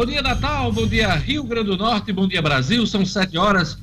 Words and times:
Bom 0.00 0.06
dia, 0.06 0.22
Natal. 0.22 0.72
Bom 0.72 0.86
dia, 0.86 1.14
Rio 1.14 1.44
Grande 1.44 1.66
do 1.66 1.76
Norte. 1.76 2.10
Bom 2.10 2.26
dia, 2.26 2.40
Brasil. 2.40 2.86
São 2.86 3.04
sete 3.04 3.36
horas, 3.36 3.76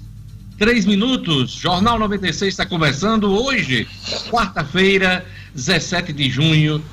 três 0.57 0.83
minutos. 0.83 1.51
Jornal 1.51 1.99
96 1.99 2.51
está 2.55 2.65
começando 2.65 3.25
hoje, 3.25 3.87
quarta-feira, 4.27 5.23
17 5.53 6.11
de 6.11 6.27
junho 6.27 6.83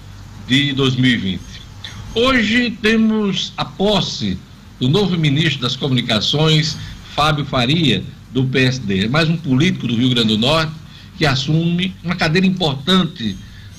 de 0.46 0.74
2020. 0.74 1.40
Hoje 2.14 2.70
temos 2.82 3.54
a 3.56 3.64
posse 3.64 4.36
do 4.78 4.90
novo 4.90 5.16
ministro 5.16 5.62
das 5.62 5.74
Comunicações, 5.74 6.76
Fábio 7.14 7.46
Faria, 7.46 8.04
do 8.30 8.44
PSD. 8.44 9.06
É 9.06 9.08
mais 9.08 9.26
um 9.26 9.38
político 9.38 9.86
do 9.86 9.96
Rio 9.96 10.10
Grande 10.10 10.36
do 10.36 10.38
Norte 10.38 10.74
que 11.16 11.24
assume 11.24 11.96
uma 12.04 12.14
cadeira 12.14 12.46
importante 12.46 13.38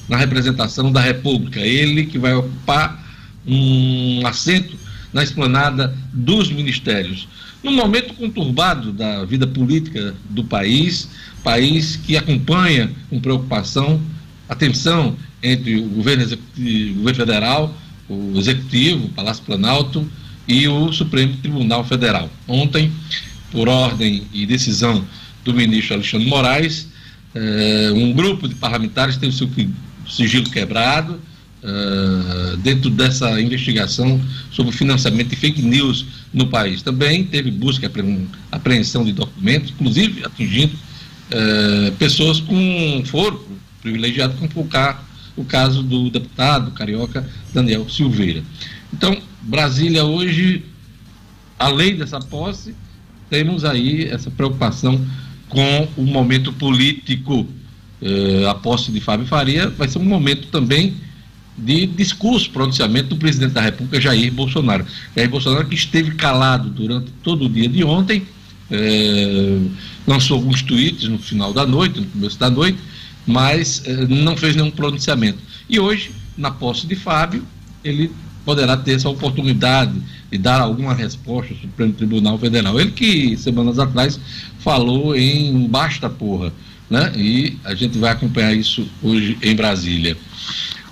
na 0.10 0.18
representação 0.18 0.92
da 0.92 1.02
República. 1.02 1.60
Ele 1.60 2.08
que 2.08 2.18
vai 2.18 2.34
ocupar 2.34 3.06
um 3.46 4.26
assento 4.26 4.85
na 5.16 5.24
esplanada 5.24 5.96
dos 6.12 6.52
ministérios. 6.52 7.26
Num 7.64 7.74
momento 7.74 8.14
conturbado 8.16 8.92
da 8.92 9.24
vida 9.24 9.48
política 9.48 10.14
do 10.30 10.44
país, 10.44 11.10
país 11.42 11.96
que 11.96 12.18
acompanha 12.18 12.92
com 13.10 13.22
preocupação 13.22 14.02
a 14.50 14.54
tensão 14.54 15.16
entre 15.42 15.78
o 15.78 15.88
governo, 15.88 16.26
o 16.26 16.94
governo 16.96 17.16
federal, 17.16 17.78
o 18.10 18.34
executivo, 18.38 19.06
o 19.06 19.10
Palácio 19.10 19.42
Planalto 19.46 20.06
e 20.50 20.68
o 20.68 20.92
Supremo 20.92 21.38
Tribunal 21.38 21.86
Federal. 21.86 22.30
Ontem, 22.46 22.92
por 23.52 23.70
ordem 23.70 24.24
e 24.34 24.46
decisão 24.46 25.06
do 25.46 25.54
ministro 25.54 25.94
Alexandre 25.96 26.28
Moraes, 26.28 26.90
eh, 27.34 27.92
um 27.96 28.12
grupo 28.12 28.50
de 28.50 28.56
parlamentares 28.56 29.16
teve 29.16 29.32
seu 29.32 29.50
sigilo 30.08 30.50
quebrado, 30.50 31.22
uh, 31.66 32.58
dentro 32.58 32.90
dessa 32.90 33.42
investigação 33.42 34.22
sobre 34.52 34.74
o 34.74 34.78
financiamento 34.78 35.30
de 35.30 35.36
fake 35.36 35.62
news 35.62 36.06
no 36.34 36.48
país. 36.48 36.82
Também 36.82 37.24
teve 37.24 37.50
busca 37.52 37.86
e 37.86 38.28
apreensão 38.52 39.04
de 39.04 39.12
documentos, 39.12 39.72
inclusive 39.72 40.24
atingindo 40.24 40.74
uh, 40.76 41.92
pessoas 41.94 42.40
com 42.40 43.04
foro 43.06 43.46
privilegiado, 43.82 44.36
como 44.36 44.50
foi 44.52 44.64
o, 44.64 45.42
o 45.42 45.46
caso 45.46 45.84
do 45.84 46.10
deputado 46.10 46.72
carioca 46.72 47.28
Daniel 47.54 47.90
Silveira. 47.90 48.44
Então, 48.94 49.18
Brasília 49.42 50.06
hoje, 50.06 50.64
além 51.58 51.96
dessa 51.96 52.20
posse, 52.20 52.76
temos 53.30 53.66
aí 53.66 54.06
essa 54.06 54.30
preocupação 54.30 55.04
com 55.50 55.88
o 55.98 56.04
momento 56.04 56.54
político. 56.54 57.48
Uh, 58.02 58.48
a 58.50 58.54
posse 58.54 58.92
de 58.92 59.00
Fábio 59.00 59.26
Faria 59.26 59.70
vai 59.70 59.88
ser 59.88 60.00
um 60.00 60.04
momento 60.04 60.48
também 60.50 60.94
de 61.58 61.88
discurso, 61.88 62.50
pronunciamento 62.52 63.10
do 63.10 63.18
presidente 63.18 63.54
da 63.54 63.62
República, 63.62 64.00
Jair 64.02 64.32
Bolsonaro. 64.32 64.86
Jair 65.16 65.30
Bolsonaro 65.30 65.68
que 65.68 65.76
esteve 65.76 66.12
calado 66.12 66.70
durante 66.70 67.12
todo 67.24 67.46
o 67.46 67.50
dia 67.50 67.70
de 67.70 67.84
ontem, 67.84 68.24
é, 68.70 69.60
lançou 70.06 70.38
alguns 70.38 70.62
tweets 70.62 71.08
no 71.08 71.18
final 71.18 71.54
da 71.54 71.66
noite, 71.66 72.00
no 72.00 72.06
começo 72.08 72.40
da 72.40 72.50
noite, 72.50 72.78
mas 73.26 73.82
é, 73.86 74.08
não 74.08 74.36
fez 74.36 74.56
nenhum 74.56 74.72
pronunciamento. 74.72 75.40
E 75.70 75.80
hoje, 75.80 76.12
na 76.38 76.52
posse 76.52 76.86
de 76.86 76.96
Fábio, 76.96 77.44
ele 77.84 78.12
poderá 78.44 78.78
ter 78.78 78.94
essa 78.94 79.10
oportunidade 79.10 79.94
de 80.32 80.38
dar 80.38 80.62
alguma 80.62 80.94
resposta 80.94 81.54
ao 81.54 81.60
Supremo 81.60 81.94
Tribunal 81.94 82.38
Federal. 82.38 82.80
Ele 82.80 82.92
que, 82.92 83.36
semanas 83.38 83.80
atrás, 83.80 84.20
falou 84.60 85.16
em 85.16 85.68
basta 85.68 86.10
porra, 86.10 86.54
né? 86.90 87.12
E 87.16 87.58
a 87.64 87.74
gente 87.74 87.98
vai 87.98 88.12
acompanhar 88.12 88.54
isso 88.54 88.88
hoje 89.02 89.38
em 89.42 89.56
Brasília. 89.56 90.16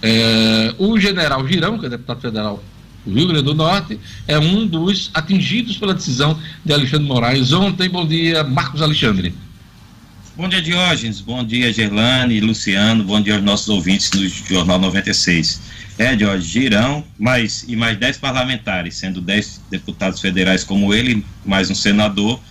É, 0.06 0.76
o 0.78 1.00
general 1.00 1.48
Girão, 1.48 1.80
que 1.80 1.86
é 1.86 1.90
deputado 1.90 2.20
federal 2.20 2.62
do 3.06 3.16
Rio 3.16 3.28
Grande 3.28 3.44
do 3.44 3.54
Norte, 3.56 3.98
é 4.28 4.38
um 4.38 4.68
dos 4.68 5.10
atingidos 5.14 5.78
pela 5.78 5.94
decisão 5.94 6.38
de 6.66 6.74
Alexandre 6.74 7.08
Moraes 7.08 7.54
ontem. 7.54 7.90
Bom 7.90 8.06
dia, 8.06 8.44
Marcos 8.44 8.82
Alexandre. 8.82 9.34
Bom 10.36 10.50
dia, 10.50 10.62
Diógenes. 10.62 11.22
Bom 11.22 11.42
dia, 11.42 11.72
Gerlane, 11.72 12.42
Luciano. 12.42 13.02
Bom 13.04 13.22
dia 13.22 13.36
aos 13.36 13.44
nossos 13.44 13.70
ouvintes 13.70 14.10
do 14.10 14.28
Jornal 14.28 14.78
96. 14.78 15.62
É, 15.98 16.16
Diógenes, 16.18 16.48
Girão, 16.48 17.06
mais, 17.18 17.64
e 17.66 17.76
mais 17.78 17.98
10 17.98 18.18
parlamentares, 18.18 18.96
sendo 18.96 19.22
10 19.22 19.62
deputados 19.72 20.20
federais 20.20 20.66
como 20.66 20.94
ele, 20.94 21.26
mais 21.46 21.70
um 21.70 21.76
senador, 21.76 22.42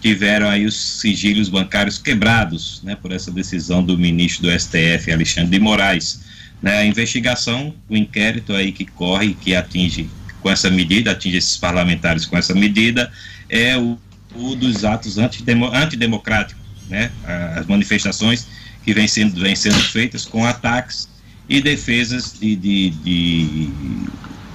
tiveram 0.00 0.48
aí 0.48 0.64
os 0.64 0.74
sigilos 0.74 1.48
bancários 1.50 1.98
quebrados, 1.98 2.80
né, 2.82 2.96
por 2.96 3.12
essa 3.12 3.30
decisão 3.30 3.84
do 3.84 3.98
ministro 3.98 4.48
do 4.48 4.58
STF, 4.58 5.12
Alexandre 5.12 5.50
de 5.50 5.58
Moraes. 5.58 6.22
Né, 6.62 6.78
a 6.78 6.86
investigação, 6.86 7.74
o 7.88 7.96
inquérito 7.96 8.54
aí 8.54 8.70
que 8.70 8.84
corre, 8.84 9.34
que 9.34 9.54
atinge 9.54 10.08
com 10.40 10.48
essa 10.48 10.70
medida, 10.70 11.10
atinge 11.10 11.38
esses 11.38 11.56
parlamentares 11.56 12.24
com 12.24 12.38
essa 12.38 12.54
medida, 12.54 13.10
é 13.48 13.76
o, 13.76 13.98
o 14.34 14.54
dos 14.54 14.84
atos 14.84 15.18
antidemocráticos, 15.18 16.62
né, 16.88 17.10
as 17.56 17.66
manifestações 17.66 18.46
que 18.84 18.94
vêm 18.94 19.08
sendo, 19.08 19.40
vêm 19.40 19.56
sendo 19.56 19.80
feitas 19.80 20.24
com 20.24 20.44
ataques 20.44 21.08
e 21.48 21.60
defesas 21.60 22.38
de, 22.38 22.54
de, 22.54 22.90
de 22.90 23.70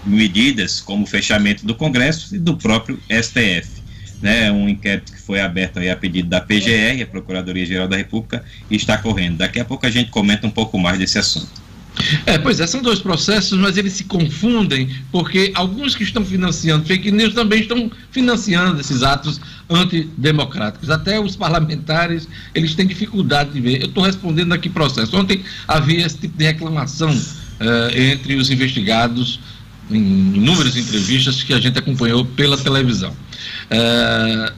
medidas 0.05 0.79
como 0.79 1.05
fechamento 1.05 1.65
do 1.65 1.75
Congresso 1.75 2.35
e 2.35 2.39
do 2.39 2.55
próprio 2.55 2.99
STF. 3.09 3.77
Né, 4.19 4.51
um 4.51 4.67
inquérito 4.67 5.13
que 5.13 5.21
foi 5.21 5.39
aberto 5.39 5.77
aí 5.77 5.91
a 5.91 5.95
pedido 5.95 6.27
da 6.27 6.41
PGR, 6.41 7.03
a 7.03 7.05
Procuradoria-Geral 7.05 7.87
da 7.87 7.95
República, 7.95 8.43
e 8.67 8.75
está 8.75 8.97
correndo. 8.97 9.37
Daqui 9.37 9.59
a 9.59 9.65
pouco 9.65 9.85
a 9.85 9.91
gente 9.91 10.09
comenta 10.09 10.47
um 10.47 10.49
pouco 10.49 10.79
mais 10.79 10.97
desse 10.97 11.19
assunto. 11.19 11.66
É, 12.25 12.37
pois 12.37 12.59
é, 12.59 12.67
são 12.67 12.81
dois 12.81 12.99
processos, 12.99 13.57
mas 13.57 13.77
eles 13.77 13.93
se 13.93 14.03
confundem, 14.03 14.89
porque 15.11 15.51
alguns 15.55 15.95
que 15.95 16.03
estão 16.03 16.23
financiando 16.23 16.85
fake 16.85 17.11
news 17.11 17.33
também 17.33 17.61
estão 17.61 17.91
financiando 18.11 18.79
esses 18.79 19.03
atos 19.03 19.39
antidemocráticos. 19.69 20.89
Até 20.89 21.19
os 21.19 21.35
parlamentares, 21.35 22.27
eles 22.53 22.75
têm 22.75 22.87
dificuldade 22.87 23.51
de 23.51 23.61
ver. 23.61 23.81
Eu 23.81 23.87
estou 23.87 24.03
respondendo 24.03 24.53
aqui 24.53 24.69
processo. 24.69 25.15
Ontem 25.17 25.43
havia 25.67 26.05
esse 26.05 26.17
tipo 26.17 26.37
de 26.37 26.45
reclamação 26.45 27.11
uh, 27.11 27.97
entre 27.97 28.35
os 28.35 28.49
investigados 28.49 29.39
em 29.89 30.35
inúmeras 30.35 30.75
entrevistas 30.75 31.43
que 31.43 31.53
a 31.53 31.59
gente 31.59 31.79
acompanhou 31.79 32.25
pela 32.25 32.57
televisão. 32.57 33.11
Uh, 33.71 34.53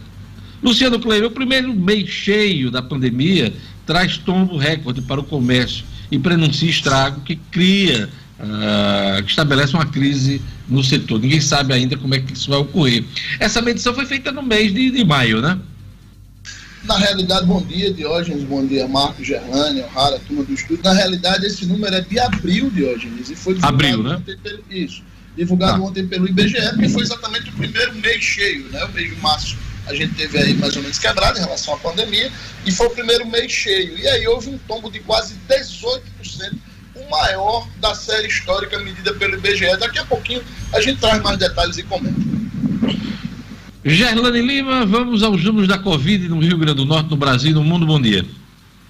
Luciano 0.61 0.99
Kleber, 0.99 1.27
o 1.27 1.31
primeiro 1.31 1.73
mês 1.73 2.09
cheio 2.09 2.69
da 2.69 2.81
pandemia 2.81 3.53
traz 3.85 4.17
tombo 4.17 4.57
recorde 4.57 5.01
para 5.01 5.19
o 5.19 5.23
comércio 5.23 5.85
e 6.11 6.17
prenuncia 6.17 6.69
estrago 6.69 7.21
que 7.21 7.35
cria, 7.35 8.09
uh, 8.39 9.23
que 9.23 9.29
estabelece 9.29 9.73
uma 9.73 9.85
crise 9.85 10.41
no 10.67 10.83
setor. 10.83 11.19
Ninguém 11.19 11.41
sabe 11.41 11.73
ainda 11.73 11.97
como 11.97 12.15
é 12.15 12.19
que 12.19 12.33
isso 12.33 12.49
vai 12.49 12.59
ocorrer. 12.59 13.03
Essa 13.39 13.61
medição 13.61 13.93
foi 13.93 14.05
feita 14.05 14.31
no 14.31 14.43
mês 14.43 14.73
de, 14.73 14.91
de 14.91 15.03
maio, 15.03 15.41
né? 15.41 15.59
Na 16.83 16.97
realidade, 16.97 17.45
bom 17.45 17.61
dia, 17.61 17.93
Diógenes, 17.93 18.43
bom 18.43 18.65
dia, 18.65 18.87
Marcos, 18.87 19.27
Gerlane, 19.27 19.81
O'Hara, 19.81 20.17
turma 20.19 20.43
do 20.43 20.53
estúdio. 20.53 20.83
Na 20.83 20.93
realidade, 20.93 21.45
esse 21.45 21.65
número 21.65 21.93
é 21.93 22.01
de 22.01 22.17
abril, 22.19 22.69
Diógenes, 22.69 23.29
e 23.29 23.35
foi 23.35 23.55
divulgado 23.55 23.75
abril, 23.75 24.03
né? 24.03 24.15
ontem 24.15 24.37
pelo, 24.37 24.63
isso, 24.71 25.03
divulgado 25.35 25.83
ah. 25.83 25.85
ontem 25.85 26.07
pelo 26.07 26.27
IBGE, 26.27 26.77
que 26.79 26.89
foi 26.89 27.03
exatamente 27.03 27.49
o 27.49 27.53
primeiro 27.53 27.93
mês 27.95 28.23
cheio, 28.23 28.69
né? 28.69 28.85
O 28.85 28.93
mês 28.93 29.09
de 29.13 29.21
março 29.21 29.57
a 29.89 29.95
gente 29.95 30.13
teve 30.13 30.37
aí 30.37 30.53
mais 30.53 30.75
ou 30.75 30.83
menos 30.83 30.99
quebrado 30.99 31.39
em 31.39 31.41
relação 31.41 31.73
à 31.73 31.77
pandemia, 31.77 32.31
e 32.65 32.71
foi 32.71 32.87
o 32.87 32.91
primeiro 32.91 33.25
mês 33.25 33.51
cheio. 33.51 33.97
E 33.97 34.07
aí 34.07 34.27
houve 34.27 34.49
um 34.49 34.57
tombo 34.59 34.91
de 34.91 34.99
quase 34.99 35.35
18%, 35.49 36.01
o 36.95 37.09
maior 37.09 37.67
da 37.81 37.95
série 37.95 38.27
histórica 38.27 38.77
medida 38.79 39.13
pelo 39.15 39.35
IBGE. 39.35 39.77
Daqui 39.77 39.97
a 39.97 40.05
pouquinho 40.05 40.43
a 40.71 40.79
gente 40.79 40.99
traz 40.99 41.21
mais 41.23 41.37
detalhes 41.37 41.77
e 41.77 41.83
comenta. 41.83 42.19
Gerlane 43.83 44.41
Lima, 44.41 44.85
vamos 44.85 45.23
aos 45.23 45.43
números 45.43 45.67
da 45.67 45.79
Covid 45.79 46.27
no 46.27 46.39
Rio 46.39 46.57
Grande 46.57 46.75
do 46.75 46.85
Norte, 46.85 47.09
no 47.09 47.17
Brasil, 47.17 47.53
no 47.53 47.63
mundo. 47.63 47.85
Bom 47.85 47.99
dia. 47.99 48.23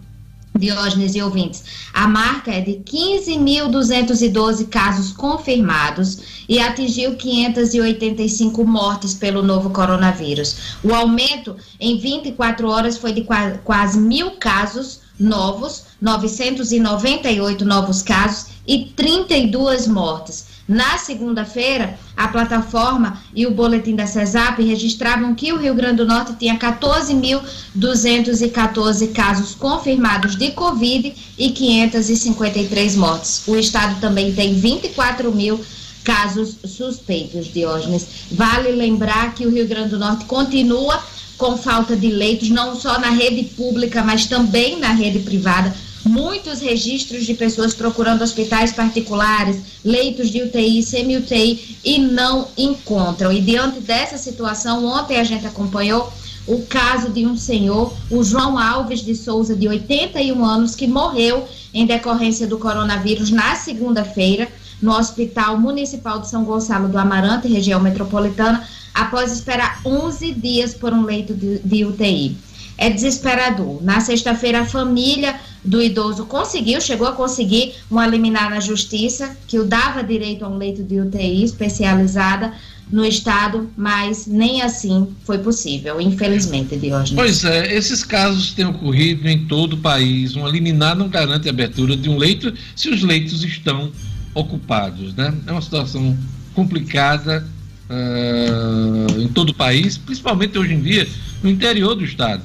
Diógenes 0.56 1.16
e 1.16 1.22
ouvintes, 1.22 1.64
a 1.92 2.06
marca 2.06 2.52
é 2.52 2.60
de 2.60 2.74
15.212 2.74 4.68
casos 4.68 5.10
confirmados 5.10 6.44
e 6.48 6.60
atingiu 6.60 7.16
585 7.16 8.64
mortes 8.64 9.14
pelo 9.14 9.42
novo 9.42 9.70
coronavírus. 9.70 10.76
O 10.84 10.94
aumento 10.94 11.56
em 11.80 11.98
24 11.98 12.68
horas 12.68 12.96
foi 12.96 13.12
de 13.12 13.26
quase 13.64 13.98
mil 13.98 14.32
casos 14.32 15.00
novos, 15.18 15.86
998 16.00 17.64
novos 17.64 18.00
casos 18.00 18.46
e 18.64 18.92
32 18.94 19.88
mortes. 19.88 20.46
Na 20.68 20.98
segunda-feira, 20.98 21.98
a 22.16 22.28
plataforma 22.28 23.20
e 23.34 23.44
o 23.46 23.50
boletim 23.50 23.96
da 23.96 24.06
CESAP 24.06 24.62
registravam 24.62 25.34
que 25.34 25.52
o 25.52 25.58
Rio 25.58 25.74
Grande 25.74 25.96
do 25.96 26.06
Norte 26.06 26.32
tinha 26.34 26.56
14.214 26.58 29.12
casos 29.12 29.54
confirmados 29.54 30.36
de 30.36 30.52
Covid 30.52 31.12
e 31.36 31.50
553 31.50 32.96
mortes. 32.96 33.42
O 33.46 33.56
estado 33.56 34.00
também 34.00 34.32
tem 34.32 34.54
24 34.54 35.30
mil 35.32 35.60
casos 36.04 36.56
suspeitos, 36.64 37.52
Diógenes. 37.52 38.06
Vale 38.30 38.70
lembrar 38.70 39.34
que 39.34 39.44
o 39.46 39.50
Rio 39.50 39.66
Grande 39.66 39.90
do 39.90 39.98
Norte 39.98 40.24
continua 40.26 41.02
com 41.36 41.56
falta 41.56 41.96
de 41.96 42.08
leitos, 42.08 42.50
não 42.50 42.78
só 42.78 42.98
na 42.98 43.10
rede 43.10 43.44
pública, 43.54 44.04
mas 44.04 44.26
também 44.26 44.78
na 44.78 44.92
rede 44.92 45.20
privada. 45.20 45.74
Muitos 46.04 46.60
registros 46.60 47.24
de 47.24 47.32
pessoas 47.32 47.72
procurando 47.72 48.22
hospitais 48.22 48.72
particulares, 48.72 49.56
leitos 49.82 50.28
de 50.30 50.42
UTI, 50.42 50.82
semi-UTI 50.82 51.78
e 51.82 51.98
não 51.98 52.48
encontram. 52.58 53.32
E 53.32 53.40
diante 53.40 53.80
dessa 53.80 54.18
situação, 54.18 54.84
ontem 54.84 55.18
a 55.18 55.24
gente 55.24 55.46
acompanhou 55.46 56.12
o 56.46 56.60
caso 56.66 57.08
de 57.10 57.24
um 57.26 57.36
senhor, 57.36 57.94
o 58.10 58.22
João 58.22 58.58
Alves 58.58 59.00
de 59.00 59.14
Souza, 59.14 59.56
de 59.56 59.66
81 59.66 60.44
anos, 60.44 60.74
que 60.74 60.86
morreu 60.86 61.48
em 61.72 61.86
decorrência 61.86 62.46
do 62.46 62.58
coronavírus 62.58 63.30
na 63.30 63.54
segunda-feira 63.54 64.48
no 64.82 64.92
Hospital 64.92 65.58
Municipal 65.58 66.20
de 66.20 66.28
São 66.28 66.44
Gonçalo 66.44 66.88
do 66.88 66.98
Amarante, 66.98 67.48
região 67.48 67.80
metropolitana, 67.80 68.62
após 68.92 69.32
esperar 69.32 69.80
11 69.84 70.32
dias 70.32 70.74
por 70.74 70.92
um 70.92 71.02
leito 71.02 71.32
de, 71.32 71.58
de 71.60 71.84
UTI. 71.86 72.36
É 72.76 72.90
desesperador. 72.90 73.82
Na 73.82 74.00
sexta-feira, 74.00 74.60
a 74.60 74.66
família 74.66 75.36
do 75.64 75.80
idoso 75.80 76.26
conseguiu, 76.26 76.80
chegou 76.80 77.06
a 77.06 77.12
conseguir 77.12 77.74
uma 77.90 78.06
liminar 78.06 78.50
na 78.50 78.60
justiça 78.60 79.36
que 79.46 79.58
o 79.58 79.64
dava 79.64 80.02
direito 80.02 80.44
a 80.44 80.48
um 80.48 80.58
leito 80.58 80.82
de 80.82 81.00
UTI 81.00 81.42
especializada 81.42 82.52
no 82.90 83.04
estado, 83.04 83.70
mas 83.76 84.26
nem 84.26 84.60
assim 84.60 85.08
foi 85.24 85.38
possível, 85.38 86.00
infelizmente, 86.00 86.76
Diógenes. 86.76 87.14
Pois 87.14 87.44
é, 87.44 87.74
esses 87.74 88.04
casos 88.04 88.52
têm 88.52 88.66
ocorrido 88.66 89.28
em 89.28 89.46
todo 89.46 89.72
o 89.72 89.78
país. 89.78 90.36
Uma 90.36 90.48
liminar 90.48 90.94
não 90.94 91.08
garante 91.08 91.48
a 91.48 91.50
abertura 91.50 91.96
de 91.96 92.10
um 92.10 92.18
leito 92.18 92.52
se 92.76 92.90
os 92.90 93.02
leitos 93.02 93.42
estão 93.42 93.90
ocupados, 94.34 95.14
né? 95.14 95.34
É 95.46 95.52
uma 95.52 95.62
situação 95.62 96.16
complicada 96.54 97.46
uh, 97.88 99.20
em 99.20 99.28
todo 99.28 99.50
o 99.50 99.54
país, 99.54 99.96
principalmente 99.96 100.58
hoje 100.58 100.74
em 100.74 100.82
dia 100.82 101.08
no 101.42 101.50
interior 101.50 101.94
do 101.94 102.04
estado. 102.04 102.42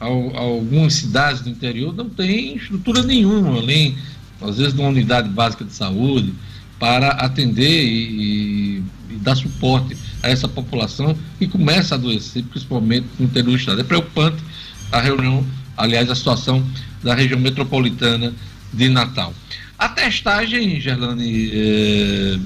Algumas 0.00 0.94
cidades 0.94 1.42
do 1.42 1.50
interior 1.50 1.94
não 1.94 2.08
têm 2.08 2.56
estrutura 2.56 3.02
nenhuma, 3.02 3.58
além, 3.58 3.96
às 4.40 4.58
vezes, 4.58 4.74
de 4.74 4.80
uma 4.80 4.90
unidade 4.90 5.28
básica 5.28 5.64
de 5.64 5.72
saúde 5.72 6.32
para 6.78 7.08
atender 7.08 7.84
e, 7.84 8.82
e 9.10 9.14
dar 9.16 9.34
suporte 9.34 9.96
a 10.22 10.28
essa 10.28 10.46
população 10.46 11.16
que 11.38 11.48
começa 11.48 11.94
a 11.94 11.98
adoecer, 11.98 12.44
principalmente 12.44 13.06
no 13.18 13.26
interior 13.26 13.50
do 13.50 13.56
estado. 13.56 13.80
É 13.80 13.84
preocupante 13.84 14.36
a 14.92 15.00
reunião, 15.00 15.44
aliás, 15.76 16.08
a 16.10 16.14
situação 16.14 16.64
da 17.02 17.14
região 17.14 17.38
metropolitana 17.38 18.32
de 18.72 18.88
Natal. 18.88 19.34
A 19.78 19.88
testagem, 19.88 20.80
Gerlane, 20.80 21.50
eh, 21.52 22.38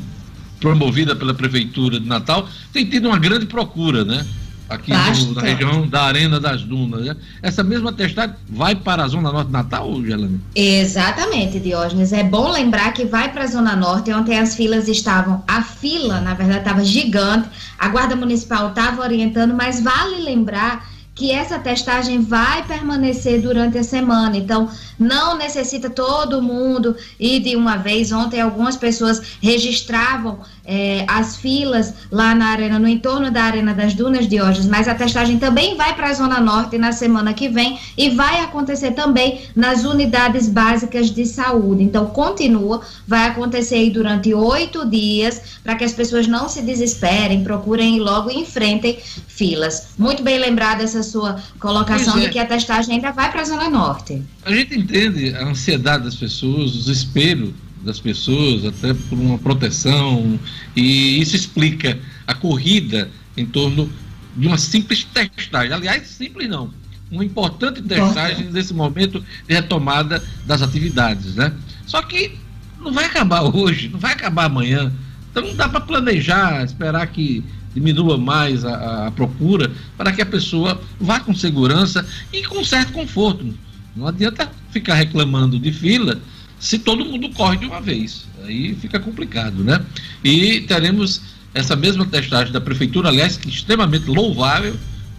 promovida 0.61 1.17
pela 1.17 1.35
Prefeitura 1.35 1.99
de 1.99 2.07
Natal, 2.07 2.49
tem 2.73 2.85
tido 2.85 3.09
uma 3.09 3.19
grande 3.19 3.47
procura, 3.47 4.05
né? 4.05 4.27
Aqui 4.75 4.91
no, 4.91 5.35
na 5.35 5.43
região 5.43 5.87
da 5.87 6.03
Arena 6.03 6.41
das 6.41 6.63
Dunas. 6.63 7.05
Né? 7.05 7.17
Essa 7.43 7.63
mesma 7.63 7.93
testagem 7.93 8.35
vai 8.49 8.75
para 8.75 9.05
a 9.05 9.09
Zona 9.09 9.33
Norte 9.33 9.47
de 9.47 9.53
Natal, 9.53 10.03
Gelane? 10.05 10.41
Exatamente, 10.55 11.61
Diógenes. 11.61 12.13
É 12.13 12.23
bom 12.23 12.51
lembrar 12.51 12.93
que 12.93 13.05
vai 13.05 13.33
para 13.33 13.45
a 13.45 13.47
Zona 13.47 13.77
Norte, 13.77 14.13
ontem 14.13 14.39
as 14.39 14.55
filas 14.55 14.89
estavam. 14.89 15.43
A 15.47 15.63
fila, 15.63 16.21
na 16.21 16.35
verdade, 16.35 16.61
estava 16.61 16.85
gigante. 16.85 17.49
A 17.79 17.89
Guarda 17.89 18.17
Municipal 18.17 18.69
estava 18.69 19.03
orientando, 19.03 19.55
mas 19.55 19.81
vale 19.81 20.23
lembrar 20.23 20.87
que 21.15 21.31
essa 21.31 21.59
testagem 21.59 22.23
vai 22.23 22.65
permanecer 22.67 23.43
durante 23.43 23.77
a 23.77 23.85
semana. 23.85 24.37
Então, 24.37 24.71
não 24.99 25.37
necessita 25.37 25.91
todo 25.91 26.41
mundo 26.41 26.97
ir 27.21 27.41
de 27.41 27.55
uma 27.55 27.77
vez. 27.77 28.11
Ontem, 28.13 28.41
algumas 28.41 28.77
pessoas 28.77 29.21
registravam 29.41 30.41
é, 30.65 31.05
as 31.09 31.37
filas 31.37 31.95
lá 32.11 32.35
na 32.35 32.47
arena, 32.47 32.79
no 32.79 32.87
entorno 32.87 33.31
da 33.31 33.43
Arena 33.43 33.75
das 33.75 33.95
Dunas 33.95 34.29
de 34.29 34.41
Hojes, 34.41 34.67
mas 34.67 34.87
a 34.87 34.95
testagem 34.95 35.39
também 35.39 35.77
vai 35.77 35.95
para 35.95 36.11
a 36.11 36.15
Zona 36.15 36.41
Norte 36.41 36.79
na 36.79 36.93
semana 36.93 37.35
que 37.35 37.49
vem 37.49 37.79
e 37.97 38.11
vai 38.11 38.41
acontecer 38.41 38.93
também 38.93 39.41
nas 39.57 39.85
unidades 39.85 40.49
básicas 40.49 41.11
de 41.11 41.27
saúde. 41.27 41.83
Então, 41.83 42.07
continua, 42.07 42.81
vai 43.07 43.29
acontecer 43.29 43.77
aí 43.77 43.91
durante 43.91 44.33
oito 44.33 44.89
dias, 44.89 45.43
para 45.63 45.75
que 45.75 45.85
as 45.85 45.93
pessoas 45.93 46.27
não 46.27 46.49
se 46.49 46.63
desesperem, 46.63 47.43
procurem 47.43 47.97
e 47.97 48.01
logo 48.01 48.31
enfrentem 48.31 48.99
filas. 49.27 49.89
Muito 49.99 50.23
bem 50.23 50.39
lembrada 50.39 50.83
essa 50.83 51.03
sua 51.03 51.43
colocação 51.59 52.19
é. 52.19 52.21
de 52.23 52.31
que 52.31 52.39
a 52.39 52.47
testagem 52.47 52.97
ainda 52.97 53.11
vai 53.11 53.31
para 53.31 53.43
a 53.43 53.45
Zona 53.45 53.69
Norte. 53.69 54.23
A 54.45 54.53
gente 54.53 54.79
entende 54.79 55.35
a 55.35 55.45
ansiedade 55.45 56.05
das 56.05 56.15
pessoas, 56.15 56.75
o 56.75 56.79
desespero 56.79 57.55
das 57.85 58.01
pessoas, 58.01 58.65
até 58.65 58.95
por 58.95 59.19
uma 59.19 59.39
proteção, 59.39 60.39
e 60.77 61.21
isso 61.21 61.37
explica 61.37 61.99
a 62.27 62.35
corrida 62.35 63.11
em 63.37 63.45
torno 63.45 63.91
de 64.37 64.47
uma 64.47 64.59
simples 64.59 65.05
testagem. 65.05 65.73
Aliás, 65.73 66.07
simples 66.07 66.49
não, 66.49 66.73
uma 67.11 67.25
importante 67.25 67.83
testagem 67.83 68.51
nesse 68.51 68.73
momento 68.73 69.25
de 69.47 69.55
retomada 69.55 70.23
das 70.47 70.63
atividades, 70.63 71.35
né? 71.35 71.53
Só 71.87 72.01
que 72.03 72.39
não 72.81 72.93
vai 72.93 73.05
acabar 73.05 73.43
hoje, 73.43 73.89
não 73.89 73.99
vai 73.99 74.13
acabar 74.13 74.47
amanhã. 74.47 74.93
Então 75.31 75.43
não 75.45 75.55
dá 75.55 75.69
para 75.69 75.81
planejar, 75.81 76.65
esperar 76.65 77.07
que 77.07 77.45
diminua 77.75 78.19
mais 78.19 78.65
a, 78.65 79.07
a, 79.07 79.11
procura 79.11 79.71
para 79.97 80.13
que 80.13 80.21
a 80.21 80.27
pessoa 80.27 80.81
vá 81.01 81.21
com 81.21 81.35
segurança 81.35 82.07
e 82.33 82.43
com 82.45 82.63
certo 82.65 82.93
conforto. 82.93 83.55
Não 83.97 84.07
adianta 84.07 84.51
ficar 84.71 84.95
reclamando 84.95 85.59
de 85.59 85.73
fila 85.73 86.21
se 86.63 86.79
todo 86.79 87.05
mundo 87.05 87.29
corre 87.31 87.57
de 87.57 87.67
uma 87.67 87.81
vez. 87.81 88.25
Aí 88.45 88.75
fica 88.77 89.01
complicado, 89.01 89.65
né? 89.65 89.85
E 90.23 90.61
teremos 90.61 91.21
essa 91.53 91.75
mesma 91.75 92.07
testagem 92.07 92.53
da 92.53 92.61
prefeitura, 92.61 93.09
aliás, 93.09 93.37
que 93.37 93.49
é 93.49 93.51
extremamente 93.51 94.07
louvável, 94.07 94.77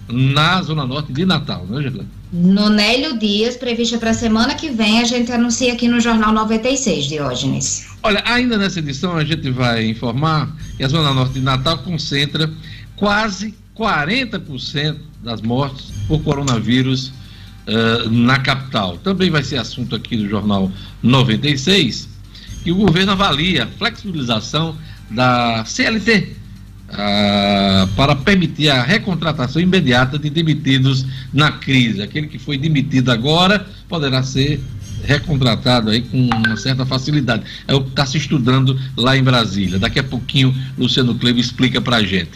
na 0.10 0.62
Zona 0.62 0.86
Norte 0.86 1.12
de 1.12 1.26
Natal, 1.26 1.66
né, 1.66 1.82
Gerlane? 1.82 2.08
No 2.32 2.70
Nélio 2.70 3.20
Dias, 3.20 3.58
prevista 3.58 3.98
para 3.98 4.12
a 4.12 4.14
semana 4.14 4.56
que 4.56 4.70
vem, 4.70 5.00
a 5.00 5.04
gente 5.04 5.32
anuncia 5.32 5.74
aqui 5.74 5.88
no 5.88 6.00
Jornal 6.00 6.32
96, 6.32 7.06
Diógenes. 7.06 7.88
Olha, 8.02 8.24
ainda 8.26 8.58
nessa 8.58 8.80
edição 8.80 9.16
a 9.16 9.24
gente 9.24 9.50
vai 9.52 9.86
informar 9.86 10.50
que 10.78 10.84
a 10.84 10.88
Zona 10.88 11.14
Norte 11.14 11.34
de 11.34 11.42
Natal 11.42 11.78
concentra 11.80 12.52
quase 12.96 13.54
40% 13.78 14.98
das 15.22 15.42
mortes 15.42 15.92
por 16.08 16.22
coronavírus 16.24 17.12
uh, 17.67 18.10
na 18.10 18.39
capital. 18.39 18.98
Também 18.98 19.29
vai 19.29 19.43
ser 19.43 19.58
assunto 19.58 19.96
aqui 19.96 20.17
do 20.17 20.29
Jornal 20.29 20.72
96, 21.01 22.10
que 22.63 22.72
o 22.72 22.75
governo 22.75 23.12
avalia 23.12 23.65
a 23.65 23.67
flexibilização 23.67 24.75
da 25.10 25.63
CLT, 25.65 26.43
ah, 26.96 27.88
para 27.96 28.15
permitir 28.15 28.70
a 28.70 28.84
recontratação 28.84 29.60
imediata 29.60 30.20
de 30.20 30.29
demitidos 30.29 31.05
na 31.34 31.51
crise. 31.51 32.01
Aquele 32.01 32.27
que 32.27 32.38
foi 32.38 32.58
demitido 32.58 33.12
agora 33.12 33.65
poderá 33.89 34.22
ser 34.22 34.62
recontratado 35.03 35.89
aí 35.89 36.01
com 36.01 36.17
uma 36.17 36.55
certa 36.55 36.86
facilidade. 36.86 37.43
É 37.67 37.74
o 37.74 37.84
que 37.84 37.89
está 37.89 38.05
se 38.05 38.17
estudando 38.17 38.79
lá 38.96 39.17
em 39.17 39.24
Brasília. 39.24 39.79
Daqui 39.79 40.00
a 40.00 40.03
pouquinho, 40.03 40.55
Luciano 40.77 41.15
Cleber 41.15 41.41
explica 41.43 41.82
para 41.82 41.98
a 41.98 42.03
gente. 42.03 42.32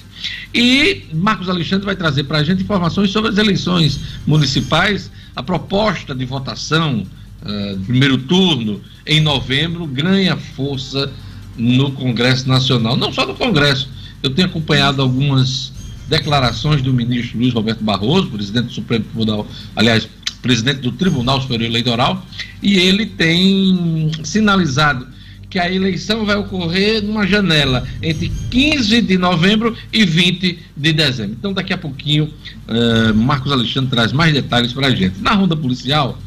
E 0.53 1.03
Marcos 1.13 1.49
Alexandre 1.49 1.85
vai 1.85 1.95
trazer 1.95 2.23
para 2.23 2.39
a 2.39 2.43
gente 2.43 2.63
informações 2.63 3.11
sobre 3.11 3.29
as 3.29 3.37
eleições 3.37 3.99
municipais, 4.25 5.11
a 5.37 5.43
proposta 5.43 6.15
de 6.15 6.25
votação 6.25 7.05
uh, 7.43 7.79
primeiro 7.85 8.17
turno 8.17 8.81
em 9.05 9.21
novembro 9.21 9.85
ganha 9.85 10.35
força 10.35 11.13
no 11.55 11.91
Congresso 11.91 12.49
Nacional. 12.49 12.97
Não 12.97 13.13
só 13.13 13.23
no 13.23 13.35
Congresso, 13.35 13.87
eu 14.23 14.31
tenho 14.31 14.47
acompanhado 14.47 14.99
algumas 14.99 15.71
declarações 16.07 16.81
do 16.81 16.91
ministro 16.91 17.37
Luiz 17.37 17.53
Roberto 17.53 17.83
Barroso, 17.83 18.31
presidente 18.31 18.65
do 18.65 18.73
Supremo 18.73 19.05
Tribunal, 19.05 19.47
aliás, 19.75 20.09
presidente 20.41 20.79
do 20.79 20.91
Tribunal 20.91 21.39
Superior 21.39 21.69
Eleitoral, 21.69 22.25
e 22.63 22.79
ele 22.79 23.05
tem 23.05 24.11
sinalizado 24.23 25.07
que 25.49 25.57
a 25.57 25.71
eleição 25.71 26.25
vai 26.25 26.35
ocorrer 26.35 27.01
numa 27.01 27.25
janela 27.25 27.87
entre 28.01 28.31
15 28.51 29.01
de 29.01 29.17
novembro 29.17 29.75
e 29.93 30.03
20 30.03 30.59
de 30.75 30.93
dezembro. 30.93 31.35
Então, 31.39 31.53
daqui 31.53 31.73
a 31.73 31.77
pouquinho, 31.77 32.25
uh, 32.67 33.13
Marcos 33.15 33.51
Alexandre 33.51 33.89
traz 33.89 34.11
mais 34.11 34.33
detalhes 34.33 34.73
para 34.73 34.87
a 34.87 34.91
gente. 34.95 35.21
Na 35.21 35.33
ronda 35.33 35.55
policial, 35.55 36.19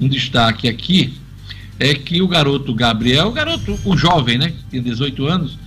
um 0.00 0.08
destaque 0.08 0.68
aqui 0.68 1.14
é 1.78 1.94
que 1.94 2.22
o 2.22 2.28
garoto 2.28 2.74
Gabriel, 2.74 3.28
o 3.28 3.32
garoto, 3.32 3.78
o 3.84 3.96
jovem, 3.96 4.38
né, 4.38 4.50
que 4.50 4.64
tem 4.70 4.82
18 4.82 5.26
anos, 5.26 5.58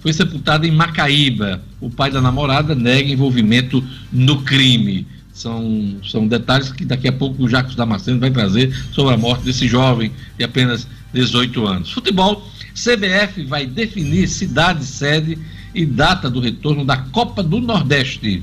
foi 0.00 0.12
sepultado 0.12 0.66
em 0.66 0.70
Macaíba. 0.70 1.62
O 1.80 1.88
pai 1.88 2.10
da 2.10 2.20
namorada 2.20 2.74
nega 2.74 3.10
envolvimento 3.10 3.82
no 4.12 4.42
crime. 4.42 5.06
São, 5.32 5.96
são 6.04 6.28
detalhes 6.28 6.70
que 6.70 6.84
daqui 6.84 7.08
a 7.08 7.12
pouco 7.12 7.42
o 7.42 7.48
Jacques 7.48 7.74
Damasceno 7.74 8.20
vai 8.20 8.30
trazer 8.30 8.72
sobre 8.92 9.14
a 9.14 9.16
morte 9.16 9.44
desse 9.44 9.66
jovem 9.66 10.12
de 10.38 10.44
apenas 10.44 10.86
18 11.14 11.66
anos. 11.66 11.92
Futebol, 11.92 12.46
CBF 12.74 13.44
vai 13.44 13.66
definir 13.66 14.28
cidade, 14.28 14.84
sede 14.84 15.38
e 15.72 15.86
data 15.86 16.28
do 16.28 16.40
retorno 16.40 16.84
da 16.84 16.96
Copa 16.96 17.42
do 17.42 17.60
Nordeste. 17.60 18.42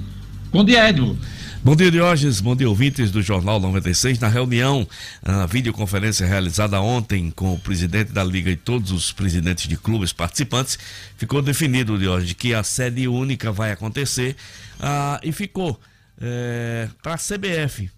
Bom 0.51 0.63
dia, 0.63 0.89
Edmo. 0.89 1.17
Bom 1.63 1.75
dia, 1.75 1.91
Diógenes. 1.91 2.41
Bom 2.41 2.55
dia, 2.55 2.67
ouvintes 2.67 3.11
do 3.11 3.21
Jornal 3.21 3.59
96. 3.59 4.19
Na 4.19 4.27
reunião, 4.27 4.87
a 5.23 5.45
videoconferência 5.45 6.25
realizada 6.25 6.81
ontem 6.81 7.29
com 7.29 7.53
o 7.53 7.59
presidente 7.59 8.11
da 8.11 8.23
Liga 8.23 8.49
e 8.49 8.55
todos 8.55 8.91
os 8.91 9.11
presidentes 9.11 9.67
de 9.67 9.77
clubes 9.77 10.11
participantes, 10.11 10.79
ficou 11.17 11.41
definido, 11.41 11.99
Diógenes, 11.99 12.33
que 12.33 12.53
a 12.53 12.63
sede 12.63 13.07
única 13.07 13.51
vai 13.51 13.71
acontecer 13.71 14.35
ah, 14.79 15.19
e 15.21 15.31
ficou 15.31 15.79
é, 16.19 16.87
para 17.03 17.13
a 17.13 17.17
CBF 17.17 17.89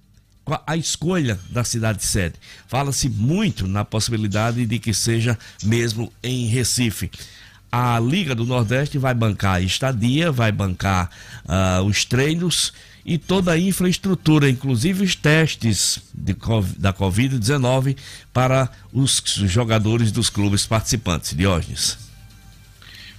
a 0.68 0.76
escolha 0.76 1.40
da 1.50 1.64
cidade 1.64 2.04
sede. 2.06 2.36
Fala-se 2.68 3.10
muito 3.10 3.68
na 3.68 3.86
possibilidade 3.86 4.66
de 4.66 4.80
que 4.80 4.94
seja 4.94 5.38
mesmo 5.64 6.12
em 6.22 6.48
Recife 6.48 7.10
a 7.74 8.00
Liga 8.00 8.36
do 8.36 8.46
Nordeste 8.46 9.00
vai 9.00 9.16
bancar 9.16 9.56
a 9.56 9.62
estadia, 9.62 10.32
vai 10.32 10.52
bancar 10.52 11.10
uh, 11.44 11.82
os 11.82 12.06
treinos 12.06 12.72
e 13.04 13.18
toda 13.18 13.52
a 13.52 13.58
infraestrutura, 13.58 14.48
inclusive 14.48 15.04
os 15.04 15.16
testes 15.16 16.00
de, 16.14 16.36
da 16.78 16.94
Covid-19 16.94 17.98
para 18.32 18.70
os 18.94 19.24
jogadores 19.48 20.12
dos 20.12 20.30
clubes 20.30 20.68
participantes. 20.68 21.34
Diógenes. 21.36 22.03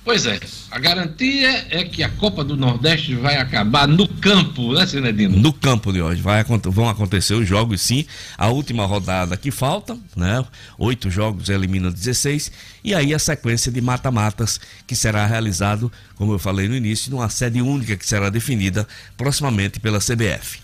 Pois 0.04 0.26
é, 0.26 0.38
a 0.70 0.78
garantia 0.78 1.66
é 1.70 1.82
que 1.82 2.02
a 2.02 2.10
Copa 2.10 2.44
do 2.44 2.58
Nordeste 2.58 3.14
vai 3.14 3.36
acabar 3.38 3.88
no 3.88 4.06
campo, 4.06 4.74
né, 4.74 4.86
Sinedino? 4.86 5.34
No 5.38 5.50
campo 5.50 5.90
de 5.90 6.02
hoje. 6.02 6.20
Vai, 6.20 6.44
vão 6.44 6.90
acontecer 6.90 7.32
os 7.32 7.48
jogos, 7.48 7.80
sim. 7.80 8.04
A 8.36 8.48
última 8.48 8.84
rodada 8.84 9.34
que 9.34 9.50
falta, 9.50 9.96
né? 10.14 10.44
Oito 10.76 11.10
jogos 11.10 11.48
eliminam 11.48 11.90
16. 11.90 12.52
E 12.84 12.94
aí 12.94 13.14
a 13.14 13.18
sequência 13.18 13.72
de 13.72 13.80
mata-matas 13.80 14.60
que 14.86 14.94
será 14.94 15.24
realizado, 15.24 15.90
como 16.16 16.34
eu 16.34 16.38
falei 16.38 16.68
no 16.68 16.76
início, 16.76 17.10
numa 17.10 17.30
sede 17.30 17.62
única 17.62 17.96
que 17.96 18.06
será 18.06 18.28
definida 18.28 18.86
proximamente 19.16 19.80
pela 19.80 20.00
CBF. 20.00 20.60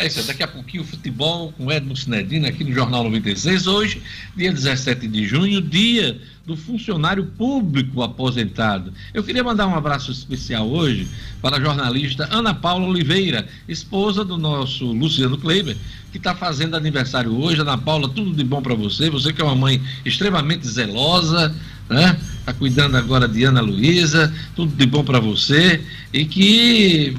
É 0.00 0.06
isso, 0.06 0.26
daqui 0.26 0.42
a 0.42 0.48
pouquinho 0.48 0.82
futebol 0.82 1.52
com 1.52 1.70
Edmo 1.70 1.94
Sinedino 1.94 2.46
aqui 2.46 2.64
no 2.64 2.72
Jornal 2.72 3.04
96. 3.04 3.66
Hoje, 3.66 4.00
dia 4.34 4.50
17 4.50 5.06
de 5.06 5.26
junho, 5.26 5.60
dia 5.60 6.18
do 6.46 6.56
funcionário 6.56 7.26
público 7.36 8.02
aposentado. 8.02 8.94
Eu 9.12 9.22
queria 9.22 9.44
mandar 9.44 9.66
um 9.66 9.74
abraço 9.74 10.10
especial 10.10 10.66
hoje 10.70 11.06
para 11.42 11.58
a 11.58 11.60
jornalista 11.60 12.26
Ana 12.30 12.54
Paula 12.54 12.86
Oliveira, 12.86 13.46
esposa 13.68 14.24
do 14.24 14.38
nosso 14.38 14.86
Luciano 14.86 15.36
Kleiber, 15.36 15.76
que 16.10 16.16
está 16.16 16.34
fazendo 16.34 16.78
aniversário 16.78 17.38
hoje. 17.38 17.60
Ana 17.60 17.76
Paula, 17.76 18.08
tudo 18.08 18.32
de 18.32 18.42
bom 18.42 18.62
para 18.62 18.74
você. 18.74 19.10
Você 19.10 19.34
que 19.34 19.42
é 19.42 19.44
uma 19.44 19.54
mãe 19.54 19.82
extremamente 20.02 20.66
zelosa, 20.66 21.54
né? 21.90 22.18
Está 22.38 22.54
cuidando 22.54 22.96
agora 22.96 23.28
de 23.28 23.44
Ana 23.44 23.60
Luísa, 23.60 24.32
tudo 24.56 24.74
de 24.74 24.86
bom 24.86 25.04
para 25.04 25.20
você. 25.20 25.84
E 26.10 26.24
que 26.24 27.14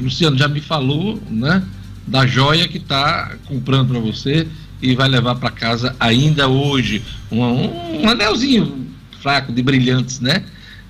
Luciano 0.00 0.38
já 0.38 0.48
me 0.48 0.62
falou, 0.62 1.22
né? 1.28 1.62
Da 2.08 2.26
joia 2.26 2.66
que 2.66 2.78
está 2.78 3.36
comprando 3.46 3.88
para 3.90 4.00
você 4.00 4.46
e 4.80 4.94
vai 4.94 5.08
levar 5.08 5.34
para 5.36 5.50
casa 5.50 5.94
ainda 6.00 6.48
hoje. 6.48 7.02
Um, 7.30 7.42
um, 7.42 8.02
um, 8.02 8.08
anelzinho 8.08 8.86
fraco 9.20 9.52
de 9.52 9.62
brilhantes, 9.62 10.20
né? 10.20 10.44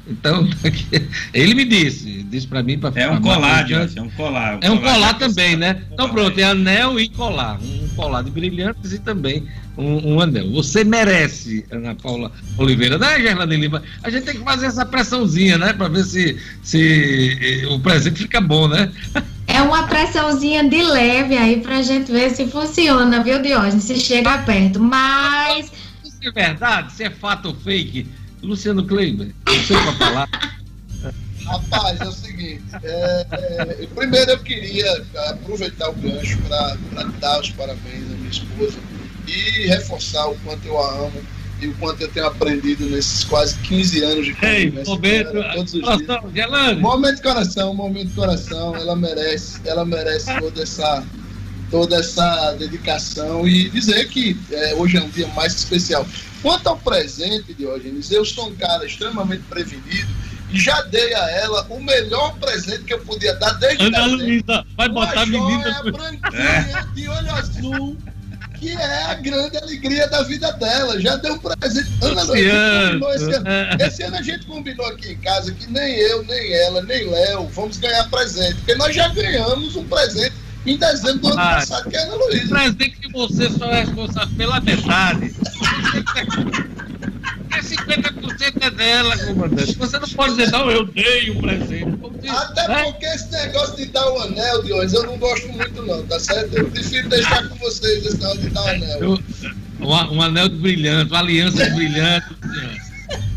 Então, 0.07 0.49
ele 1.35 1.55
me 1.55 1.65
disse, 1.65 2.23
disse 2.23 2.47
para 2.47 2.63
mim 2.63 2.79
para 2.79 2.99
É 2.99 3.11
um 3.11 3.21
colar, 3.21 3.71
é 3.71 4.01
um 4.01 4.11
colar. 4.11 4.59
é 4.63 4.71
um 4.71 4.79
colar, 4.79 4.95
colar 4.95 5.15
também, 5.15 5.57
né? 5.57 5.83
Então 5.93 6.09
pronto, 6.09 6.39
é 6.39 6.45
anel 6.45 6.99
e 6.99 7.09
colar. 7.09 7.59
Um 7.61 7.89
colar 7.95 8.23
de 8.23 8.31
brilhantes 8.31 8.93
e 8.93 8.99
também 8.99 9.47
um, 9.79 10.15
um 10.15 10.21
anel. 10.21 10.51
Você 10.51 10.83
merece, 10.83 11.65
Ana 11.71 11.95
Paula 11.95 12.33
Oliveira, 12.59 12.99
né, 12.99 13.21
Gerlane 13.21 13.57
Lima? 13.57 13.83
A 14.03 14.11
gente 14.11 14.25
tem 14.25 14.37
que 14.37 14.45
fazer 14.45 14.67
essa 14.67 14.85
pressãozinha, 14.85 15.57
né? 15.57 15.73
Para 15.73 15.89
ver 15.89 16.05
se, 16.05 16.37
se 16.63 17.39
eh, 17.41 17.67
o 17.69 17.79
presente 17.79 18.23
fica 18.23 18.41
bom, 18.41 18.67
né? 18.67 18.93
É 19.47 19.63
uma 19.63 19.87
pressãozinha 19.87 20.69
de 20.69 20.83
leve 20.83 21.37
aí 21.37 21.61
pra 21.61 21.81
gente 21.81 22.11
ver 22.11 22.31
se 22.31 22.47
funciona, 22.49 23.23
viu, 23.23 23.41
Diógenes? 23.41 23.85
Se 23.85 23.99
chega 23.99 24.39
perto. 24.39 24.81
Mas. 24.81 25.71
Se 26.03 26.29
é 26.29 26.33
verdade, 26.33 26.93
se 26.93 27.05
é 27.05 27.11
fato 27.11 27.47
ou 27.47 27.55
fake, 27.55 28.07
Luciano 28.43 28.85
Kleiber, 28.85 29.33
não 29.47 29.55
sei 29.55 29.77
pra 29.77 29.93
falar. 29.93 30.29
Rapaz, 31.47 31.99
é 32.01 32.05
o 32.05 32.13
seguinte. 32.13 32.63
É, 32.83 33.27
é, 33.31 33.87
primeiro 33.95 34.33
eu 34.33 34.39
queria 34.41 35.03
aproveitar 35.31 35.89
o 35.89 35.95
gancho 35.95 36.37
para 36.43 36.77
dar 37.21 37.41
os 37.41 37.51
parabéns 37.53 38.05
à 38.05 38.17
minha 38.17 38.29
esposa 38.29 38.77
e 39.29 39.67
reforçar 39.67 40.27
o 40.29 40.37
quanto 40.39 40.67
eu 40.67 40.79
a 40.79 41.07
amo 41.07 41.23
e 41.61 41.67
o 41.67 41.75
quanto 41.75 42.01
eu 42.03 42.09
tenho 42.09 42.27
aprendido 42.27 42.87
nesses 42.87 43.25
quase 43.25 43.57
15 43.59 44.03
anos 44.05 44.27
de 44.27 44.35
convivência. 44.35 44.85
momento, 44.85 45.55
todos 45.55 45.75
os 45.75 45.81
coração, 45.81 46.31
dias. 46.33 46.79
Momento 46.79 47.17
de 47.17 47.23
coração, 47.23 47.75
momento 47.75 48.09
de 48.09 48.15
coração, 48.15 48.77
ela 48.77 48.97
merece, 48.97 49.61
ela 49.65 49.85
merece 49.85 50.39
toda 50.39 50.63
essa 50.63 51.05
toda 51.71 51.97
essa 51.97 52.53
dedicação 52.53 53.47
e 53.47 53.69
dizer 53.69 54.09
que 54.09 54.35
é, 54.51 54.75
hoje 54.75 54.97
é 54.97 55.03
um 55.03 55.09
dia 55.11 55.29
mais 55.29 55.55
especial. 55.55 56.07
Quanto 56.41 56.67
ao 56.67 56.79
presente, 56.79 57.53
Diógenes, 57.53 58.11
eu 58.11 58.25
sou 58.25 58.49
um 58.49 58.55
cara 58.55 58.87
extremamente 58.87 59.43
prevenido 59.51 60.09
e 60.51 60.59
já 60.59 60.81
dei 60.83 61.15
a 61.15 61.31
ela 61.31 61.67
o 61.69 61.81
melhor 61.83 62.35
presente 62.39 62.85
que 62.85 62.95
eu 62.95 63.01
podia 63.01 63.35
dar 63.35 63.53
desde 63.55 63.85
Ana 63.85 64.07
Luísa, 64.07 64.67
vai 64.77 64.89
botar 64.89 65.23
a 65.23 65.27
menina... 65.27 65.83
branquinha, 65.83 66.89
é. 66.89 66.95
de 66.95 67.09
olho 67.09 67.35
azul, 67.35 67.97
que 68.59 68.73
é 68.73 69.03
a 69.05 69.15
grande 69.15 69.57
alegria 69.57 70.09
da 70.09 70.23
vida 70.23 70.53
dela. 70.53 71.01
Já 71.01 71.17
deu 71.17 71.35
um 71.35 71.39
presente. 71.39 71.89
Ana, 72.03 72.23
esse, 72.23 73.33
ano, 73.33 73.47
esse 73.81 74.03
ano 74.03 74.17
a 74.17 74.23
gente 74.23 74.47
combinou 74.47 74.87
aqui 74.87 75.13
em 75.13 75.19
casa 75.19 75.53
que 75.53 75.67
nem 75.71 75.95
eu, 75.97 76.25
nem 76.25 76.53
ela, 76.55 76.83
nem 76.83 77.09
Léo 77.09 77.49
vamos 77.49 77.79
ganhar 77.79 78.09
presente, 78.11 78.55
porque 78.57 78.75
nós 78.75 78.95
já 78.95 79.09
ganhamos 79.09 79.77
um 79.77 79.85
presente 79.85 80.35
em 80.73 80.77
dezembro 80.77 81.19
do 81.19 81.29
ano 81.29 81.41
ah, 81.41 81.55
passado, 81.55 81.91
que 81.91 81.97
é 81.97 82.03
Ana 82.03 82.15
Luísa. 82.15 82.45
Um 82.45 82.49
presente 82.49 82.91
que 83.01 83.13
você 83.13 83.51
só 83.51 83.67
é 83.67 83.81
responsável 83.81 84.37
pela 84.37 84.61
metade. 84.61 85.35
É 87.51 87.61
50% 87.61 88.53
é 88.61 88.71
dela, 88.71 89.17
comandante. 89.19 89.75
Você 89.75 89.99
não 89.99 90.09
pode 90.09 90.37
dizer, 90.37 90.51
não, 90.53 90.71
eu 90.71 90.85
dei 90.87 91.31
um 91.31 91.41
presente. 91.41 91.99
Até 92.29 92.69
né? 92.69 92.85
porque 92.85 93.07
esse 93.07 93.31
negócio 93.31 93.77
de 93.77 93.87
dar 93.87 94.11
o 94.11 94.21
anel 94.21 94.63
de 94.63 94.73
hoje 94.73 94.95
eu 94.95 95.05
não 95.05 95.19
gosto 95.19 95.49
muito, 95.49 95.83
não, 95.83 96.05
tá 96.07 96.21
certo? 96.21 96.55
Eu 96.55 96.71
prefiro 96.71 97.09
deixar 97.09 97.49
com 97.49 97.57
vocês 97.57 98.05
esse 98.05 98.19
negócio 98.19 98.41
de 98.41 98.51
dar 98.51 98.65
o 98.65 98.69
anel. 98.69 99.01
Eu, 99.01 99.19
um, 99.81 100.17
um, 100.17 100.23
anel 100.23 100.49
de 100.49 100.57
brilhante, 100.57 101.11
uma 101.11 101.21
aliança 101.21 101.65
de 101.65 101.75
brilhante. 101.75 102.27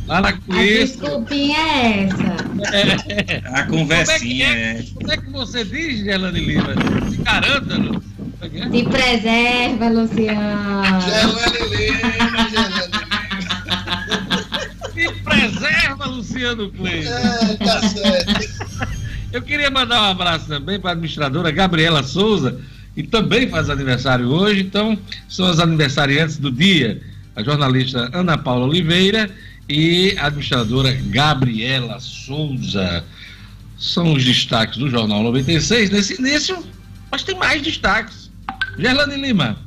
Para 0.07 0.33
com 0.33 0.53
a 0.53 0.57
desculpinha 0.57 1.57
é 1.57 2.03
essa. 2.03 2.75
É. 2.75 3.41
A 3.45 3.63
conversinha 3.63 4.47
como 4.47 4.59
é. 4.59 4.75
Que 4.75 4.81
é, 4.81 4.93
como 4.93 5.11
é 5.11 5.17
que 5.17 5.29
você 5.29 5.63
diz, 5.63 6.03
Gelane 6.03 6.39
Lima? 6.39 6.73
Se 7.09 7.17
garanta, 7.17 7.77
Lu. 7.77 8.03
Se 8.71 8.83
preserva, 8.83 9.89
Luciano. 9.89 11.01
Gelane 11.01 11.75
Lima, 11.75 12.13
Gelane 12.49 12.91
Lima. 12.91 13.11
preserva, 15.23 16.05
Luciano 16.05 16.69
Kleber. 16.71 17.07
É, 17.07 17.55
tá 17.57 17.81
certo. 17.81 18.91
Eu 19.31 19.41
queria 19.41 19.69
mandar 19.69 20.01
um 20.01 20.11
abraço 20.11 20.47
também 20.47 20.79
para 20.79 20.89
a 20.89 20.93
administradora 20.93 21.51
Gabriela 21.51 22.03
Souza, 22.03 22.59
que 22.93 23.03
também 23.03 23.47
faz 23.49 23.69
aniversário 23.69 24.27
hoje. 24.27 24.61
Então, 24.61 24.97
são 25.29 25.47
as 25.47 25.59
aniversariantes 25.59 26.37
do 26.37 26.51
dia. 26.51 27.01
A 27.33 27.41
jornalista 27.41 28.09
Ana 28.13 28.37
Paula 28.37 28.67
Oliveira 28.67 29.29
e 29.67 30.15
a 30.17 30.27
administradora 30.27 30.91
Gabriela 30.91 31.99
Souza. 31.99 33.03
São 33.77 34.13
os 34.13 34.23
destaques 34.23 34.77
do 34.77 34.89
Jornal 34.89 35.23
96 35.23 35.89
nesse 35.89 36.19
início, 36.19 36.63
mas 37.09 37.23
tem 37.23 37.35
mais 37.35 37.61
destaques. 37.61 38.29
Gerlane 38.77 39.15
Lima. 39.15 39.57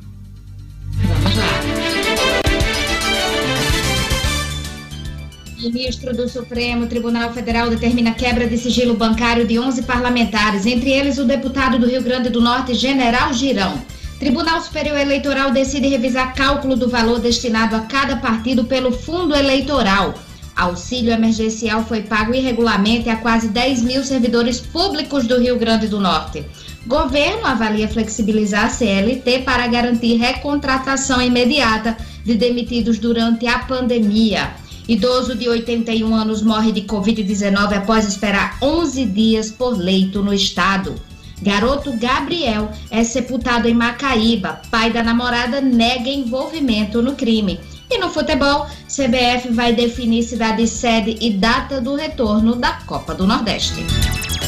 Ministro 5.57 6.15
do 6.15 6.29
Supremo 6.29 6.85
Tribunal 6.85 7.33
Federal 7.33 7.69
determina 7.69 8.13
quebra 8.13 8.47
de 8.47 8.57
sigilo 8.57 8.95
bancário 8.95 9.47
de 9.47 9.57
11 9.57 9.83
parlamentares, 9.83 10.65
entre 10.65 10.91
eles 10.91 11.17
o 11.17 11.25
deputado 11.25 11.79
do 11.79 11.87
Rio 11.87 12.03
Grande 12.03 12.29
do 12.29 12.39
Norte, 12.39 12.75
General 12.75 13.33
Girão. 13.33 13.81
Tribunal 14.19 14.61
Superior 14.61 14.97
Eleitoral 14.97 15.51
decide 15.51 15.89
revisar 15.89 16.33
cálculo 16.33 16.75
do 16.77 16.87
valor 16.87 17.19
destinado 17.19 17.75
a 17.75 17.81
cada 17.81 18.15
partido 18.15 18.63
pelo 18.63 18.91
fundo 18.91 19.35
eleitoral. 19.35 20.13
Auxílio 20.55 21.11
emergencial 21.11 21.83
foi 21.83 22.01
pago 22.01 22.33
irregularmente 22.33 23.09
a 23.09 23.17
quase 23.17 23.49
10 23.49 23.81
mil 23.81 24.03
servidores 24.05 24.61
públicos 24.61 25.27
do 25.27 25.37
Rio 25.37 25.59
Grande 25.59 25.89
do 25.89 25.99
Norte. 25.99 26.45
Governo 26.87 27.45
avalia 27.45 27.89
flexibilizar 27.89 28.65
a 28.65 28.69
CLT 28.69 29.39
para 29.39 29.67
garantir 29.67 30.15
recontratação 30.15 31.21
imediata 31.21 31.97
de 32.23 32.35
demitidos 32.35 32.97
durante 32.97 33.45
a 33.47 33.59
pandemia. 33.59 34.53
Idoso 34.87 35.35
de 35.35 35.49
81 35.49 36.15
anos 36.15 36.41
morre 36.41 36.71
de 36.71 36.83
Covid-19 36.83 37.73
após 37.75 38.07
esperar 38.07 38.57
11 38.61 39.05
dias 39.07 39.51
por 39.51 39.77
leito 39.77 40.23
no 40.23 40.33
estado. 40.33 40.95
Garoto 41.41 41.93
Gabriel 41.97 42.71
é 42.89 43.03
sepultado 43.03 43.67
em 43.67 43.73
Macaíba. 43.73 44.61
Pai 44.71 44.91
da 44.91 45.03
namorada 45.03 45.61
nega 45.61 46.09
envolvimento 46.09 47.01
no 47.01 47.15
crime. 47.15 47.59
E 47.89 47.97
no 47.99 48.09
futebol, 48.09 48.67
CBF 48.87 49.49
vai 49.51 49.73
definir 49.73 50.23
cidade 50.23 50.67
sede 50.67 51.17
e 51.21 51.31
data 51.31 51.79
do 51.79 51.95
retorno 51.95 52.55
da 52.55 52.73
Copa 52.85 53.13
do 53.13 53.27
Nordeste. 53.27 53.85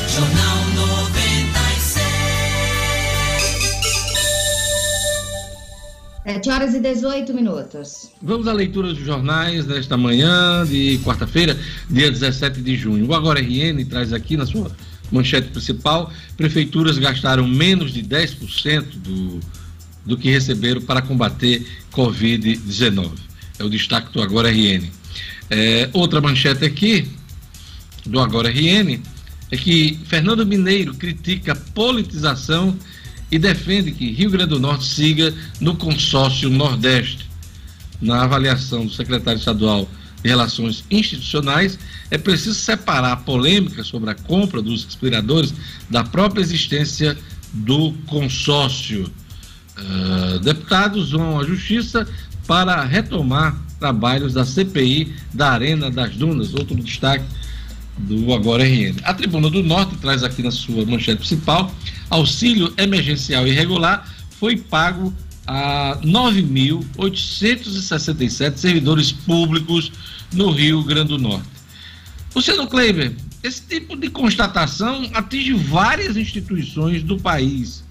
Jornal 0.08 0.58
96. 0.76 2.18
7 6.28 6.50
horas 6.50 6.74
e 6.74 6.80
18 6.82 7.34
minutos. 7.34 8.12
Vamos 8.22 8.48
à 8.48 8.54
leitura 8.54 8.90
dos 8.90 9.00
jornais 9.00 9.66
desta 9.66 9.96
manhã 9.96 10.66
de 10.66 11.00
quarta-feira, 11.06 11.58
dia 11.90 12.12
17 12.12 12.62
de 12.62 12.76
junho. 12.76 13.08
O 13.08 13.14
Agora 13.14 13.40
RN 13.40 13.86
traz 13.86 14.12
aqui 14.12 14.36
na 14.36 14.46
sua 14.46 14.70
manchete 15.12 15.50
principal: 15.50 16.12
prefeituras 16.36 16.98
gastaram 16.98 17.48
menos 17.48 17.94
de 17.94 18.04
10% 18.04 18.84
do, 18.98 19.40
do 20.06 20.18
que 20.18 20.30
receberam 20.30 20.82
para 20.82 21.02
combater 21.02 21.66
Covid-19. 21.92 23.12
É 23.60 23.64
o 23.64 23.70
destaque 23.70 24.12
do 24.14 24.22
Agora 24.22 24.50
RN. 24.50 24.90
É, 25.50 25.90
outra 25.94 26.22
manchete 26.22 26.66
aqui, 26.66 27.08
do 28.06 28.20
Agora 28.20 28.50
RN, 28.50 29.02
é 29.52 29.58
que 29.58 30.00
Fernando 30.06 30.46
Mineiro 30.46 30.94
critica 30.94 31.56
politização 31.56 32.78
e 33.32 33.38
defende 33.38 33.92
que 33.92 34.12
Rio 34.12 34.30
Grande 34.30 34.50
do 34.50 34.60
Norte 34.60 34.86
siga 34.86 35.34
no 35.60 35.76
consórcio 35.76 36.50
Nordeste. 36.50 37.28
Na 38.00 38.24
avaliação 38.24 38.86
do 38.86 38.94
secretário 38.94 39.40
estadual 39.40 39.90
Relações 40.24 40.84
Institucionais, 40.90 41.78
é 42.10 42.18
preciso 42.18 42.56
separar 42.56 43.14
a 43.14 43.18
polêmica 43.18 43.84
sobre 43.84 44.10
a 44.10 44.16
compra 44.16 44.62
dos 44.62 44.84
respiradores 44.84 45.54
da 45.90 46.04
própria 46.04 46.42
existência 46.42 47.18
do 47.54 47.94
consórcio. 48.08 49.12
Uh, 49.78 50.40
deputados 50.40 51.12
vão 51.12 51.40
à 51.40 51.44
Justiça 51.44 52.08
para 52.48 52.84
retomar 52.84 53.56
trabalhos 53.80 54.34
da 54.34 54.44
CPI 54.44 55.14
da 55.34 55.52
Arena 55.52 55.92
das 55.92 56.16
Dunas, 56.16 56.54
outro 56.54 56.76
destaque 56.76 57.26
do 57.98 58.34
Agora 58.34 58.64
RN. 58.64 58.96
A 59.04 59.14
Tribuna 59.14 59.50
do 59.50 59.64
Norte 59.64 59.96
traz 59.98 60.24
aqui 60.24 60.44
na 60.44 60.52
sua 60.52 60.86
manchete 60.86 61.18
principal: 61.18 61.72
auxílio 62.10 62.74
emergencial 62.78 63.48
irregular 63.48 64.08
foi 64.40 64.58
pago 64.58 65.14
a 65.48 65.98
9.867 66.04 68.58
servidores 68.58 69.12
públicos 69.12 69.92
no 70.34 70.52
Rio 70.52 70.84
Grande 70.84 71.10
do 71.10 71.18
Norte. 71.18 71.48
Luciano 72.36 72.68
Kleiber, 72.68 73.14
esse 73.42 73.62
tipo 73.62 73.96
de 73.96 74.10
constatação 74.10 75.10
atinge 75.14 75.54
várias 75.54 76.18
instituições 76.18 77.02
do 77.02 77.18
país. 77.18 77.84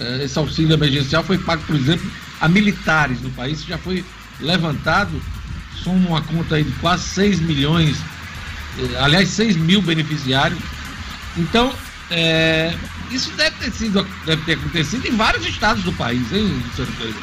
Eh, 0.00 0.24
Esse 0.24 0.38
auxílio 0.38 0.72
emergencial 0.72 1.22
foi 1.22 1.36
pago, 1.38 1.62
por 1.64 1.76
exemplo, 1.76 2.10
a 2.40 2.48
militares 2.48 3.20
no 3.20 3.30
país, 3.30 3.62
já 3.64 3.76
foi 3.78 4.04
levantado, 4.40 5.22
soma 5.84 6.08
uma 6.08 6.22
conta 6.22 6.56
aí 6.56 6.64
de 6.64 6.72
quase 6.72 7.04
6 7.10 7.38
milhões 7.40 7.96
eh, 8.78 8.96
aliás, 8.98 9.28
6 9.30 9.56
mil 9.56 9.82
beneficiários. 9.82 10.58
Então, 11.36 11.72
é, 12.10 12.74
isso 13.10 13.30
deve 13.32 13.56
ter, 13.56 13.72
sido, 13.72 14.06
deve 14.24 14.44
ter 14.44 14.52
acontecido 14.52 15.06
em 15.06 15.16
vários 15.16 15.46
estados 15.46 15.82
do 15.84 15.92
país, 15.92 16.32
hein, 16.32 16.62
Kleber? 16.76 17.22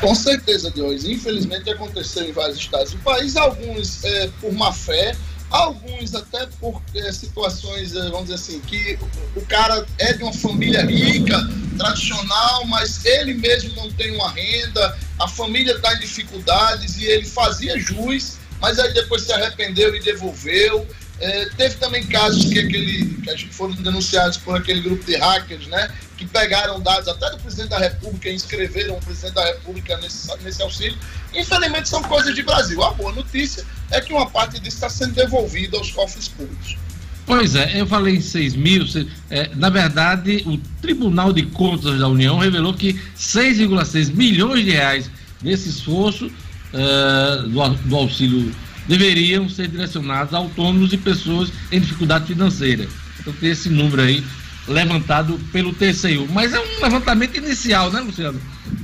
Com 0.00 0.14
certeza, 0.14 0.70
Diogo. 0.70 0.94
Infelizmente 0.94 1.68
aconteceu 1.68 2.24
em 2.24 2.32
vários 2.32 2.58
estados 2.58 2.92
do 2.92 2.98
país, 2.98 3.36
alguns 3.36 4.02
é, 4.02 4.30
por 4.40 4.52
má 4.52 4.72
fé, 4.72 5.14
alguns 5.50 6.14
até 6.14 6.46
por 6.58 6.80
é, 6.94 7.12
situações, 7.12 7.94
é, 7.94 8.08
vamos 8.08 8.22
dizer 8.22 8.34
assim, 8.34 8.60
que 8.60 8.98
o, 9.36 9.42
cara 9.42 9.84
é 9.98 10.14
de 10.14 10.22
uma 10.22 10.32
família 10.32 10.86
rica, 10.86 11.36
tradicional, 11.76 12.64
mas 12.66 13.04
ele 13.04 13.34
mesmo 13.34 13.74
não 13.74 13.90
tem 13.92 14.14
uma 14.14 14.30
renda, 14.30 14.98
a 15.18 15.28
família 15.28 15.74
está 15.74 15.94
em 15.94 16.00
dificuldades 16.00 16.96
e 16.98 17.04
ele 17.04 17.26
fazia 17.26 17.78
jus, 17.78 18.38
mas 18.60 18.78
aí 18.78 18.92
depois 18.94 19.22
se 19.22 19.32
arrependeu 19.32 19.94
e 19.94 20.00
devolveu. 20.00 20.86
É, 21.20 21.50
teve 21.50 21.74
também 21.76 22.06
casos 22.06 22.46
que, 22.46 22.58
aquele, 22.58 23.04
que 23.36 23.48
foram 23.48 23.74
denunciados 23.74 24.38
por 24.38 24.56
aquele 24.56 24.80
grupo 24.80 25.04
de 25.04 25.16
hackers, 25.16 25.66
né? 25.66 25.90
Que 26.16 26.26
pegaram 26.26 26.80
dados 26.80 27.08
até 27.08 27.30
do 27.30 27.38
presidente 27.38 27.68
da 27.68 27.78
República 27.78 28.30
e 28.30 28.34
inscreveram 28.34 28.96
o 28.96 29.00
presidente 29.00 29.34
da 29.34 29.44
República 29.44 29.98
nesse, 29.98 30.34
nesse 30.42 30.62
auxílio. 30.62 30.98
Infelizmente 31.34 31.90
são 31.90 32.02
coisas 32.02 32.34
de 32.34 32.42
Brasil. 32.42 32.82
A 32.82 32.92
boa 32.92 33.12
notícia 33.12 33.64
é 33.90 34.00
que 34.00 34.14
uma 34.14 34.30
parte 34.30 34.58
disso 34.58 34.76
está 34.76 34.88
sendo 34.88 35.12
devolvida 35.12 35.76
aos 35.76 35.90
cofres 35.90 36.28
públicos. 36.28 36.78
Pois 37.26 37.54
é, 37.54 37.80
eu 37.80 37.86
falei 37.86 38.16
em 38.16 38.20
6 38.20 38.56
mil. 38.56 38.84
é, 39.28 39.50
na 39.54 39.68
verdade, 39.68 40.42
o 40.46 40.56
Tribunal 40.80 41.32
de 41.34 41.42
Contas 41.42 41.98
da 41.98 42.08
União 42.08 42.38
revelou 42.38 42.72
que 42.72 42.94
6,6 43.16 44.12
milhões 44.14 44.64
de 44.64 44.70
reais 44.70 45.10
desse 45.40 45.68
esforço 45.68 46.30
é, 46.72 47.42
do, 47.42 47.68
do 47.68 47.96
auxílio 47.96 48.52
deveriam 48.90 49.48
ser 49.48 49.68
direcionados 49.68 50.34
a 50.34 50.38
autônomos 50.38 50.92
e 50.92 50.96
pessoas 50.96 51.48
em 51.70 51.78
dificuldade 51.80 52.26
financeira. 52.26 52.88
Então 53.20 53.32
tem 53.34 53.50
esse 53.50 53.68
número 53.70 54.02
aí 54.02 54.24
levantado 54.66 55.38
pelo 55.52 55.72
TCU. 55.72 56.26
Mas 56.32 56.52
é 56.52 56.58
um 56.58 56.82
levantamento 56.82 57.36
inicial, 57.36 57.90
né, 57.92 58.00
Luciano? 58.00 58.40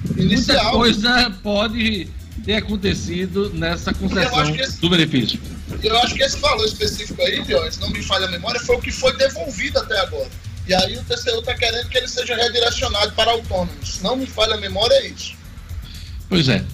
Muita 0.06 0.22
Inicial. 0.22 0.70
coisa 0.72 1.30
pode 1.42 2.06
ter 2.44 2.54
acontecido 2.54 3.50
nessa 3.54 3.92
concessão 3.92 4.54
esse- 4.54 4.80
do 4.80 4.88
benefício. 4.88 5.40
Eu 5.82 5.98
acho 5.98 6.14
que 6.14 6.22
esse 6.22 6.38
valor 6.38 6.64
específico 6.64 7.20
aí, 7.22 7.42
se 7.72 7.80
não 7.80 7.90
me 7.90 8.00
falha 8.02 8.26
a 8.26 8.30
memória, 8.30 8.60
foi 8.60 8.76
o 8.76 8.80
que 8.80 8.92
foi 8.92 9.16
devolvido 9.16 9.78
até 9.80 9.98
agora. 10.00 10.30
E 10.68 10.74
aí 10.74 10.96
o 10.96 11.02
TCU 11.02 11.40
está 11.40 11.54
querendo 11.54 11.88
que 11.88 11.98
ele 11.98 12.08
seja 12.08 12.36
redirecionado 12.36 13.10
para 13.12 13.32
autônomos. 13.32 13.94
Se 13.96 14.02
não 14.04 14.16
me 14.16 14.26
falha 14.26 14.54
a 14.54 14.58
memória, 14.60 14.94
é 14.94 15.08
isso. 15.08 15.34
Pois 16.28 16.48
é. 16.48 16.64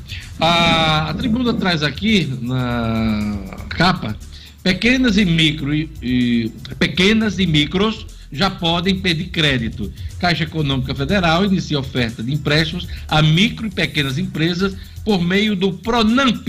A, 0.45 1.11
a 1.11 1.15
tribuna 1.15 1.55
traz 1.55 1.85
aqui 1.85 2.29
na 2.41 3.39
capa 3.69 4.17
pequenas 4.61 5.17
e 5.17 5.25
micro 5.25 5.73
e, 5.73 5.89
e- 6.03 6.53
pequenas 6.81 7.39
e 7.39 7.47
micros 7.47 8.05
já 8.33 8.51
podem 8.51 8.99
pedir 8.99 9.27
crédito. 9.27 9.93
Caixa 10.19 10.43
Econômica 10.43 10.97
Federal 10.97 11.45
inicia 11.45 11.79
oferta 11.79 12.25
de 12.25 12.33
empréstimos 12.33 12.89
a 13.07 13.23
micro 13.23 13.69
e 13.69 13.71
pequenas 13.71 14.19
empresas 14.19 14.75
por 15.05 15.23
meio 15.23 15.55
do 15.55 15.75
Pronamp, 15.75 16.49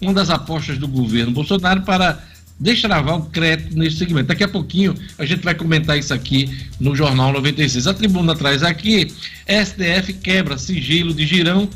uma 0.00 0.14
das 0.14 0.30
apostas 0.30 0.78
do 0.78 0.86
governo 0.86 1.32
Bolsonaro 1.32 1.82
para 1.82 2.22
destravar 2.60 3.16
o 3.16 3.24
crédito 3.26 3.76
nesse 3.76 3.96
segmento. 3.96 4.28
Daqui 4.28 4.44
a 4.44 4.48
pouquinho 4.48 4.94
a 5.18 5.24
gente 5.24 5.42
vai 5.42 5.56
comentar 5.56 5.98
isso 5.98 6.14
aqui 6.14 6.48
no 6.78 6.94
Jornal 6.94 7.32
96. 7.32 7.88
A 7.88 7.94
tribuna 7.94 8.36
traz 8.36 8.62
aqui: 8.62 9.12
STF 9.48 10.12
quebra 10.12 10.56
sigilo 10.56 11.12
de 11.12 11.26
girão 11.26 11.68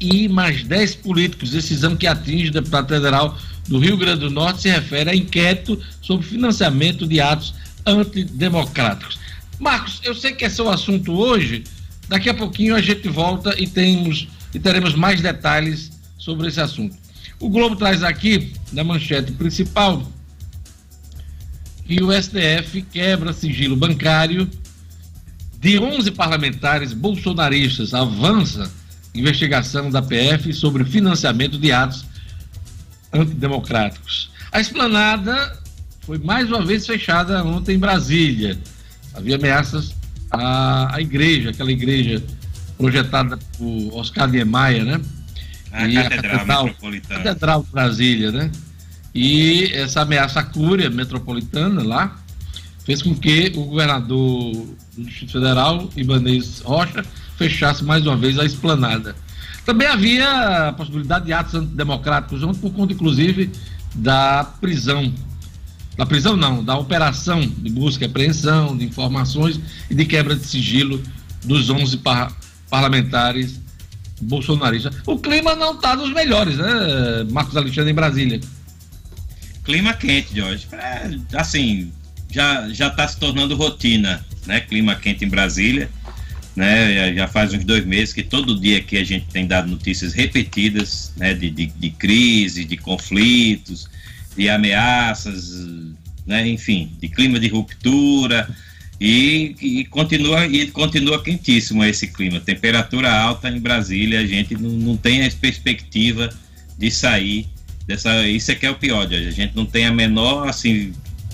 e 0.00 0.28
mais 0.28 0.64
10 0.64 0.96
políticos. 0.96 1.50
Decisão 1.50 1.94
que 1.94 2.06
atinge 2.06 2.48
o 2.48 2.52
deputado 2.52 2.88
federal 2.88 3.38
do 3.68 3.78
Rio 3.78 3.96
Grande 3.96 4.20
do 4.20 4.30
Norte 4.30 4.62
se 4.62 4.70
refere 4.70 5.10
a 5.10 5.14
inquérito 5.14 5.80
sobre 6.00 6.26
financiamento 6.26 7.06
de 7.06 7.20
atos 7.20 7.54
antidemocráticos. 7.86 9.18
Marcos, 9.58 10.00
eu 10.02 10.14
sei 10.14 10.32
que 10.32 10.44
esse 10.44 10.60
é 10.60 10.64
o 10.64 10.70
assunto 10.70 11.12
hoje. 11.12 11.64
Daqui 12.08 12.28
a 12.28 12.34
pouquinho 12.34 12.74
a 12.74 12.80
gente 12.80 13.08
volta 13.08 13.54
e 13.60 13.66
temos 13.66 14.26
e 14.54 14.58
teremos 14.58 14.94
mais 14.94 15.20
detalhes 15.20 15.92
sobre 16.18 16.48
esse 16.48 16.60
assunto. 16.60 16.96
O 17.38 17.48
Globo 17.48 17.76
traz 17.76 18.02
aqui, 18.02 18.52
na 18.72 18.82
manchete 18.82 19.32
principal, 19.32 20.10
que 21.86 22.02
o 22.02 22.10
STF 22.12 22.82
quebra 22.82 23.32
sigilo 23.32 23.76
bancário 23.76 24.48
de 25.60 25.78
11 25.78 26.10
parlamentares 26.12 26.92
bolsonaristas. 26.92 27.94
Avança 27.94 28.70
investigação 29.14 29.90
da 29.90 30.00
PF 30.00 30.52
sobre 30.52 30.84
financiamento 30.84 31.58
de 31.58 31.72
atos 31.72 32.04
antidemocráticos. 33.12 34.30
A 34.52 34.60
esplanada 34.60 35.58
foi 36.00 36.18
mais 36.18 36.48
uma 36.48 36.64
vez 36.64 36.86
fechada 36.86 37.42
ontem 37.44 37.76
em 37.76 37.78
Brasília. 37.78 38.58
Havia 39.14 39.36
ameaças 39.36 39.94
à, 40.30 40.96
à 40.96 41.00
igreja, 41.00 41.50
aquela 41.50 41.72
igreja 41.72 42.22
projetada 42.76 43.38
por 43.58 43.98
Oscar 43.98 44.28
Niemeyer, 44.28 44.84
né? 44.84 45.00
A 45.72 45.86
E 45.86 45.94
Catedral 45.94 46.64
Metropolitana. 46.64 47.22
Catedral 47.22 47.62
de 47.62 47.70
Brasília, 47.70 48.32
né? 48.32 48.50
E 49.14 49.70
essa 49.72 50.02
ameaça 50.02 50.40
à 50.40 50.42
cúria 50.42 50.88
metropolitana 50.88 51.82
lá 51.82 52.16
fez 52.84 53.02
com 53.02 53.14
que 53.14 53.52
o 53.56 53.64
governador 53.64 54.52
do 54.96 55.04
Distrito 55.04 55.32
Federal, 55.32 55.90
Ibanez 55.96 56.60
Rocha, 56.60 57.04
fechasse 57.40 57.82
mais 57.82 58.06
uma 58.06 58.18
vez 58.18 58.38
a 58.38 58.44
esplanada. 58.44 59.16
Também 59.64 59.88
havia 59.88 60.68
a 60.68 60.72
possibilidade 60.74 61.24
de 61.24 61.32
atos 61.32 61.54
antidemocráticos 61.54 62.42
por 62.58 62.70
conta, 62.72 62.92
inclusive, 62.92 63.50
da 63.94 64.44
prisão. 64.60 65.10
Da 65.96 66.04
prisão 66.04 66.36
não, 66.36 66.62
da 66.62 66.76
operação 66.76 67.40
de 67.40 67.70
busca 67.70 68.04
e 68.04 68.06
apreensão 68.06 68.76
de 68.76 68.84
informações 68.84 69.58
e 69.88 69.94
de 69.94 70.04
quebra 70.04 70.36
de 70.36 70.44
sigilo 70.46 71.02
dos 71.44 71.70
11 71.70 71.96
par- 71.98 72.30
parlamentares 72.68 73.58
bolsonaristas. 74.20 74.94
O 75.06 75.18
clima 75.18 75.54
não 75.56 75.72
está 75.74 75.94
dos 75.94 76.12
melhores, 76.12 76.58
né, 76.58 77.24
Marcos 77.30 77.56
Alexandre, 77.56 77.90
em 77.90 77.94
Brasília. 77.94 78.38
Clima 79.64 79.94
quente, 79.94 80.36
Jorge. 80.36 80.66
É, 80.72 81.10
assim, 81.34 81.90
já 82.30 82.68
já 82.68 82.88
está 82.88 83.08
se 83.08 83.18
tornando 83.18 83.56
rotina, 83.56 84.24
né? 84.46 84.60
Clima 84.60 84.94
quente 84.94 85.24
em 85.24 85.28
Brasília, 85.28 85.90
né? 86.54 87.14
Já, 87.14 87.28
faz 87.28 87.52
uns 87.52 87.64
dois 87.64 87.84
meses 87.84 88.12
que 88.12 88.22
todo 88.22 88.58
dia 88.58 88.78
aqui 88.78 88.96
a 88.96 89.04
gente 89.04 89.26
tem 89.26 89.46
dado 89.46 89.68
notícias 89.68 90.12
repetidas, 90.12 91.12
né? 91.16 91.34
De, 91.34 91.50
de, 91.50 91.66
de 91.66 91.90
crise, 91.90 92.64
de 92.64 92.76
conflitos, 92.76 93.88
de 94.36 94.48
ameaças, 94.48 95.52
né? 96.26 96.46
Enfim, 96.48 96.90
de 97.00 97.08
clima 97.08 97.38
de 97.38 97.48
ruptura 97.48 98.48
e, 99.00 99.54
e 99.60 99.84
continua 99.86 100.46
e 100.46 100.66
continua 100.68 101.22
quentíssimo 101.22 101.84
esse 101.84 102.06
clima. 102.08 102.40
Temperatura 102.40 103.10
alta 103.10 103.48
em 103.48 103.60
Brasília, 103.60 104.20
a 104.20 104.26
gente 104.26 104.54
não, 104.54 104.70
não 104.70 104.96
tem 104.96 105.24
a 105.24 105.30
perspectiva 105.30 106.28
de 106.78 106.90
sair 106.90 107.46
dessa 107.86 108.26
isso 108.28 108.52
é 108.52 108.54
que 108.54 108.66
é 108.66 108.70
o 108.70 108.76
pior, 108.76 109.06
a 109.06 109.30
gente 109.30 109.56
não 109.56 109.66
tem 109.66 109.86
a 109.86 109.92
menor 109.92 110.48
assim 110.48 110.92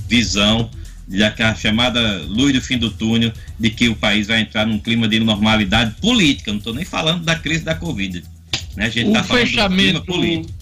visão 0.09 0.71
daquela 1.09 1.55
chamada 1.55 2.23
luz 2.29 2.53
do 2.53 2.61
fim 2.61 2.79
do 2.79 2.91
túnel 2.91 3.33
de 3.59 3.71
que 3.71 3.89
o 3.89 3.95
país 3.95 4.27
vai 4.27 4.41
entrar 4.41 4.67
num 4.67 4.79
clima 4.79 5.07
de 5.07 5.21
normalidade 5.21 5.95
política, 6.01 6.51
não 6.51 6.59
estou 6.59 6.75
nem 6.75 6.85
falando 6.85 7.25
da 7.25 7.37
crise 7.37 7.65
da 7.65 7.75
Covid. 7.75 8.25
Né? 8.77 8.87
A 8.87 8.89
gente 8.89 9.07
O 9.07 9.13
está 9.13 9.23
falando 9.23 9.45
do 9.45 9.49
clima 9.49 9.67
fechamento, 9.69 10.05
político. 10.05 10.55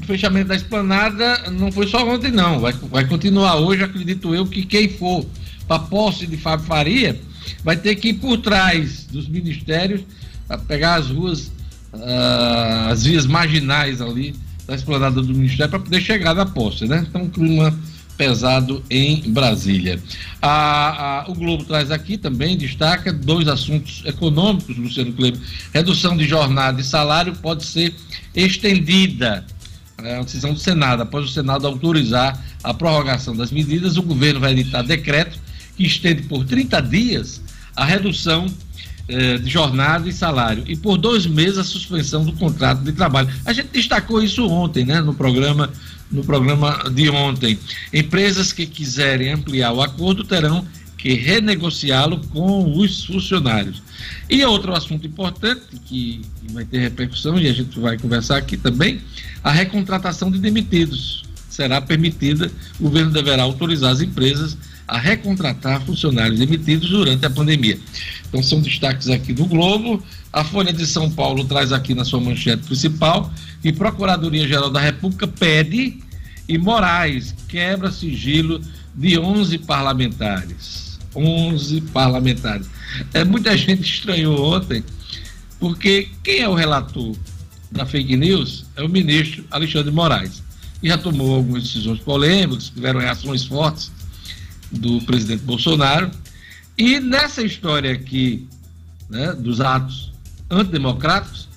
o 0.00 0.06
fechamento 0.06 0.48
da 0.48 0.56
esplanada 0.56 1.50
não 1.50 1.70
foi 1.70 1.86
só 1.86 2.08
ontem, 2.08 2.30
não. 2.30 2.58
Vai, 2.60 2.72
vai 2.72 3.04
continuar 3.06 3.56
hoje, 3.56 3.82
acredito 3.82 4.34
eu, 4.34 4.46
que 4.46 4.64
quem 4.64 4.88
for 4.88 5.26
para 5.66 5.76
a 5.76 5.80
posse 5.80 6.26
de 6.26 6.36
Fábio 6.36 6.66
Faria 6.66 7.20
vai 7.62 7.76
ter 7.76 7.94
que 7.96 8.08
ir 8.08 8.14
por 8.14 8.38
trás 8.38 9.04
dos 9.04 9.28
ministérios, 9.28 10.02
a 10.48 10.58
pegar 10.58 10.96
as 10.96 11.08
ruas, 11.08 11.52
ah, 11.92 12.88
as 12.90 13.04
vias 13.04 13.26
marginais 13.26 14.00
ali 14.00 14.34
da 14.66 14.74
esplanada 14.74 15.20
do 15.20 15.34
ministério 15.34 15.70
para 15.70 15.80
poder 15.80 16.00
chegar 16.00 16.34
na 16.34 16.46
posse, 16.46 16.86
né? 16.86 17.04
Então, 17.08 17.22
um 17.22 17.28
clima 17.28 17.76
pesado 18.26 18.82
em 18.88 19.20
Brasília. 19.32 20.00
A- 20.40 21.22
a- 21.24 21.30
o 21.30 21.34
Globo 21.34 21.64
traz 21.64 21.90
aqui 21.90 22.16
também, 22.16 22.56
destaca 22.56 23.12
dois 23.12 23.48
assuntos 23.48 24.02
econômicos, 24.06 24.76
Luciano 24.76 25.12
Kleber. 25.12 25.40
Redução 25.74 26.16
de 26.16 26.24
jornada 26.24 26.80
e 26.80 26.84
salário 26.84 27.34
pode 27.34 27.64
ser 27.64 27.92
estendida. 28.32 29.44
É 29.98 30.14
uma 30.14 30.24
decisão 30.24 30.52
do 30.52 30.58
Senado. 30.60 31.02
Após 31.02 31.24
o 31.24 31.28
Senado 31.28 31.66
autorizar 31.66 32.40
a 32.62 32.72
prorrogação 32.72 33.34
das 33.36 33.50
medidas, 33.50 33.96
o 33.96 34.02
governo 34.02 34.38
vai 34.40 34.52
editar 34.52 34.82
decreto 34.82 35.38
que 35.76 35.84
estende 35.84 36.22
por 36.22 36.44
30 36.44 36.80
dias 36.80 37.40
a 37.74 37.84
redução 37.84 38.46
eh, 39.08 39.36
de 39.38 39.50
jornada 39.50 40.08
e 40.08 40.12
salário 40.12 40.62
e 40.66 40.76
por 40.76 40.96
dois 40.96 41.26
meses 41.26 41.58
a 41.58 41.64
suspensão 41.64 42.24
do 42.24 42.32
contrato 42.34 42.82
de 42.84 42.92
trabalho. 42.92 43.28
A 43.44 43.52
gente 43.52 43.68
destacou 43.72 44.22
isso 44.22 44.46
ontem, 44.48 44.84
né, 44.84 45.00
no 45.00 45.12
programa 45.12 45.70
no 46.12 46.22
programa 46.22 46.90
de 46.90 47.08
ontem. 47.08 47.58
Empresas 47.92 48.52
que 48.52 48.66
quiserem 48.66 49.32
ampliar 49.32 49.72
o 49.72 49.82
acordo 49.82 50.22
terão 50.22 50.66
que 51.02 51.14
renegociá-lo 51.14 52.20
com 52.28 52.78
os 52.78 53.04
funcionários. 53.04 53.82
E 54.30 54.44
outro 54.44 54.72
assunto 54.72 55.04
importante 55.04 55.62
que, 55.84 56.22
vai 56.52 56.64
ter 56.64 56.78
repercussão 56.78 57.38
e 57.38 57.48
a 57.48 57.52
gente 57.52 57.80
vai 57.80 57.98
conversar 57.98 58.36
aqui 58.36 58.56
também, 58.56 59.00
a 59.42 59.50
recontratação 59.50 60.30
de 60.30 60.38
demitidos. 60.38 61.24
Será 61.48 61.80
permitida, 61.80 62.50
o 62.78 62.84
governo 62.84 63.10
deverá 63.10 63.42
autorizar 63.42 63.90
as 63.90 64.00
empresas 64.00 64.56
a 64.86 64.98
recontratar 64.98 65.80
funcionários 65.82 66.38
demitidos 66.38 66.90
durante 66.90 67.24
a 67.24 67.30
pandemia. 67.30 67.78
Então 68.28 68.42
são 68.42 68.60
destaques 68.60 69.08
aqui 69.08 69.32
do 69.32 69.46
Globo. 69.46 70.02
A 70.32 70.42
Folha 70.44 70.72
de 70.72 70.86
São 70.86 71.10
Paulo 71.10 71.44
traz 71.44 71.72
aqui 71.72 71.94
na 71.94 72.04
sua 72.04 72.20
manchete 72.20 72.64
principal 72.64 73.32
que 73.60 73.72
Procuradoria-Geral 73.72 74.70
da 74.70 74.80
República 74.80 75.26
pede 75.26 75.98
e 76.48 76.58
Moraes 76.58 77.34
quebra 77.48 77.92
sigilo 77.92 78.60
de 78.94 79.18
11 79.18 79.58
parlamentares. 79.58 80.98
11 81.14 81.80
parlamentares. 81.92 82.68
É, 83.12 83.24
muita 83.24 83.56
gente 83.56 83.82
estranhou 83.82 84.54
ontem, 84.54 84.82
porque 85.60 86.08
quem 86.22 86.40
é 86.40 86.48
o 86.48 86.54
relator 86.54 87.14
da 87.70 87.86
fake 87.86 88.16
news 88.16 88.66
é 88.76 88.82
o 88.82 88.88
ministro 88.88 89.44
Alexandre 89.50 89.92
Moraes. 89.92 90.42
E 90.82 90.88
já 90.88 90.98
tomou 90.98 91.36
algumas 91.36 91.62
decisões 91.62 92.00
polêmicas, 92.00 92.70
tiveram 92.70 93.00
reações 93.00 93.44
fortes 93.44 93.92
do 94.72 95.00
presidente 95.02 95.42
Bolsonaro. 95.42 96.10
E 96.76 96.98
nessa 96.98 97.42
história 97.42 97.92
aqui, 97.92 98.48
né, 99.08 99.32
dos 99.32 99.60
atos 99.60 100.12
antidemocráticos, 100.50 101.48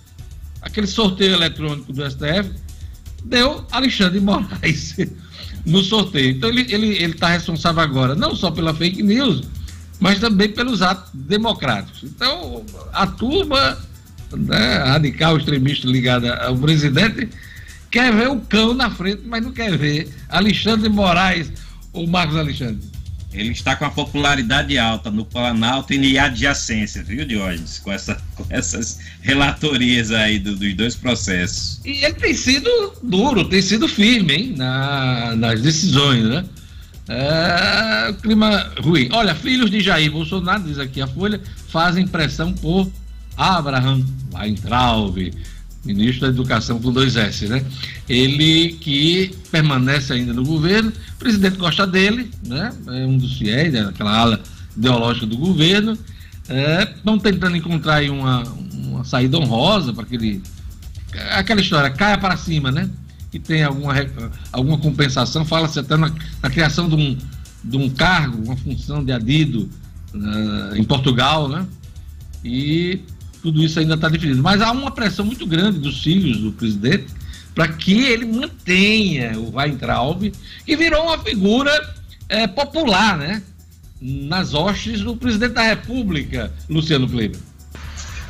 aquele 0.61 0.87
sorteio 0.87 1.33
eletrônico 1.33 1.91
do 1.91 2.09
STF 2.09 2.51
deu 3.23 3.65
Alexandre 3.71 4.19
Moraes 4.19 4.95
no 5.65 5.81
sorteio. 5.81 6.31
Então 6.31 6.49
ele 6.49 6.61
está 6.61 6.75
ele, 6.75 6.87
ele 6.87 7.13
tá 7.13 7.27
responsável 7.29 7.81
agora, 7.81 8.15
não 8.15 8.35
só 8.35 8.51
pela 8.51 8.73
fake 8.73 9.01
news, 9.01 9.43
mas 9.99 10.19
também 10.19 10.49
pelos 10.49 10.81
atos 10.81 11.09
democráticos. 11.13 12.03
Então, 12.03 12.63
a 12.93 13.07
turma 13.07 13.77
né, 14.35 14.77
radical, 14.79 15.37
extremista 15.37 15.87
ligada 15.87 16.35
ao 16.35 16.57
presidente, 16.57 17.29
quer 17.89 18.13
ver 18.13 18.29
o 18.29 18.39
cão 18.41 18.73
na 18.73 18.89
frente, 18.89 19.23
mas 19.25 19.43
não 19.43 19.51
quer 19.51 19.77
ver 19.77 20.13
Alexandre 20.29 20.89
Moraes 20.89 21.51
ou 21.93 22.05
Marcos 22.07 22.35
Alexandre. 22.35 22.94
Ele 23.35 23.51
está 23.51 23.75
com 23.75 23.85
a 23.85 23.89
popularidade 23.91 24.77
alta 24.77 25.11
no 25.11 25.25
Planalto 25.25 25.93
e 25.93 26.17
adjacência, 26.17 27.03
viu, 27.03 27.25
Diógenes? 27.25 27.79
Com, 27.79 27.91
essa, 27.91 28.15
com 28.35 28.45
essas 28.49 28.97
relatorias 29.21 30.11
aí 30.11 30.39
do- 30.39 30.55
dos 30.55 30.73
dois 30.73 30.95
processos. 30.95 31.81
E 31.83 32.03
ele 32.05 32.13
tem 32.13 32.33
sido 32.33 32.69
duro, 33.03 33.43
tem 33.49 33.61
sido 33.61 33.87
firme, 33.87 34.33
hein, 34.33 34.53
na- 34.55 35.35
nas 35.35 35.61
decisões, 35.61 36.23
né? 36.23 36.45
É, 37.07 38.13
clima 38.21 38.71
ruim. 38.81 39.09
Olha, 39.11 39.35
filhos 39.35 39.69
de 39.69 39.79
Jair 39.79 40.11
Bolsonaro, 40.11 40.63
diz 40.63 40.79
aqui 40.79 41.01
a 41.01 41.07
Folha, 41.07 41.39
fazem 41.67 42.07
pressão 42.07 42.51
por 42.53 42.91
Abraham 43.37 44.03
Weintraub, 44.33 45.17
ministro 45.85 46.21
da 46.21 46.27
Educação 46.27 46.79
com 46.79 46.91
dois 46.91 47.15
S, 47.15 47.47
né? 47.47 47.63
Ele 48.09 48.73
que 48.81 49.31
permanece 49.51 50.13
ainda 50.13 50.33
no 50.33 50.43
governo, 50.43 50.91
o 50.91 51.19
presidente 51.19 51.57
gosta 51.57 51.85
dele, 51.85 52.31
né? 52.45 52.73
É 52.87 53.05
um 53.05 53.17
dos 53.17 53.37
fiéis, 53.37 53.73
daquela 53.73 54.17
ala 54.17 54.41
ideológica 54.75 55.25
do 55.25 55.37
governo. 55.37 55.97
Estão 56.97 57.17
tentando 57.17 57.55
encontrar 57.55 57.95
aí 57.95 58.09
uma, 58.09 58.43
uma 58.73 59.03
saída 59.03 59.37
honrosa 59.37 59.93
para 59.93 60.03
aquele 60.03 60.41
aquela 61.31 61.61
história, 61.61 61.89
caia 61.89 62.17
para 62.17 62.35
cima, 62.37 62.71
né? 62.71 62.89
Que 63.31 63.39
tem 63.39 63.63
alguma, 63.63 63.93
alguma 64.51 64.77
compensação, 64.77 65.45
fala-se 65.45 65.79
até 65.79 65.95
na, 65.95 66.11
na 66.41 66.49
criação 66.49 66.89
de 66.89 66.95
um, 66.95 67.17
de 67.63 67.77
um 67.77 67.89
cargo, 67.89 68.43
uma 68.43 68.57
função 68.57 69.03
de 69.03 69.11
adido 69.11 69.69
eh, 70.13 70.77
em 70.77 70.83
Portugal, 70.83 71.47
né? 71.47 71.65
E 72.43 73.01
tudo 73.45 73.63
isso 73.63 73.79
ainda 73.79 73.93
está 73.93 74.09
definido. 74.09 74.41
Mas 74.41 74.59
há 74.59 74.71
uma 74.71 74.89
pressão 74.89 75.23
muito 75.23 75.45
grande 75.45 75.77
dos 75.77 76.01
filhos 76.01 76.39
do 76.39 76.51
presidente 76.51 77.05
para 77.53 77.67
que 77.67 77.93
ele 77.93 78.25
mantenha 78.25 79.37
o 79.37 79.55
Weintraub, 79.55 80.33
que 80.65 80.75
virou 80.75 81.03
uma 81.03 81.19
figura 81.19 81.71
eh, 82.27 82.47
popular, 82.47 83.15
né? 83.19 83.43
Nas 84.01 84.55
hostes 84.55 85.01
do 85.01 85.15
presidente 85.15 85.53
da 85.53 85.61
República, 85.61 86.51
Luciano 86.67 87.07
Kleber. 87.07 87.39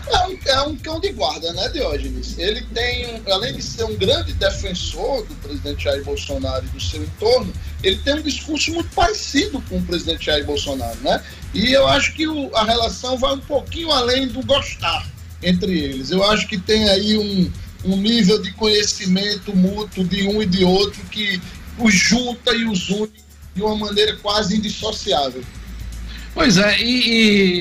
É 0.08 0.28
um, 0.28 0.38
é 0.46 0.62
um 0.62 0.76
cão 0.78 1.00
de 1.00 1.10
guarda, 1.12 1.52
né, 1.54 1.68
Diógenes? 1.70 2.38
Ele 2.38 2.62
tem, 2.74 3.08
um- 3.16 3.34
além 3.34 3.56
de 3.56 3.62
ser 3.64 3.84
um 3.86 3.96
grande 3.96 4.34
defensor 4.34 5.26
do 5.26 5.34
presidente 5.36 5.84
Jair 5.84 6.04
Bolsonaro 6.04 6.64
e 6.66 6.70
do 6.70 6.80
seu 6.80 7.02
entorno, 7.04 7.52
ele 7.84 7.98
tem 7.98 8.14
um 8.16 8.22
discurso 8.22 8.72
muito 8.72 8.90
parecido 8.92 9.62
com 9.68 9.78
o 9.78 9.82
presidente 9.82 10.26
Jair 10.26 10.46
Bolsonaro, 10.46 10.98
né? 11.02 11.24
E 11.54 11.72
eu 11.74 11.88
acho 11.88 12.14
que 12.14 12.28
o- 12.28 12.56
a 12.56 12.64
relação 12.64 13.18
vai 13.18 13.34
um 13.34 13.40
pouquinho 13.40 13.92
além 13.92 14.28
do 14.28 14.44
gostar 14.46 15.08
entre 15.42 15.78
eles. 15.80 16.12
Eu 16.12 16.24
acho 16.24 16.48
que 16.48 16.58
tem 16.58 16.88
aí 16.90 17.18
um, 17.18 17.52
um 17.84 17.98
nível 17.98 18.42
de 18.42 18.52
conhecimento 18.54 19.56
mútuo 19.56 20.04
de 20.04 20.28
um 20.28 20.42
e 20.42 20.46
de 20.46 20.64
outro 20.64 21.02
que 21.06 21.42
os 21.80 21.94
junta 21.94 22.54
e 22.54 22.66
os 22.66 22.90
une 22.90 23.12
de 23.56 23.62
uma 23.62 23.76
maneira 23.76 24.16
quase 24.18 24.56
indissociável. 24.56 25.44
Pois 26.36 26.58
é, 26.58 26.84
e, 26.84 27.10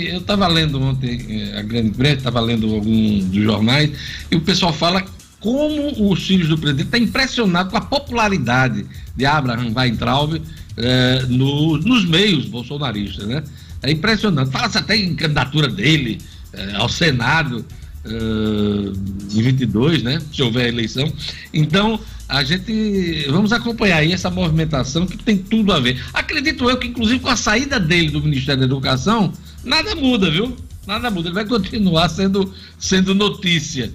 e 0.04 0.08
eu 0.08 0.18
estava 0.18 0.46
lendo 0.48 0.80
ontem 0.82 1.24
eh, 1.28 1.58
a 1.58 1.62
grande 1.62 1.88
imprensa, 1.90 2.16
estava 2.16 2.40
lendo 2.40 2.74
algum 2.74 3.20
dos 3.20 3.42
jornais, 3.42 3.90
e 4.30 4.34
o 4.36 4.40
pessoal 4.40 4.72
fala 4.72 5.02
como 5.38 6.10
os 6.12 6.26
filhos 6.26 6.48
do 6.48 6.58
presidente 6.58 6.86
estão 6.86 7.00
impressionados 7.00 7.70
com 7.70 7.78
a 7.78 7.82
popularidade 7.82 8.84
de 9.16 9.24
Abraham 9.24 9.72
Weintraub 9.76 10.42
eh, 10.76 11.24
no- 11.28 11.78
nos 11.78 12.04
meios 12.04 12.46
bolsonaristas, 12.46 13.26
né? 13.28 13.44
É 13.80 13.90
impressionante. 13.92 14.50
Fala-se 14.50 14.76
até 14.78 14.96
em 14.96 15.14
candidatura 15.14 15.68
dele 15.68 16.18
eh, 16.52 16.72
ao 16.74 16.88
Senado 16.88 17.64
eh, 18.04 18.92
em 19.34 19.42
22, 19.42 20.02
né? 20.02 20.20
Se 20.32 20.42
houver 20.42 20.68
eleição. 20.68 21.12
Então, 21.52 21.98
a 22.28 22.42
gente 22.44 23.26
vamos 23.28 23.52
acompanhar 23.52 23.98
aí 23.98 24.12
essa 24.12 24.30
movimentação 24.30 25.06
que 25.06 25.16
tem 25.16 25.36
tudo 25.36 25.72
a 25.72 25.80
ver. 25.80 26.02
Acredito 26.12 26.68
eu 26.68 26.76
que, 26.76 26.86
inclusive, 26.88 27.20
com 27.20 27.28
a 27.28 27.36
saída 27.36 27.78
dele 27.80 28.10
do 28.10 28.22
Ministério 28.22 28.60
da 28.60 28.66
Educação, 28.66 29.32
nada 29.64 29.94
muda, 29.94 30.30
viu? 30.30 30.56
Nada 30.86 31.10
muda. 31.10 31.28
Ele 31.28 31.34
vai 31.34 31.46
continuar 31.46 32.08
sendo, 32.08 32.52
sendo 32.78 33.14
notícia. 33.14 33.92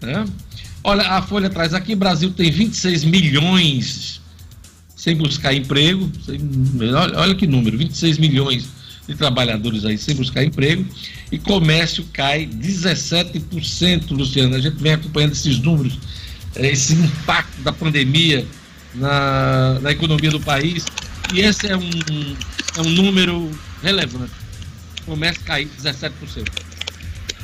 Né? 0.00 0.24
Olha, 0.82 1.02
a 1.02 1.22
Folha 1.22 1.50
traz 1.50 1.74
aqui: 1.74 1.94
Brasil 1.94 2.30
tem 2.30 2.50
26 2.50 3.04
milhões 3.04 4.20
sem 4.96 5.16
buscar 5.16 5.54
emprego. 5.54 6.10
sem- 6.24 6.40
olha, 6.94 7.18
olha 7.18 7.34
que 7.34 7.46
número: 7.46 7.76
26 7.76 8.18
milhões 8.18 8.68
de 9.10 9.16
trabalhadores 9.16 9.84
aí 9.84 9.98
sem 9.98 10.14
buscar 10.14 10.44
emprego. 10.44 10.86
E 11.30 11.38
comércio 11.38 12.04
cai 12.12 12.46
17%, 12.46 14.10
Luciano. 14.10 14.54
A 14.54 14.60
gente 14.60 14.76
vem 14.76 14.92
acompanhando 14.92 15.32
esses 15.32 15.58
números, 15.58 15.98
eh, 16.54 16.70
esse 16.70 16.94
impacto 16.94 17.60
da 17.62 17.72
pandemia 17.72 18.46
na, 18.94 19.78
na 19.80 19.90
economia 19.90 20.30
do 20.30 20.40
país. 20.40 20.86
E 21.34 21.40
esse 21.40 21.66
é 21.66 21.76
um, 21.76 21.90
é 22.76 22.80
um 22.80 22.90
número 22.90 23.50
relevante. 23.82 24.32
Comércio 25.04 25.42
caiu 25.44 25.68
17%. 25.82 26.12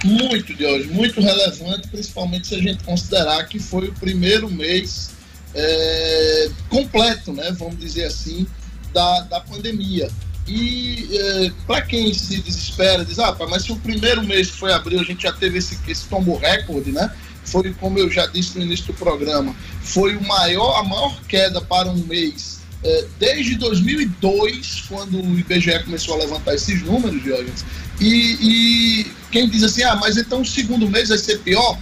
Muito, 0.04 0.54
de 0.54 0.64
hoje, 0.64 0.88
muito 0.88 1.20
relevante, 1.20 1.88
principalmente 1.88 2.46
se 2.46 2.54
a 2.54 2.60
gente 2.60 2.84
considerar 2.84 3.42
que 3.44 3.58
foi 3.58 3.88
o 3.88 3.92
primeiro 3.94 4.48
mês 4.48 5.10
é, 5.54 6.50
completo, 6.68 7.32
né, 7.32 7.50
vamos 7.58 7.78
dizer 7.78 8.04
assim, 8.04 8.46
da, 8.92 9.20
da 9.22 9.40
pandemia. 9.40 10.08
E 10.48 11.52
para 11.66 11.82
quem 11.82 12.14
se 12.14 12.40
desespera, 12.40 13.04
diz, 13.04 13.18
ah, 13.18 13.36
mas 13.48 13.64
se 13.64 13.72
o 13.72 13.76
primeiro 13.76 14.22
mês 14.22 14.48
foi 14.48 14.72
abril 14.72 15.00
a 15.00 15.04
gente 15.04 15.24
já 15.24 15.32
teve 15.32 15.58
esse, 15.58 15.78
esse 15.88 16.06
tombo 16.06 16.36
recorde, 16.36 16.92
né? 16.92 17.10
Foi, 17.44 17.72
como 17.74 17.98
eu 17.98 18.10
já 18.10 18.26
disse 18.26 18.58
no 18.58 18.64
início 18.64 18.86
do 18.86 18.94
programa, 18.94 19.54
foi 19.82 20.16
o 20.16 20.22
maior, 20.22 20.78
a 20.78 20.84
maior 20.84 21.20
queda 21.28 21.60
para 21.60 21.88
um 21.88 21.96
mês 22.04 22.56
é, 22.86 23.06
desde 23.18 23.56
2002, 23.56 24.84
quando 24.88 25.20
o 25.20 25.38
IBGE 25.38 25.82
começou 25.84 26.14
a 26.14 26.18
levantar 26.18 26.54
esses 26.54 26.82
números, 26.82 27.22
Diógenes. 27.22 27.64
E, 28.00 28.38
e 28.40 29.12
quem 29.30 29.48
diz 29.48 29.62
assim, 29.64 29.82
ah, 29.82 29.96
mas 29.96 30.16
então 30.16 30.42
o 30.42 30.46
segundo 30.46 30.88
mês 30.88 31.08
vai 31.08 31.18
ser 31.18 31.38
pior, 31.38 31.78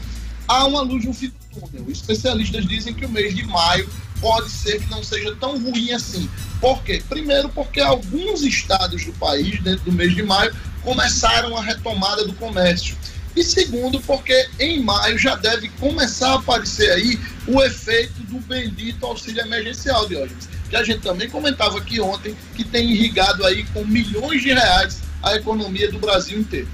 há 0.49 0.67
uma 0.67 0.81
luz 0.81 1.05
no 1.05 1.13
fim 1.13 1.29
do 1.29 1.61
túnel. 1.61 1.91
Especialistas 1.91 2.67
dizem 2.67 2.95
que 2.95 3.05
o 3.05 3.09
mês 3.09 3.35
de 3.35 3.45
maio 3.45 3.89
pode 4.25 4.51
ser 4.51 4.81
que 4.81 4.89
não 4.91 5.05
seja 5.05 5.37
tão 5.37 5.63
ruim 5.63 5.93
assim. 5.93 6.31
Por 6.59 6.83
quê? 6.83 7.03
Primeiro, 7.07 7.51
porque 7.51 7.79
alguns 7.79 8.41
estados 8.41 9.05
do 9.05 9.13
país, 9.13 9.61
dentro 9.61 9.85
do 9.85 9.93
mês 9.93 10.15
de 10.15 10.23
maio, 10.23 10.51
começaram 10.83 11.55
a 11.55 11.63
retomada 11.63 12.25
do 12.25 12.33
comércio. 12.33 12.97
E 13.37 13.45
segundo, 13.45 14.01
porque 14.01 14.49
em 14.59 14.83
maio 14.83 15.19
já 15.19 15.37
deve 15.37 15.69
começar 15.79 16.31
a 16.31 16.35
aparecer 16.37 16.91
aí 16.93 17.21
o 17.47 17.63
efeito 17.63 18.23
do 18.23 18.41
bendito 18.41 19.05
auxílio 19.05 19.43
emergencial, 19.43 20.09
Diógenes. 20.09 20.49
Que 20.71 20.77
a 20.77 20.83
gente 20.83 21.01
também 21.01 21.29
comentava 21.29 21.77
aqui 21.77 22.01
ontem, 22.01 22.35
que 22.55 22.65
tem 22.65 22.93
irrigado 22.93 23.45
aí 23.45 23.65
com 23.75 23.85
milhões 23.85 24.41
de 24.41 24.55
reais 24.55 25.03
a 25.23 25.35
economia 25.35 25.93
do 25.93 25.99
Brasil 25.99 26.39
inteiro. 26.39 26.69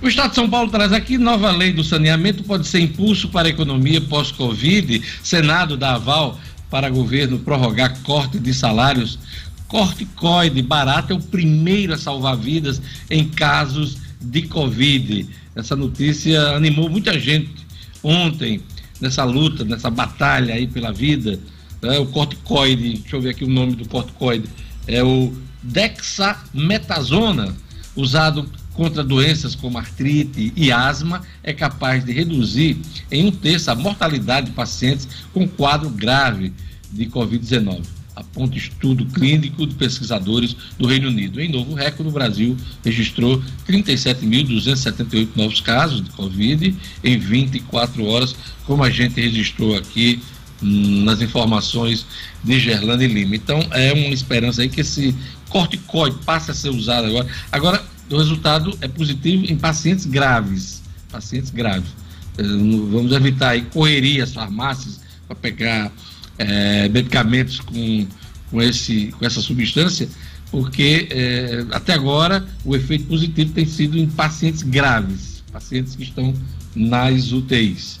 O 0.00 0.06
Estado 0.06 0.28
de 0.30 0.36
São 0.36 0.48
Paulo 0.48 0.70
traz 0.70 0.92
aqui 0.92 1.18
nova 1.18 1.50
lei 1.50 1.72
do 1.72 1.82
saneamento 1.82 2.44
pode 2.44 2.68
ser 2.68 2.78
impulso 2.78 3.30
para 3.30 3.48
a 3.48 3.50
economia 3.50 4.00
pós-Covid. 4.00 5.02
Senado 5.24 5.76
dá 5.76 5.96
aval 5.96 6.38
para 6.70 6.88
governo 6.88 7.40
prorrogar 7.40 7.98
corte 8.02 8.38
de 8.38 8.54
salários. 8.54 9.18
Corticoide 9.66 10.62
barato 10.62 11.12
é 11.12 11.16
o 11.16 11.20
primeiro 11.20 11.92
a 11.92 11.98
salvar 11.98 12.36
vidas 12.36 12.80
em 13.10 13.28
casos 13.28 13.98
de 14.20 14.42
Covid. 14.42 15.28
Essa 15.56 15.74
notícia 15.74 16.40
animou 16.50 16.88
muita 16.88 17.18
gente 17.18 17.66
ontem 18.00 18.60
nessa 19.00 19.24
luta, 19.24 19.64
nessa 19.64 19.90
batalha 19.90 20.54
aí 20.54 20.68
pela 20.68 20.92
vida. 20.92 21.40
né? 21.82 21.98
O 21.98 22.06
corticoide, 22.06 22.98
deixa 22.98 23.16
eu 23.16 23.20
ver 23.20 23.30
aqui 23.30 23.42
o 23.42 23.48
nome 23.48 23.74
do 23.74 23.88
corticoide, 23.88 24.48
é 24.86 25.02
o 25.02 25.36
dexametasona, 25.60 27.52
usado 27.96 28.48
contra 28.78 29.02
doenças 29.02 29.56
como 29.56 29.76
artrite 29.76 30.52
e 30.54 30.70
asma, 30.70 31.22
é 31.42 31.52
capaz 31.52 32.04
de 32.04 32.12
reduzir 32.12 32.78
em 33.10 33.26
um 33.26 33.32
terço 33.32 33.72
a 33.72 33.74
mortalidade 33.74 34.46
de 34.46 34.52
pacientes 34.52 35.08
com 35.34 35.48
quadro 35.48 35.90
grave 35.90 36.52
de 36.92 37.06
Covid-19. 37.06 37.82
Aponta 38.14 38.56
estudo 38.56 39.04
clínico 39.06 39.66
de 39.66 39.74
pesquisadores 39.74 40.54
do 40.78 40.86
Reino 40.86 41.08
Unido. 41.08 41.40
Em 41.40 41.50
novo 41.50 41.74
recorde, 41.74 42.08
o 42.08 42.12
Brasil 42.12 42.56
registrou 42.84 43.42
37.278 43.68 45.30
novos 45.34 45.60
casos 45.60 46.04
de 46.04 46.10
Covid 46.10 46.72
em 47.02 47.18
24 47.18 48.04
horas, 48.04 48.36
como 48.64 48.84
a 48.84 48.90
gente 48.90 49.20
registrou 49.20 49.76
aqui 49.76 50.20
hum, 50.62 51.02
nas 51.02 51.20
informações 51.20 52.06
de 52.44 52.60
Gerlane 52.60 53.08
Lima. 53.08 53.34
Então, 53.34 53.58
é 53.72 53.92
uma 53.92 54.14
esperança 54.14 54.62
aí 54.62 54.68
que 54.68 54.82
esse 54.82 55.12
corticoide 55.48 56.18
passe 56.24 56.52
a 56.52 56.54
ser 56.54 56.70
usado 56.70 57.08
agora. 57.08 57.26
Agora, 57.50 57.97
o 58.10 58.16
resultado 58.16 58.76
é 58.80 58.88
positivo 58.88 59.44
em 59.46 59.56
pacientes 59.56 60.06
graves. 60.06 60.82
Pacientes 61.10 61.50
graves. 61.50 61.90
Eh, 62.36 62.42
Vamos 62.42 63.12
evitar 63.12 63.50
aí 63.50 63.62
correria 63.62 64.24
às 64.24 64.32
farmácias 64.32 65.00
para 65.26 65.36
pegar 65.36 65.92
eh, 66.38 66.88
medicamentos 66.88 67.60
com, 67.60 68.06
com, 68.50 68.62
esse, 68.62 69.12
com 69.18 69.24
essa 69.24 69.40
substância, 69.40 70.08
porque 70.50 71.08
eh, 71.10 71.66
até 71.70 71.94
agora 71.94 72.46
o 72.64 72.74
efeito 72.74 73.06
positivo 73.06 73.52
tem 73.52 73.66
sido 73.66 73.98
em 73.98 74.06
pacientes 74.06 74.62
graves, 74.62 75.42
pacientes 75.52 75.94
que 75.94 76.04
estão 76.04 76.34
nas 76.74 77.32
UTIs. 77.32 78.00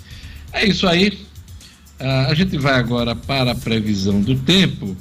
É 0.52 0.66
isso 0.66 0.86
aí. 0.86 1.26
Ah, 2.00 2.26
a 2.30 2.34
gente 2.34 2.56
vai 2.56 2.74
agora 2.74 3.14
para 3.16 3.52
a 3.52 3.54
previsão 3.54 4.20
do 4.20 4.36
tempo. 4.36 4.96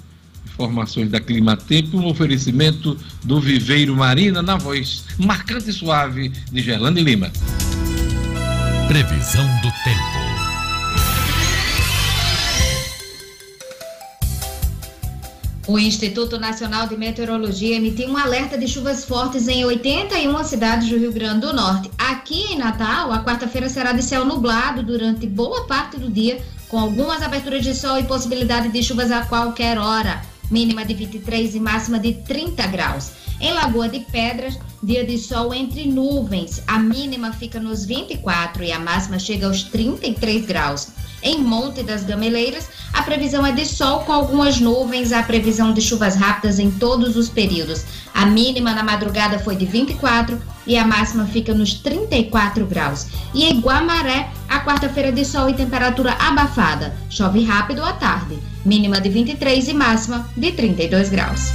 Informações 0.58 1.12
da 1.12 1.20
Clima 1.20 1.56
Tempo, 1.56 1.98
um 1.98 2.08
oferecimento 2.08 2.98
do 3.24 3.40
Viveiro 3.40 3.96
Marina 3.96 4.42
na 4.42 4.58
voz 4.58 5.06
marcante 5.20 5.70
e 5.70 5.74
suave 5.74 6.30
de 6.52 6.62
Gerlane 6.64 7.00
Lima. 7.00 7.32
Previsão 8.88 9.46
do 9.62 9.72
tempo. 9.84 10.28
O 15.68 15.78
Instituto 15.78 16.40
Nacional 16.40 16.88
de 16.88 16.98
Meteorologia 16.98 17.76
emitiu 17.76 18.10
um 18.10 18.18
alerta 18.18 18.58
de 18.58 18.68
chuvas 18.68 19.06
fortes 19.06 19.48
em 19.48 19.64
81 19.64 20.44
cidades 20.44 20.90
do 20.90 20.98
Rio 20.98 21.12
Grande 21.12 21.42
do 21.42 21.54
Norte. 21.54 21.92
Aqui 22.00 22.54
em 22.54 22.58
Natal, 22.58 23.12
a 23.12 23.24
quarta-feira 23.24 23.70
será 23.70 23.92
de 23.92 24.02
céu 24.02 24.26
nublado 24.26 24.82
durante 24.82 25.28
boa 25.28 25.68
parte 25.68 26.00
do 26.00 26.10
dia, 26.10 26.42
com 26.68 26.80
algumas 26.80 27.22
aberturas 27.22 27.64
de 27.64 27.76
sol 27.76 28.00
e 28.00 28.04
possibilidade 28.06 28.70
de 28.70 28.82
chuvas 28.82 29.12
a 29.12 29.24
qualquer 29.26 29.78
hora. 29.78 30.20
Mínima 30.50 30.86
de 30.86 30.94
23 30.94 31.56
e 31.56 31.60
máxima 31.60 32.00
de 32.00 32.14
30 32.14 32.66
graus. 32.68 33.12
Em 33.40 33.54
Lagoa 33.54 33.88
de 33.88 34.00
Pedras, 34.00 34.58
dia 34.82 35.06
de 35.06 35.18
sol 35.18 35.54
entre 35.54 35.86
nuvens. 35.88 36.64
A 36.66 36.80
mínima 36.80 37.32
fica 37.34 37.60
nos 37.60 37.86
24 37.86 38.64
e 38.64 38.72
a 38.72 38.80
máxima 38.80 39.20
chega 39.20 39.46
aos 39.46 39.64
33 39.64 40.46
graus. 40.46 40.88
Em 41.22 41.40
Monte 41.40 41.84
das 41.84 42.04
Gameleiras, 42.04 42.70
a 42.94 43.04
previsão 43.04 43.46
é 43.46 43.52
de 43.52 43.66
sol 43.66 44.02
com 44.02 44.14
algumas 44.14 44.60
nuvens, 44.60 45.12
a 45.12 45.24
previsão 45.24 45.74
de 45.74 45.82
chuvas 45.82 46.16
rápidas 46.16 46.60
em 46.60 46.72
todos 46.72 47.16
os 47.16 47.28
períodos. 47.28 47.84
A 48.14 48.26
mínima 48.26 48.74
na 48.74 48.84
madrugada 48.84 49.40
foi 49.40 49.56
de 49.56 49.66
24 49.66 50.40
e 50.66 50.78
a 50.78 50.86
máxima 50.86 51.26
fica 51.26 51.54
nos 51.54 51.76
34 51.76 52.66
graus. 52.66 53.08
E 53.34 53.46
em 53.46 53.60
Guamaré, 53.60 54.32
a 54.48 54.60
quarta-feira 54.60 55.12
de 55.12 55.26
sol 55.26 55.50
e 55.50 55.54
temperatura 55.54 56.14
abafada. 56.14 56.96
Chove 57.10 57.44
rápido 57.44 57.84
à 57.84 57.94
tarde. 57.94 58.38
Mínima 58.66 59.00
de 59.00 59.10
23 59.10 59.68
e 59.68 59.74
máxima 59.74 60.30
de 60.36 60.52
32 60.52 61.10
graus. 61.10 61.52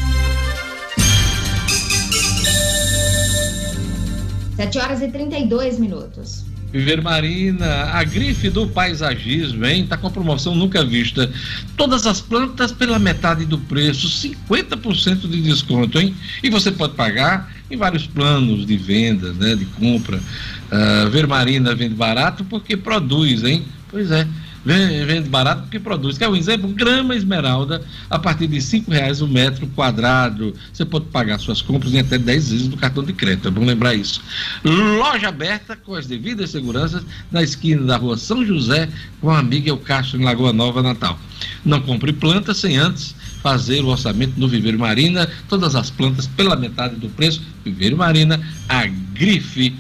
7 4.57 4.79
horas 4.79 5.03
e 5.03 5.09
32 5.09 5.79
minutos. 5.79 6.45
Viver 6.73 7.03
Marina, 7.03 7.91
a 7.93 8.03
grife 8.03 8.49
do 8.49 8.67
paisagismo, 8.67 9.67
hein? 9.67 9.87
Tá 9.87 9.99
com 9.99 10.11
promoção 10.11 10.55
nunca 10.55 10.83
vista. 10.83 11.31
Todas 11.77 12.07
as 12.07 12.23
plantas 12.23 12.73
pela 12.73 12.99
metade 12.99 13.45
do 13.45 13.59
preço, 13.59 14.09
50% 14.09 15.29
de 15.29 15.43
desconto, 15.43 16.01
hein? 16.01 16.15
E 16.43 16.49
você 16.49 16.71
pode 16.71 16.95
pagar 16.95 17.53
em 17.71 17.77
vários 17.77 18.07
planos 18.07 18.65
de 18.65 18.77
venda, 18.79 19.35
né? 19.35 19.55
De 19.55 19.67
compra. 19.67 20.17
Uh, 20.17 21.11
Ver 21.11 21.27
Marina 21.27 21.75
vende 21.75 21.95
barato 21.95 22.43
porque 22.45 22.75
produz, 22.75 23.45
hein? 23.45 23.65
Pois 23.91 24.11
é. 24.11 24.27
Vende 24.65 25.29
barato 25.29 25.63
porque 25.63 25.81
produz. 25.81 26.17
Quer 26.17 26.29
um 26.29 26.37
exemplo? 26.37 26.69
Grama 26.69 27.17
esmeralda, 27.17 27.83
a 28.09 28.19
partir 28.19 28.47
de 28.47 28.59
R$ 28.59 28.85
reais 28.89 29.21
o 29.21 29.27
metro 29.27 29.67
quadrado. 29.69 30.55
Você 30.73 30.85
pode 30.85 31.07
pagar 31.07 31.39
suas 31.39 31.61
compras 31.61 31.93
em 31.93 31.99
até 31.99 32.17
10 32.17 32.51
vezes 32.51 32.69
do 32.69 32.77
cartão 32.77 33.03
de 33.03 33.13
crédito. 33.13 33.49
É 33.49 33.51
bom 33.51 33.65
lembrar 33.65 33.95
isso. 33.95 34.23
Loja 34.63 35.29
aberta 35.29 35.77
com 35.77 35.95
as 35.95 36.07
devidas 36.07 36.51
seguranças 36.51 37.03
na 37.31 37.43
esquina 37.43 37.83
da 37.83 37.97
rua 37.97 38.17
São 38.17 38.47
José, 38.47 38.89
com 39.21 39.31
a 39.31 39.41
amiga 39.41 39.71
El 39.71 39.79
Castro, 39.79 40.21
em 40.21 40.25
Lagoa 40.25 40.53
Nova, 40.53 40.83
Natal. 40.83 41.19
Não 41.65 41.81
compre 41.81 42.13
plantas 42.13 42.59
sem 42.59 42.77
antes 42.77 43.15
fazer 43.43 43.83
o 43.83 43.89
orçamento 43.89 44.39
no 44.39 44.47
Viveiro 44.47 44.79
Marina. 44.79 45.29
Todas 45.49 45.75
as 45.75 45.91
plantas 45.91 46.29
pela 46.29 46.55
metade 46.55 46.95
do 46.95 47.09
preço. 47.09 47.43
Viveiro 47.65 47.97
Marina, 47.97 48.41
a 48.69 48.87
grife 48.87 49.75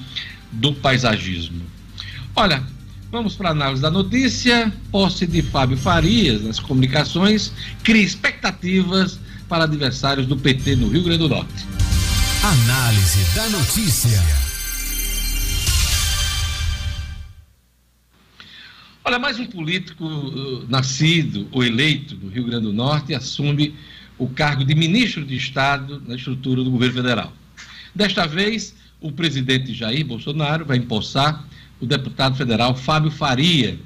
do 0.50 0.72
paisagismo. 0.74 1.62
Olha, 2.34 2.62
Vamos 3.12 3.36
para 3.36 3.50
a 3.50 3.52
análise 3.52 3.82
da 3.82 3.90
notícia. 3.90 4.72
Posse 4.90 5.26
de 5.26 5.42
Fábio 5.42 5.76
Farias 5.76 6.42
nas 6.42 6.58
comunicações 6.58 7.52
cria 7.84 8.02
expectativas 8.02 9.20
para 9.50 9.64
adversários 9.64 10.26
do 10.26 10.34
PT 10.34 10.76
no 10.76 10.88
Rio 10.88 11.02
Grande 11.02 11.18
do 11.18 11.28
Norte. 11.28 11.52
Análise 12.42 13.34
da 13.34 13.50
notícia. 13.50 14.18
Olha, 19.04 19.18
mais 19.18 19.38
um 19.38 19.44
político 19.44 20.06
uh, 20.06 20.66
nascido 20.66 21.46
ou 21.52 21.62
eleito 21.62 22.16
no 22.16 22.30
Rio 22.30 22.46
Grande 22.46 22.64
do 22.64 22.72
Norte 22.72 23.14
assume 23.14 23.74
o 24.16 24.26
cargo 24.26 24.64
de 24.64 24.74
ministro 24.74 25.22
de 25.22 25.36
Estado 25.36 26.02
na 26.08 26.16
estrutura 26.16 26.64
do 26.64 26.70
governo 26.70 26.94
federal. 26.94 27.30
Desta 27.94 28.26
vez, 28.26 28.74
o 29.02 29.12
presidente 29.12 29.74
Jair 29.74 30.06
Bolsonaro 30.06 30.64
vai 30.64 30.78
empossar 30.78 31.46
o 31.82 31.86
deputado 31.86 32.36
federal 32.36 32.76
Fábio 32.76 33.10
Faria, 33.10 33.76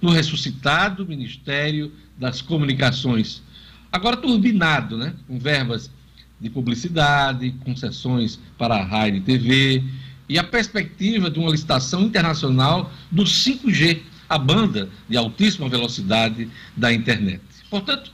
no 0.00 0.10
ressuscitado 0.10 1.06
Ministério 1.06 1.90
das 2.18 2.42
Comunicações. 2.42 3.42
Agora 3.90 4.14
turbinado, 4.18 4.98
né? 4.98 5.14
com 5.26 5.38
verbas 5.38 5.90
de 6.38 6.50
publicidade, 6.50 7.54
concessões 7.64 8.38
para 8.58 8.76
a 8.76 8.84
rádio 8.84 9.16
e 9.16 9.20
TV, 9.22 9.82
e 10.28 10.38
a 10.38 10.44
perspectiva 10.44 11.30
de 11.30 11.38
uma 11.38 11.50
licitação 11.50 12.02
internacional 12.02 12.92
do 13.10 13.24
5G, 13.24 14.02
a 14.28 14.36
banda 14.36 14.90
de 15.08 15.16
altíssima 15.16 15.66
velocidade 15.66 16.50
da 16.76 16.92
internet. 16.92 17.40
Portanto, 17.70 18.12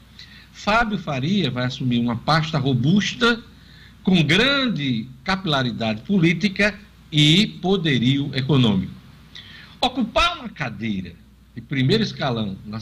Fábio 0.53 0.99
Faria 0.99 1.51
vai 1.51 1.65
assumir 1.65 1.99
uma 1.99 2.15
pasta 2.15 2.59
robusta, 2.59 3.43
com 4.05 4.23
grande 4.23 5.09
capilaridade 5.25 6.03
política 6.03 6.79
e 7.11 7.47
poderio 7.61 8.31
econômico. 8.35 9.02
Ocupar 9.83 10.39
uma 10.39 10.49
cadeira 10.49 11.13
de 11.57 11.61
primeiro 11.61 12.05
escalão 12.05 12.57
na, 12.65 12.79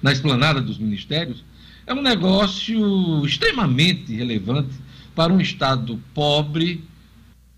na 0.00 0.12
esplanada 0.12 0.60
dos 0.60 0.78
ministérios 0.78 1.44
é 1.84 1.92
um 1.92 2.00
negócio 2.00 3.26
extremamente 3.26 4.14
relevante 4.14 4.72
para 5.16 5.32
um 5.32 5.40
Estado 5.40 6.00
pobre 6.14 6.84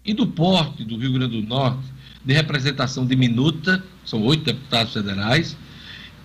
e 0.02 0.14
do 0.14 0.26
porte 0.26 0.82
do 0.82 0.96
Rio 0.96 1.12
Grande 1.12 1.42
do 1.42 1.46
Norte, 1.46 1.84
de 2.24 2.32
representação 2.32 3.06
diminuta, 3.06 3.84
são 4.02 4.22
oito 4.22 4.44
deputados 4.44 4.94
federais, 4.94 5.56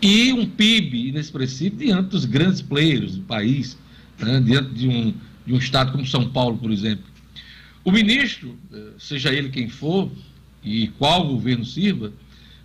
e 0.02 0.32
um 0.32 0.46
PIB 0.46 1.10
inexpressivo 1.10 1.76
diante 1.76 2.10
dos 2.10 2.24
grandes 2.24 2.62
players 2.62 3.16
do 3.16 3.24
país, 3.24 3.78
né, 4.18 4.40
diante 4.40 4.74
de 4.74 4.88
um, 4.88 5.14
de 5.46 5.54
um 5.54 5.58
Estado 5.58 5.92
como 5.92 6.06
São 6.06 6.30
Paulo, 6.30 6.58
por 6.58 6.72
exemplo. 6.72 7.04
O 7.84 7.92
ministro, 7.92 8.58
eh, 8.74 8.92
seja 8.98 9.34
ele 9.34 9.50
quem 9.50 9.68
for 9.68 10.10
e 10.64 10.88
qual 10.98 11.28
governo 11.28 11.66
sirva, 11.66 12.14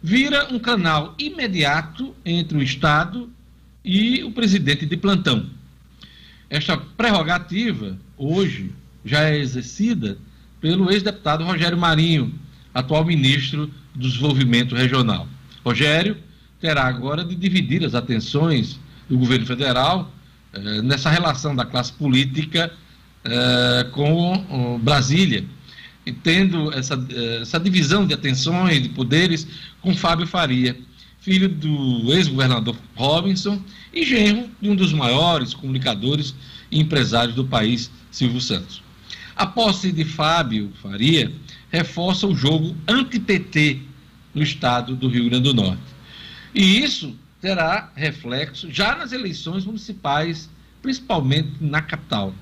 vira 0.04 0.52
um 0.52 0.58
canal 0.58 1.14
imediato 1.18 2.14
entre 2.26 2.58
o 2.58 2.62
Estado 2.62 3.30
e 3.82 4.22
o 4.22 4.30
presidente 4.32 4.84
de 4.84 4.98
plantão. 4.98 5.46
Esta 6.50 6.76
prerrogativa, 6.76 7.96
hoje, 8.14 8.70
já 9.02 9.30
é 9.30 9.38
exercida 9.38 10.18
pelo 10.60 10.92
ex-deputado 10.92 11.42
Rogério 11.42 11.78
Marinho, 11.78 12.34
atual 12.74 13.02
ministro 13.02 13.70
do 13.94 14.06
Desenvolvimento 14.06 14.74
Regional. 14.74 15.26
Rogério 15.64 16.18
terá 16.60 16.84
agora 16.84 17.24
de 17.24 17.34
dividir 17.34 17.82
as 17.82 17.94
atenções 17.94 18.78
do 19.08 19.16
governo 19.16 19.46
federal 19.46 20.12
eh, 20.52 20.82
nessa 20.82 21.08
relação 21.08 21.56
da 21.56 21.64
classe 21.64 21.94
política 21.94 22.70
eh, 23.24 23.86
com 23.90 24.78
Brasília 24.82 25.46
e 26.06 26.12
tendo 26.12 26.72
essa, 26.72 26.94
eh, 27.10 27.38
essa 27.40 27.58
divisão 27.58 28.06
de 28.06 28.12
atenções, 28.12 28.82
de 28.82 28.90
poderes, 28.90 29.46
com 29.84 29.94
Fábio 29.94 30.26
Faria, 30.26 30.74
filho 31.20 31.46
do 31.46 32.10
ex-governador 32.14 32.74
Robinson 32.96 33.62
e 33.92 34.02
genro 34.02 34.48
de 34.58 34.70
um 34.70 34.74
dos 34.74 34.94
maiores 34.94 35.52
comunicadores 35.52 36.34
e 36.70 36.80
empresários 36.80 37.36
do 37.36 37.44
país, 37.44 37.90
Silvio 38.10 38.40
Santos. 38.40 38.82
A 39.36 39.46
posse 39.46 39.92
de 39.92 40.02
Fábio 40.02 40.72
Faria 40.82 41.30
reforça 41.70 42.26
o 42.26 42.34
jogo 42.34 42.74
anti-PT 42.88 43.80
no 44.34 44.42
estado 44.42 44.96
do 44.96 45.06
Rio 45.06 45.28
Grande 45.28 45.44
do 45.44 45.54
Norte. 45.54 45.82
E 46.54 46.82
isso 46.82 47.14
terá 47.38 47.92
reflexo 47.94 48.70
já 48.70 48.96
nas 48.96 49.12
eleições 49.12 49.66
municipais, 49.66 50.48
principalmente 50.80 51.52
na 51.60 51.82
capital. 51.82 52.32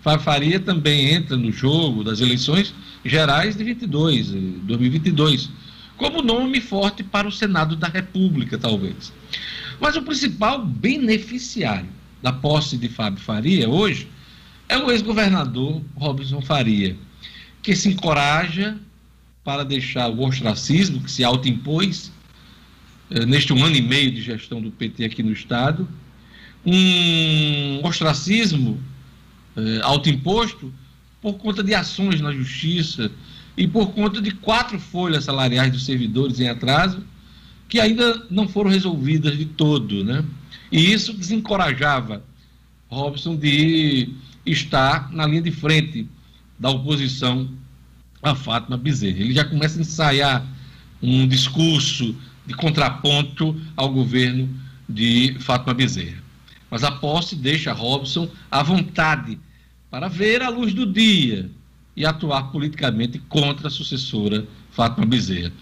Fábio 0.00 0.24
Faria 0.24 0.60
também 0.60 1.12
entra 1.12 1.36
no 1.36 1.50
jogo 1.50 2.04
das 2.04 2.20
eleições 2.20 2.72
gerais 3.04 3.56
de 3.56 3.64
22, 3.64 4.30
2022, 4.30 5.50
como 5.98 6.22
nome 6.22 6.60
forte 6.60 7.02
para 7.02 7.28
o 7.28 7.32
Senado 7.32 7.76
da 7.76 7.88
República, 7.88 8.56
talvez. 8.56 9.12
Mas 9.80 9.96
o 9.96 10.02
principal 10.02 10.64
beneficiário 10.64 11.88
da 12.22 12.32
posse 12.32 12.78
de 12.78 12.88
Fábio 12.88 13.20
Faria 13.20 13.68
hoje 13.68 14.08
é 14.68 14.78
o 14.78 14.90
ex-governador 14.90 15.82
Robson 15.96 16.40
Faria, 16.40 16.96
que 17.62 17.74
se 17.74 17.88
encoraja 17.88 18.78
para 19.44 19.64
deixar 19.64 20.08
o 20.08 20.20
ostracismo 20.20 21.00
que 21.00 21.10
se 21.10 21.24
autoimpôs 21.24 22.12
eh, 23.10 23.24
neste 23.26 23.52
um 23.52 23.64
ano 23.64 23.76
e 23.76 23.82
meio 23.82 24.12
de 24.12 24.22
gestão 24.22 24.60
do 24.60 24.70
PT 24.70 25.04
aqui 25.04 25.22
no 25.22 25.32
Estado, 25.32 25.88
um 26.64 27.80
ostracismo 27.84 28.80
eh, 29.56 29.80
autoimposto 29.82 30.72
por 31.20 31.34
conta 31.34 31.62
de 31.62 31.74
ações 31.74 32.20
na 32.20 32.32
justiça 32.32 33.10
e 33.58 33.66
por 33.66 33.90
conta 33.90 34.22
de 34.22 34.30
quatro 34.30 34.78
folhas 34.78 35.24
salariais 35.24 35.72
dos 35.72 35.84
servidores 35.84 36.38
em 36.38 36.48
atraso 36.48 37.02
que 37.68 37.80
ainda 37.80 38.24
não 38.30 38.48
foram 38.48 38.70
resolvidas 38.70 39.36
de 39.36 39.44
todo, 39.44 40.04
né? 40.04 40.24
E 40.70 40.92
isso 40.92 41.12
desencorajava 41.12 42.22
Robson 42.88 43.34
de 43.36 44.14
estar 44.46 45.12
na 45.12 45.26
linha 45.26 45.42
de 45.42 45.50
frente 45.50 46.08
da 46.56 46.70
oposição 46.70 47.50
a 48.22 48.34
Fátima 48.34 48.76
Bezerra. 48.76 49.18
Ele 49.18 49.34
já 49.34 49.44
começa 49.44 49.76
a 49.76 49.82
ensaiar 49.82 50.46
um 51.02 51.26
discurso 51.26 52.14
de 52.46 52.54
contraponto 52.54 53.60
ao 53.76 53.92
governo 53.92 54.48
de 54.88 55.36
Fátima 55.40 55.74
Bezerra. 55.74 56.22
Mas 56.70 56.84
a 56.84 56.92
posse 56.92 57.34
deixa 57.34 57.72
Robson 57.72 58.30
à 58.50 58.62
vontade 58.62 59.38
para 59.90 60.08
ver 60.08 60.42
a 60.42 60.48
luz 60.48 60.72
do 60.72 60.86
dia 60.86 61.50
e 61.98 62.06
atuar 62.06 62.52
politicamente 62.52 63.18
contra 63.28 63.66
a 63.66 63.70
sucessora 63.70 64.46
Fátima 64.70 65.04
Bezerra. 65.04 65.52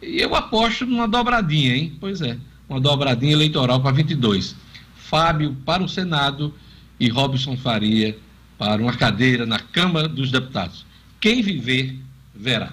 E 0.00 0.18
eu 0.18 0.34
aposto 0.34 0.86
numa 0.86 1.06
dobradinha, 1.06 1.76
hein? 1.76 1.94
Pois 2.00 2.22
é, 2.22 2.38
uma 2.66 2.80
dobradinha 2.80 3.34
eleitoral 3.34 3.78
para 3.82 3.92
22. 3.92 4.56
Fábio 4.96 5.54
para 5.66 5.84
o 5.84 5.88
Senado 5.88 6.54
e 6.98 7.10
Robson 7.10 7.54
Faria 7.54 8.16
para 8.56 8.80
uma 8.80 8.94
cadeira 8.94 9.44
na 9.44 9.58
Câmara 9.58 10.08
dos 10.08 10.32
Deputados. 10.32 10.86
Quem 11.20 11.42
viver, 11.42 12.00
verá. 12.34 12.72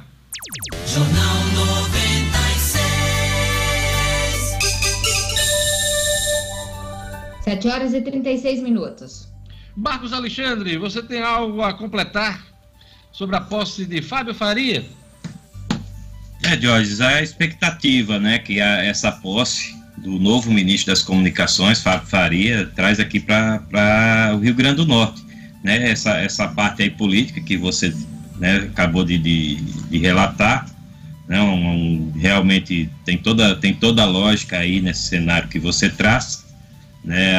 Jornal 0.87 1.43
96. 1.53 2.85
7 7.43 7.67
horas 7.67 7.93
e 7.93 7.99
36 7.99 8.63
minutos. 8.63 9.27
Marcos 9.75 10.13
Alexandre, 10.13 10.77
você 10.77 11.03
tem 11.03 11.21
algo 11.21 11.61
a 11.61 11.73
completar 11.73 12.54
sobre 13.15 13.37
a 13.37 13.39
posse 13.39 13.85
de 13.85 14.01
Fábio 14.01 14.35
Faria? 14.35 14.83
É, 16.43 16.59
Jorge, 16.59 17.01
a 17.01 17.23
expectativa, 17.23 18.19
né, 18.19 18.39
que 18.39 18.59
a, 18.59 18.83
essa 18.83 19.09
posse 19.09 19.73
do 19.97 20.19
novo 20.19 20.51
ministro 20.51 20.91
das 20.91 21.01
Comunicações, 21.01 21.81
Fábio 21.81 22.07
Faria, 22.07 22.69
traz 22.75 22.99
aqui 22.99 23.21
para 23.21 24.33
o 24.35 24.39
Rio 24.39 24.53
Grande 24.53 24.77
do 24.77 24.85
Norte, 24.85 25.23
né, 25.63 25.89
essa, 25.89 26.19
essa 26.19 26.49
parte 26.49 26.83
aí 26.83 26.89
política 26.89 27.39
que 27.39 27.55
você 27.55 27.95
né, 28.37 28.57
acabou 28.57 29.05
de, 29.05 29.17
de, 29.17 29.55
de 29.55 29.97
relatar, 29.97 30.69
né, 31.25 31.41
um, 31.41 31.69
um, 31.69 32.11
realmente 32.17 32.89
tem 33.05 33.17
toda, 33.17 33.55
tem 33.55 33.73
toda 33.73 34.03
a 34.03 34.05
lógica 34.05 34.57
aí 34.57 34.81
nesse 34.81 35.03
cenário 35.03 35.47
que 35.47 35.57
você 35.57 35.89
traz, 35.89 36.45
né, 37.01 37.33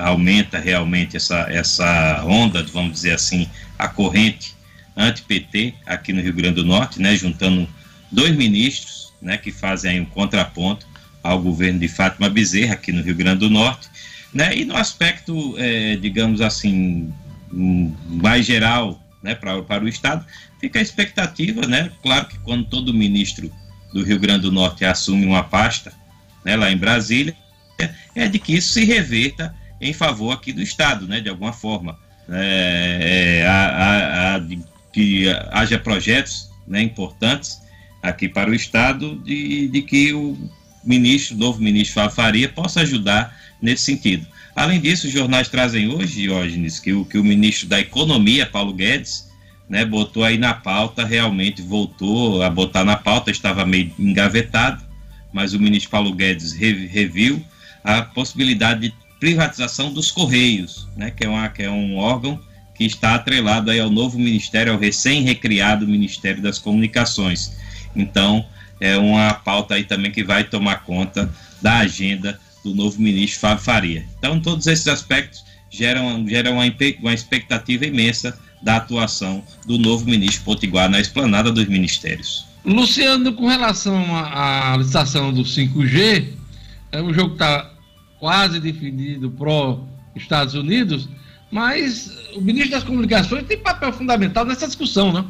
aumenta 0.00 0.58
realmente 0.58 1.16
essa, 1.16 1.46
essa 1.48 2.24
onda, 2.26 2.64
vamos 2.64 2.92
dizer 2.92 3.12
assim, 3.12 3.48
a 3.78 3.86
corrente 3.86 4.55
anti-PT 4.96 5.74
aqui 5.84 6.12
no 6.12 6.22
Rio 6.22 6.32
Grande 6.32 6.56
do 6.56 6.64
Norte, 6.64 7.00
né, 7.00 7.14
juntando 7.16 7.68
dois 8.10 8.34
ministros, 8.34 9.12
né, 9.20 9.36
que 9.36 9.52
fazem 9.52 9.92
aí 9.92 10.00
um 10.00 10.06
contraponto 10.06 10.86
ao 11.22 11.40
governo 11.40 11.78
de 11.78 11.88
Fátima 11.88 12.28
Bezerra 12.30 12.74
aqui 12.74 12.92
no 12.92 13.02
Rio 13.02 13.14
Grande 13.14 13.40
do 13.40 13.50
Norte, 13.50 13.88
né, 14.32 14.56
e 14.56 14.64
no 14.64 14.76
aspecto, 14.76 15.54
é, 15.58 15.96
digamos 15.96 16.40
assim, 16.40 17.12
mais 17.50 18.46
geral, 18.46 19.02
né, 19.22 19.34
para, 19.34 19.62
para 19.62 19.84
o 19.84 19.88
Estado, 19.88 20.24
fica 20.60 20.78
a 20.78 20.82
expectativa, 20.82 21.66
né, 21.66 21.90
claro 22.02 22.26
que 22.26 22.38
quando 22.38 22.64
todo 22.64 22.94
ministro 22.94 23.52
do 23.92 24.02
Rio 24.02 24.18
Grande 24.18 24.42
do 24.42 24.52
Norte 24.52 24.84
assume 24.84 25.26
uma 25.26 25.44
pasta, 25.44 25.92
né, 26.44 26.56
lá 26.56 26.70
em 26.70 26.76
Brasília, 26.76 27.36
é 28.14 28.28
de 28.28 28.38
que 28.38 28.54
isso 28.54 28.72
se 28.72 28.84
reverta 28.84 29.54
em 29.80 29.92
favor 29.92 30.32
aqui 30.32 30.52
do 30.52 30.62
Estado, 30.62 31.06
né, 31.06 31.20
de 31.20 31.28
alguma 31.28 31.52
forma. 31.52 31.98
É, 32.28 33.42
é, 33.42 33.46
a, 33.46 33.68
a, 33.68 34.34
a, 34.34 34.40
que 34.96 35.26
haja 35.50 35.78
projetos 35.78 36.50
né, 36.66 36.80
importantes 36.80 37.60
aqui 38.02 38.30
para 38.30 38.48
o 38.48 38.54
Estado 38.54 39.16
de, 39.16 39.68
de 39.68 39.82
que 39.82 40.14
o 40.14 40.38
ministro, 40.82 41.36
o 41.36 41.38
novo 41.38 41.60
ministro 41.60 41.96
Fábio 41.96 42.16
Faria, 42.16 42.48
possa 42.48 42.80
ajudar 42.80 43.36
nesse 43.60 43.82
sentido. 43.82 44.26
Além 44.54 44.80
disso, 44.80 45.06
os 45.06 45.12
jornais 45.12 45.50
trazem 45.50 45.86
hoje, 45.86 46.22
Diógenes, 46.22 46.80
que 46.80 46.94
o, 46.94 47.04
que 47.04 47.18
o 47.18 47.24
ministro 47.24 47.68
da 47.68 47.78
Economia, 47.78 48.46
Paulo 48.46 48.72
Guedes, 48.72 49.30
né, 49.68 49.84
botou 49.84 50.24
aí 50.24 50.38
na 50.38 50.54
pauta, 50.54 51.04
realmente 51.04 51.60
voltou 51.60 52.42
a 52.42 52.48
botar 52.48 52.82
na 52.82 52.96
pauta, 52.96 53.30
estava 53.30 53.66
meio 53.66 53.92
engavetado, 53.98 54.82
mas 55.30 55.52
o 55.52 55.60
ministro 55.60 55.90
Paulo 55.90 56.14
Guedes 56.14 56.54
reviu 56.54 57.44
a 57.84 58.00
possibilidade 58.00 58.80
de 58.80 58.94
privatização 59.20 59.92
dos 59.92 60.10
Correios, 60.10 60.88
né, 60.96 61.10
que, 61.10 61.26
é 61.26 61.28
uma, 61.28 61.46
que 61.50 61.64
é 61.64 61.70
um 61.70 61.98
órgão 61.98 62.40
que 62.76 62.84
está 62.84 63.14
atrelado 63.14 63.70
aí 63.70 63.80
ao 63.80 63.90
novo 63.90 64.18
ministério, 64.18 64.72
ao 64.72 64.78
recém-recriado 64.78 65.86
Ministério 65.86 66.42
das 66.42 66.58
Comunicações. 66.58 67.56
Então, 67.94 68.44
é 68.80 68.96
uma 68.96 69.32
pauta 69.32 69.74
aí 69.74 69.84
também 69.84 70.12
que 70.12 70.22
vai 70.22 70.44
tomar 70.44 70.84
conta 70.84 71.32
da 71.62 71.78
agenda 71.78 72.38
do 72.62 72.74
novo 72.74 73.00
ministro 73.00 73.40
Fábio 73.40 73.64
Faria. 73.64 74.04
Então, 74.18 74.38
todos 74.38 74.66
esses 74.66 74.86
aspectos 74.88 75.44
geram, 75.70 76.26
geram 76.28 76.54
uma, 76.54 76.64
uma 77.00 77.14
expectativa 77.14 77.86
imensa 77.86 78.38
da 78.62 78.76
atuação 78.76 79.42
do 79.66 79.78
novo 79.78 80.04
ministro 80.04 80.44
Potiguar 80.44 80.90
na 80.90 81.00
esplanada 81.00 81.50
dos 81.52 81.66
ministérios. 81.66 82.46
Luciano, 82.64 83.32
com 83.32 83.46
relação 83.46 84.04
à 84.14 84.76
licitação 84.76 85.32
do 85.32 85.42
5G, 85.42 86.32
é 86.90 87.00
um 87.00 87.14
jogo 87.14 87.30
que 87.30 87.34
está 87.36 87.70
quase 88.18 88.58
definido 88.58 89.30
pró 89.30 89.84
Estados 90.16 90.54
Unidos, 90.54 91.08
mas 91.50 92.10
o 92.34 92.40
ministro 92.40 92.72
das 92.72 92.84
Comunicações 92.84 93.46
tem 93.46 93.58
papel 93.58 93.92
fundamental 93.92 94.44
nessa 94.44 94.66
discussão, 94.66 95.12
né? 95.12 95.24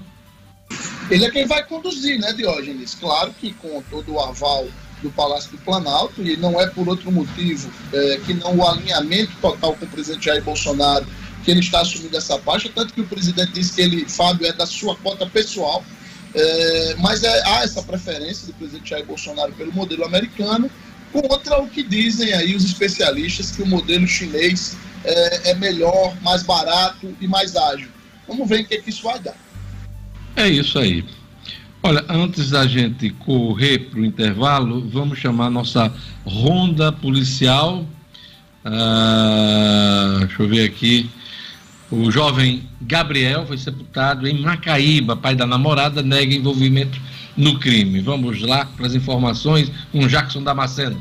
Ele 1.11 1.25
é 1.25 1.31
quem 1.31 1.47
vai 1.47 1.65
conduzir, 1.65 2.19
né, 2.19 2.33
Diógenes? 2.33 2.95
Claro 2.95 3.33
que 3.39 3.53
com 3.53 3.83
todo 3.91 4.15
o 4.15 4.21
aval 4.21 4.67
do 5.03 5.11
Palácio 5.11 5.51
do 5.53 5.59
Planalto, 5.59 6.23
e 6.23 6.37
não 6.37 6.61
é 6.61 6.67
por 6.67 6.89
outro 6.89 7.13
motivo 7.13 7.71
é, 7.93 8.21
que 8.25 8.35
não 8.35 8.57
o 8.57 8.67
alinhamento 8.67 9.33
total 9.41 9.75
com 9.77 9.85
o 9.85 9.89
presidente 9.89 10.25
Jair 10.25 10.43
Bolsonaro, 10.43 11.07
que 11.45 11.51
ele 11.51 11.61
está 11.61 11.81
assumindo 11.81 12.17
essa 12.17 12.39
faixa, 12.39 12.69
tanto 12.75 12.93
que 12.93 13.01
o 13.01 13.07
presidente 13.07 13.53
disse 13.53 13.75
que 13.75 13.81
ele, 13.83 14.09
Fábio, 14.09 14.47
é 14.47 14.53
da 14.53 14.67
sua 14.67 14.97
cota 14.97 15.27
pessoal, 15.27 15.85
é, 16.35 16.97
mas 16.99 17.23
é, 17.23 17.43
há 17.47 17.63
essa 17.63 17.83
preferência 17.83 18.47
do 18.47 18.55
presidente 18.55 18.91
Jair 18.91 19.07
Bolsonaro 19.07 19.53
pelo 19.53 19.73
modelo 19.73 20.05
americano, 20.05 20.69
contra 21.13 21.63
o 21.63 21.69
que 21.69 21.83
dizem 21.83 22.33
aí 22.33 22.55
os 22.55 22.65
especialistas 22.65 23.53
que 23.53 23.63
o 23.63 23.67
modelo 23.67 24.09
chinês 24.09 24.77
é, 25.07 25.51
é 25.51 25.55
melhor, 25.55 26.15
mais 26.23 26.43
barato 26.43 27.15
e 27.21 27.29
mais 27.29 27.57
ágil. 27.57 27.89
Vamos 28.27 28.49
ver 28.49 28.63
o 28.63 28.67
que, 28.67 28.79
que 28.79 28.91
isso 28.91 29.05
vai 29.05 29.19
dar. 29.21 29.37
É 30.35 30.49
isso 30.49 30.79
aí. 30.79 31.05
Olha, 31.83 32.05
antes 32.09 32.51
da 32.51 32.67
gente 32.67 33.11
correr 33.11 33.79
para 33.79 34.01
o 34.01 34.05
intervalo, 34.05 34.89
vamos 34.89 35.19
chamar 35.19 35.49
nossa 35.51 35.93
ronda 36.25 36.91
policial. 36.91 37.87
Ah, 38.65 40.17
deixa 40.21 40.43
eu 40.43 40.49
ver 40.49 40.65
aqui. 40.65 41.09
O 41.89 42.11
jovem 42.11 42.69
Gabriel 42.81 43.47
foi 43.47 43.57
sepultado 43.57 44.27
em 44.27 44.41
Macaíba. 44.41 45.17
Pai 45.17 45.37
da 45.37 45.47
namorada 45.47 46.03
nega 46.03 46.35
envolvimento 46.35 47.01
no 47.37 47.61
crime. 47.61 48.01
Vamos 48.01 48.41
lá 48.43 48.65
para 48.65 48.89
as 48.89 48.95
informações 48.95 49.71
com 49.93 50.09
Jackson 50.09 50.43
Damasceno. 50.43 51.01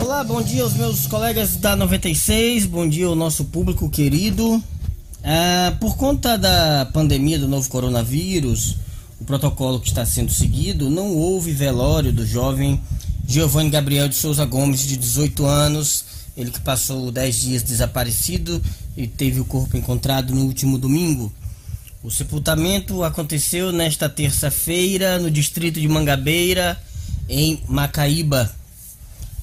Olá, 0.00 0.22
bom 0.22 0.40
dia 0.40 0.62
aos 0.62 0.74
meus 0.74 1.08
colegas 1.08 1.56
da 1.56 1.74
96, 1.74 2.66
bom 2.66 2.88
dia 2.88 3.06
ao 3.06 3.16
nosso 3.16 3.44
público 3.46 3.90
querido. 3.90 4.62
Ah, 5.24 5.76
por 5.80 5.96
conta 5.96 6.38
da 6.38 6.86
pandemia 6.92 7.36
do 7.36 7.48
novo 7.48 7.68
coronavírus, 7.68 8.76
o 9.20 9.24
protocolo 9.24 9.80
que 9.80 9.88
está 9.88 10.06
sendo 10.06 10.32
seguido, 10.32 10.88
não 10.88 11.14
houve 11.16 11.52
velório 11.52 12.12
do 12.12 12.24
jovem 12.24 12.80
Giovanni 13.26 13.70
Gabriel 13.70 14.08
de 14.08 14.14
Souza 14.14 14.44
Gomes, 14.44 14.86
de 14.86 14.96
18 14.96 15.44
anos, 15.44 16.04
ele 16.36 16.52
que 16.52 16.60
passou 16.60 17.10
10 17.10 17.40
dias 17.40 17.62
desaparecido 17.64 18.62
e 18.96 19.06
teve 19.08 19.40
o 19.40 19.44
corpo 19.44 19.76
encontrado 19.76 20.32
no 20.32 20.44
último 20.44 20.78
domingo. 20.78 21.32
O 22.04 22.10
sepultamento 22.10 23.02
aconteceu 23.02 23.72
nesta 23.72 24.08
terça-feira 24.08 25.18
no 25.18 25.28
distrito 25.28 25.80
de 25.80 25.88
Mangabeira, 25.88 26.80
em 27.28 27.60
Macaíba. 27.68 28.57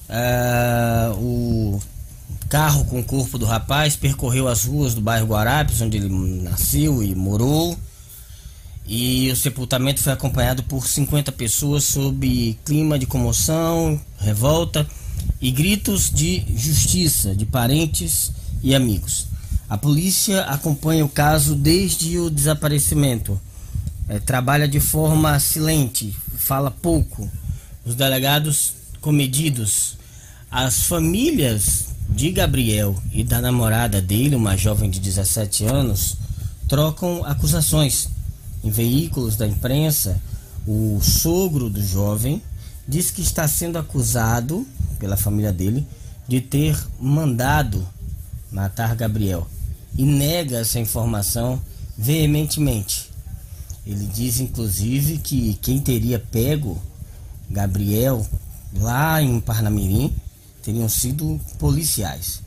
Uh, 0.08 1.20
o 1.20 1.82
carro 2.48 2.84
com 2.84 3.00
o 3.00 3.04
corpo 3.04 3.38
do 3.38 3.44
rapaz 3.44 3.96
percorreu 3.96 4.46
as 4.48 4.64
ruas 4.64 4.94
do 4.94 5.00
bairro 5.00 5.26
Guarapes, 5.26 5.80
onde 5.80 5.96
ele 5.96 6.08
nasceu 6.42 7.02
e 7.02 7.14
morou. 7.14 7.76
E 8.86 9.30
o 9.32 9.36
sepultamento 9.36 10.00
foi 10.00 10.12
acompanhado 10.12 10.62
por 10.62 10.86
50 10.86 11.32
pessoas 11.32 11.84
sob 11.84 12.56
clima 12.64 12.98
de 12.98 13.06
comoção, 13.06 14.00
revolta 14.18 14.86
e 15.40 15.50
gritos 15.50 16.08
de 16.08 16.44
justiça 16.56 17.34
de 17.34 17.44
parentes 17.44 18.30
e 18.62 18.74
amigos. 18.74 19.26
A 19.68 19.76
polícia 19.76 20.42
acompanha 20.42 21.04
o 21.04 21.08
caso 21.08 21.56
desde 21.56 22.16
o 22.18 22.30
desaparecimento. 22.30 23.40
É, 24.08 24.20
trabalha 24.20 24.68
de 24.68 24.78
forma 24.78 25.36
silente, 25.40 26.16
fala 26.38 26.70
pouco. 26.70 27.28
Os 27.84 27.96
delegados 27.96 28.74
comedidos. 29.00 29.96
As 30.50 30.82
famílias 30.82 31.86
de 32.08 32.30
Gabriel 32.30 32.96
e 33.12 33.24
da 33.24 33.40
namorada 33.40 34.00
dele, 34.00 34.36
uma 34.36 34.56
jovem 34.56 34.88
de 34.88 35.00
17 35.00 35.64
anos, 35.64 36.16
trocam 36.68 37.24
acusações. 37.24 38.08
Em 38.62 38.70
veículos 38.70 39.36
da 39.36 39.46
imprensa, 39.46 40.20
o 40.66 41.00
sogro 41.00 41.70
do 41.70 41.82
jovem 41.82 42.42
diz 42.88 43.10
que 43.10 43.22
está 43.22 43.46
sendo 43.46 43.78
acusado 43.78 44.66
pela 44.98 45.16
família 45.16 45.52
dele 45.52 45.86
de 46.26 46.40
ter 46.40 46.76
mandado 47.00 47.86
matar 48.50 48.94
Gabriel 48.94 49.46
e 49.96 50.04
nega 50.04 50.58
essa 50.58 50.78
informação 50.78 51.60
veementemente. 51.96 53.10
Ele 53.86 54.06
diz 54.06 54.40
inclusive 54.40 55.18
que 55.18 55.54
quem 55.62 55.78
teria 55.78 56.18
pego 56.18 56.80
Gabriel 57.48 58.26
lá 58.74 59.22
em 59.22 59.40
Parnamirim 59.40 60.12
teriam 60.62 60.88
sido 60.88 61.40
policiais. 61.58 62.42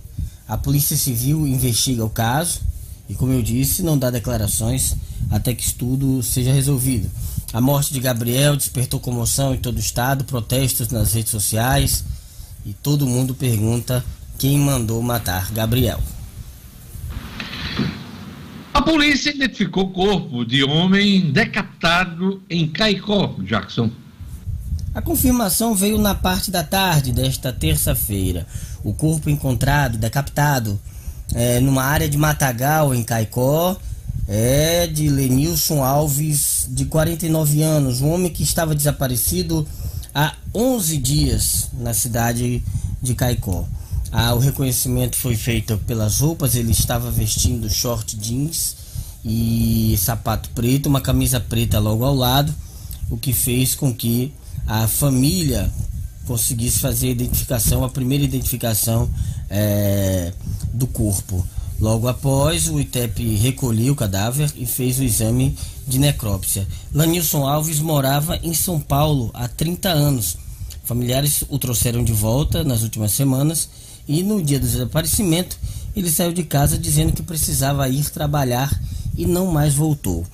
A 0.48 0.58
Polícia 0.58 0.98
Civil 0.98 1.48
investiga 1.48 2.04
o 2.04 2.10
caso 2.10 2.62
e, 3.08 3.14
como 3.14 3.32
eu 3.32 3.42
disse, 3.42 3.84
não 3.84 3.98
dá 3.98 4.10
declarações 4.10 4.96
até 5.30 5.54
que 5.54 5.74
tudo 5.74 6.22
seja 6.24 6.52
resolvido. 6.52 7.10
A 7.54 7.62
morte 7.62 7.94
de 7.94 8.00
Gabriel 8.00 8.56
despertou 8.56 9.00
comoção 9.00 9.54
em 9.54 9.58
todo 9.58 9.78
o 9.78 9.80
estado, 9.80 10.24
protestos 10.24 10.90
nas 10.90 11.14
redes 11.14 11.32
sociais 11.32 12.04
e 12.66 12.74
todo 12.74 13.08
mundo 13.08 13.34
pergunta 13.34 14.04
quem 14.38 14.60
mandou 14.60 15.02
matar 15.02 15.52
Gabriel. 15.52 16.02
A 18.74 18.82
polícia 18.82 19.32
identificou 19.32 19.86
o 19.86 19.92
corpo 19.92 20.46
de 20.46 20.64
homem 20.64 21.32
decapitado 21.32 22.42
em 22.50 22.68
Caicó, 22.68 23.36
Jackson. 23.40 23.92
A 24.94 25.02
confirmação 25.02 25.76
veio 25.76 26.00
na 26.00 26.16
parte 26.16 26.50
da 26.50 26.64
tarde 26.64 27.12
desta 27.12 27.54
terça-feira. 27.54 28.48
O 28.84 28.94
corpo 28.94 29.30
encontrado, 29.30 29.98
decapitado, 29.98 30.80
é, 31.34 31.60
numa 31.60 31.84
área 31.84 32.10
de 32.10 32.18
Matagal, 32.18 32.96
em 32.96 33.04
Caicó, 33.04 33.78
é 34.28 34.88
de 34.88 35.08
Lenilson 35.08 35.84
Alves, 35.84 36.68
de 36.70 36.86
49 36.86 37.62
anos, 37.62 38.02
um 38.02 38.10
homem 38.12 38.32
que 38.32 38.42
estava 38.42 38.74
desaparecido 38.74 39.68
há 40.14 40.34
11 40.54 40.98
dias 40.98 41.70
na 41.74 41.94
cidade 41.94 42.64
de 43.02 43.14
Caicó. 43.14 43.68
Ah, 44.12 44.34
o 44.34 44.40
reconhecimento 44.40 45.16
foi 45.16 45.36
feito 45.36 45.78
pelas 45.80 46.20
roupas, 46.20 46.56
ele 46.56 46.72
estava 46.72 47.12
vestindo 47.12 47.70
short 47.70 48.18
jeans 48.18 48.76
e 49.24 49.96
sapato 50.00 50.50
preto, 50.50 50.90
uma 50.90 51.02
camisa 51.02 51.40
preta 51.40 51.78
logo 51.78 52.04
ao 52.04 52.16
lado, 52.16 52.54
o 53.08 53.18
que 53.18 53.34
fez 53.34 53.76
com 53.76 53.94
que 53.94 54.34
a 54.68 54.88
família 54.88 55.72
conseguisse 56.26 56.80
fazer 56.80 57.08
a 57.08 57.12
identificação, 57.12 57.84
a 57.84 57.90
primeira 57.90 58.24
identificação 58.24 59.10
é, 59.50 60.32
do 60.74 60.86
corpo. 60.86 61.46
Logo 61.80 62.08
após, 62.08 62.68
o 62.68 62.80
ITEP 62.80 63.36
recolheu 63.36 63.94
o 63.94 63.96
cadáver 63.96 64.52
e 64.56 64.66
fez 64.66 65.00
o 65.00 65.04
exame 65.04 65.58
de 65.88 65.98
necrópsia. 65.98 66.68
Lanilson 66.94 67.48
Alves 67.48 67.80
morava 67.80 68.38
em 68.44 68.54
São 68.54 68.80
Paulo 68.80 69.32
há 69.34 69.48
30 69.48 69.90
anos. 69.90 70.38
Familiares 70.84 71.44
o 71.48 71.58
trouxeram 71.58 72.04
de 72.04 72.12
volta 72.12 72.64
nas 72.64 72.84
últimas 72.84 73.12
semanas 73.12 73.70
e 74.08 74.22
no 74.24 74.42
dia 74.42 74.60
do 74.60 74.68
desaparecimento 74.68 75.58
ele 75.96 76.10
saiu 76.12 76.34
de 76.34 76.44
casa 76.44 76.78
dizendo 76.78 77.14
que 77.14 77.24
precisava 77.24 77.88
ir 77.90 78.10
trabalhar 78.10 78.70
e 79.16 79.26
não 79.26 79.48
mais 79.48 79.74
voltou. 79.74 80.26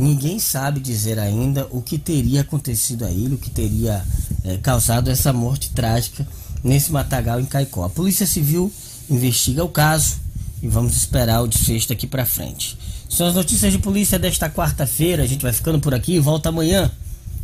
Ninguém 0.00 0.38
sabe 0.38 0.80
dizer 0.80 1.18
ainda 1.18 1.68
o 1.70 1.82
que 1.82 1.98
teria 1.98 2.40
acontecido 2.40 3.04
a 3.04 3.10
ele, 3.10 3.34
o 3.34 3.38
que 3.38 3.50
teria 3.50 4.02
é, 4.42 4.56
causado 4.56 5.10
essa 5.10 5.30
morte 5.30 5.68
trágica 5.72 6.26
nesse 6.64 6.90
matagal 6.90 7.38
em 7.38 7.44
Caicó. 7.44 7.84
A 7.84 7.90
Polícia 7.90 8.26
Civil 8.26 8.72
investiga 9.10 9.62
o 9.62 9.68
caso 9.68 10.16
e 10.62 10.68
vamos 10.68 10.96
esperar 10.96 11.42
o 11.42 11.46
desfecho 11.46 11.90
daqui 11.90 12.06
para 12.06 12.24
frente. 12.24 12.78
São 13.10 13.26
as 13.26 13.34
notícias 13.34 13.72
de 13.72 13.78
polícia 13.78 14.18
desta 14.18 14.48
quarta-feira. 14.48 15.22
A 15.22 15.26
gente 15.26 15.42
vai 15.42 15.52
ficando 15.52 15.78
por 15.78 15.92
aqui 15.92 16.14
e 16.14 16.18
volta 16.18 16.48
amanhã 16.48 16.90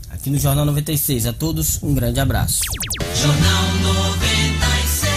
aqui 0.09 0.31
no 0.31 0.39
Jornal 0.39 0.65
96. 0.65 1.27
A 1.27 1.35
todos 1.35 1.83
um 1.83 1.93
grande 1.93 2.21
abraço. 2.21 2.61
Jornal 3.15 3.75
96. 3.83 5.13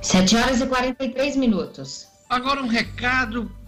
7 0.00 0.36
horas 0.36 0.60
e 0.62 0.66
43 0.66 1.36
minutos. 1.36 2.06
Agora 2.30 2.62
um 2.62 2.66
recado 2.66 3.59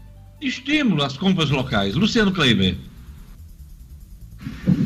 estímulo 0.47 1.03
às 1.03 1.17
compras 1.17 1.51
locais. 1.51 1.95
Luciano 1.95 2.33
Kleiber. 2.33 2.77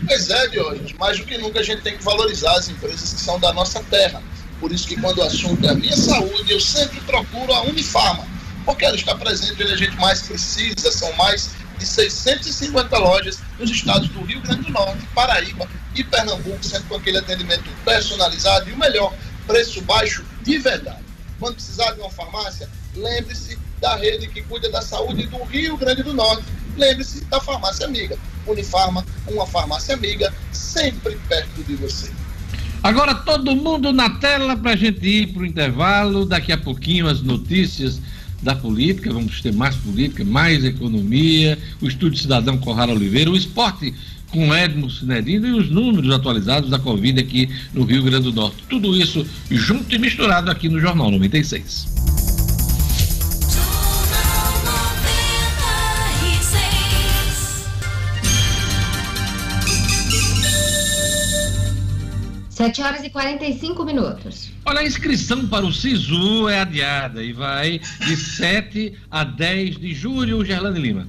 Pois 0.07 0.31
é, 0.31 0.49
Diógenes, 0.49 0.93
mais 0.93 1.19
do 1.19 1.25
que 1.25 1.39
nunca 1.39 1.61
a 1.61 1.63
gente 1.63 1.83
tem 1.83 1.97
que 1.97 2.05
valorizar 2.05 2.53
as 2.57 2.69
empresas 2.69 3.15
que 3.15 3.21
são 3.21 3.41
da 3.41 3.53
nossa 3.53 3.83
terra. 3.85 4.23
Por 4.61 4.73
isso 4.73 4.87
que 4.87 5.01
quando 5.01 5.19
o 5.19 5.23
assunto 5.23 5.65
é 5.67 5.71
a 5.71 5.75
minha 5.75 5.97
saúde, 5.97 6.51
eu 6.51 6.61
sempre 6.61 7.01
procuro 7.01 7.53
a 7.53 7.63
Unifarma, 7.63 8.27
porque 8.65 8.85
ela 8.85 8.97
está 8.97 9.15
presente 9.15 9.63
onde 9.63 9.73
a 9.73 9.77
gente 9.77 9.97
mais 9.97 10.23
precisa, 10.23 10.91
são 10.93 11.13
mais 11.15 11.51
de 11.79 11.87
650 11.87 12.99
lojas 12.99 13.39
nos 13.59 13.71
estados 13.71 14.09
do 14.09 14.23
Rio 14.23 14.41
Grande 14.41 14.63
do 14.63 14.73
Norte, 14.73 15.07
Paraíba 15.15 15.69
e 15.95 16.03
Pernambuco, 16.03 16.65
sempre 16.65 16.89
com 16.89 16.97
aquele 16.97 17.19
atendimento 17.19 17.71
personalizado 17.85 18.69
e 18.71 18.73
o 18.73 18.79
melhor, 18.79 19.15
preço 19.47 19.81
baixo 19.83 20.25
de 20.43 20.59
verdade. 20.59 21.05
Quando 21.39 21.55
precisar 21.55 21.93
de 21.93 22.01
uma 22.01 22.11
farmácia, 22.11 22.69
lembre-se 22.95 23.59
da 23.81 23.97
rede 23.97 24.29
que 24.29 24.43
cuida 24.43 24.71
da 24.71 24.83
saúde 24.83 25.27
do 25.27 25.43
Rio 25.45 25.77
Grande 25.77 26.03
do 26.03 26.15
Norte. 26.15 26.45
Lembre-se 26.77 27.25
da 27.25 27.41
farmácia 27.41 27.87
amiga. 27.87 28.19
Unifarma, 28.47 29.05
uma 29.27 29.47
farmácia 29.47 29.95
amiga, 29.95 30.33
sempre 30.53 31.19
perto 31.29 31.63
de 31.65 31.75
você. 31.77 32.11
Agora 32.83 33.15
todo 33.15 33.57
mundo 33.57 33.93
na 33.93 34.11
tela 34.11 34.57
para 34.57 34.73
a 34.73 34.77
gente 34.77 35.05
ir 35.07 35.33
para 35.33 35.43
o 35.43 35.47
intervalo. 35.47 36.25
Daqui 36.25 36.53
a 36.53 36.59
pouquinho 36.59 37.09
as 37.09 37.21
notícias 37.21 38.01
da 38.43 38.55
política. 38.55 39.13
Vamos 39.13 39.41
ter 39.41 39.53
mais 39.53 39.75
política, 39.77 40.25
mais 40.25 40.65
economia. 40.65 41.59
O 41.81 41.89
Estúdio 41.89 42.21
Cidadão 42.21 42.59
Corrara 42.59 42.93
Oliveira, 42.93 43.31
o 43.31 43.37
esporte 43.37 43.93
com 44.31 44.55
Edmo 44.55 44.91
Cinerino 44.91 45.47
e 45.47 45.53
os 45.53 45.71
números 45.71 46.13
atualizados 46.13 46.69
da 46.69 46.79
Covid 46.79 47.19
aqui 47.19 47.49
no 47.73 47.85
Rio 47.85 48.03
Grande 48.03 48.25
do 48.25 48.33
Norte. 48.33 48.63
Tudo 48.69 48.97
isso 48.97 49.27
junto 49.51 49.95
e 49.95 49.99
misturado 49.99 50.51
aqui 50.51 50.69
no 50.69 50.81
Jornal 50.81 51.11
96. 51.11 51.96
7 62.67 62.83
horas 62.83 63.05
e 63.05 63.11
45 63.11 63.85
minutos. 63.85 64.51
Olha, 64.65 64.81
a 64.81 64.85
inscrição 64.85 65.47
para 65.47 65.65
o 65.65 65.73
SISU 65.73 66.49
é 66.49 66.61
adiada 66.61 67.23
e 67.23 67.33
vai 67.33 67.79
de 67.79 68.17
7 68.17 68.93
a 69.09 69.23
10 69.23 69.79
de 69.79 69.95
julho, 69.95 70.45
Gerlane 70.45 70.81
Lima. 70.81 71.09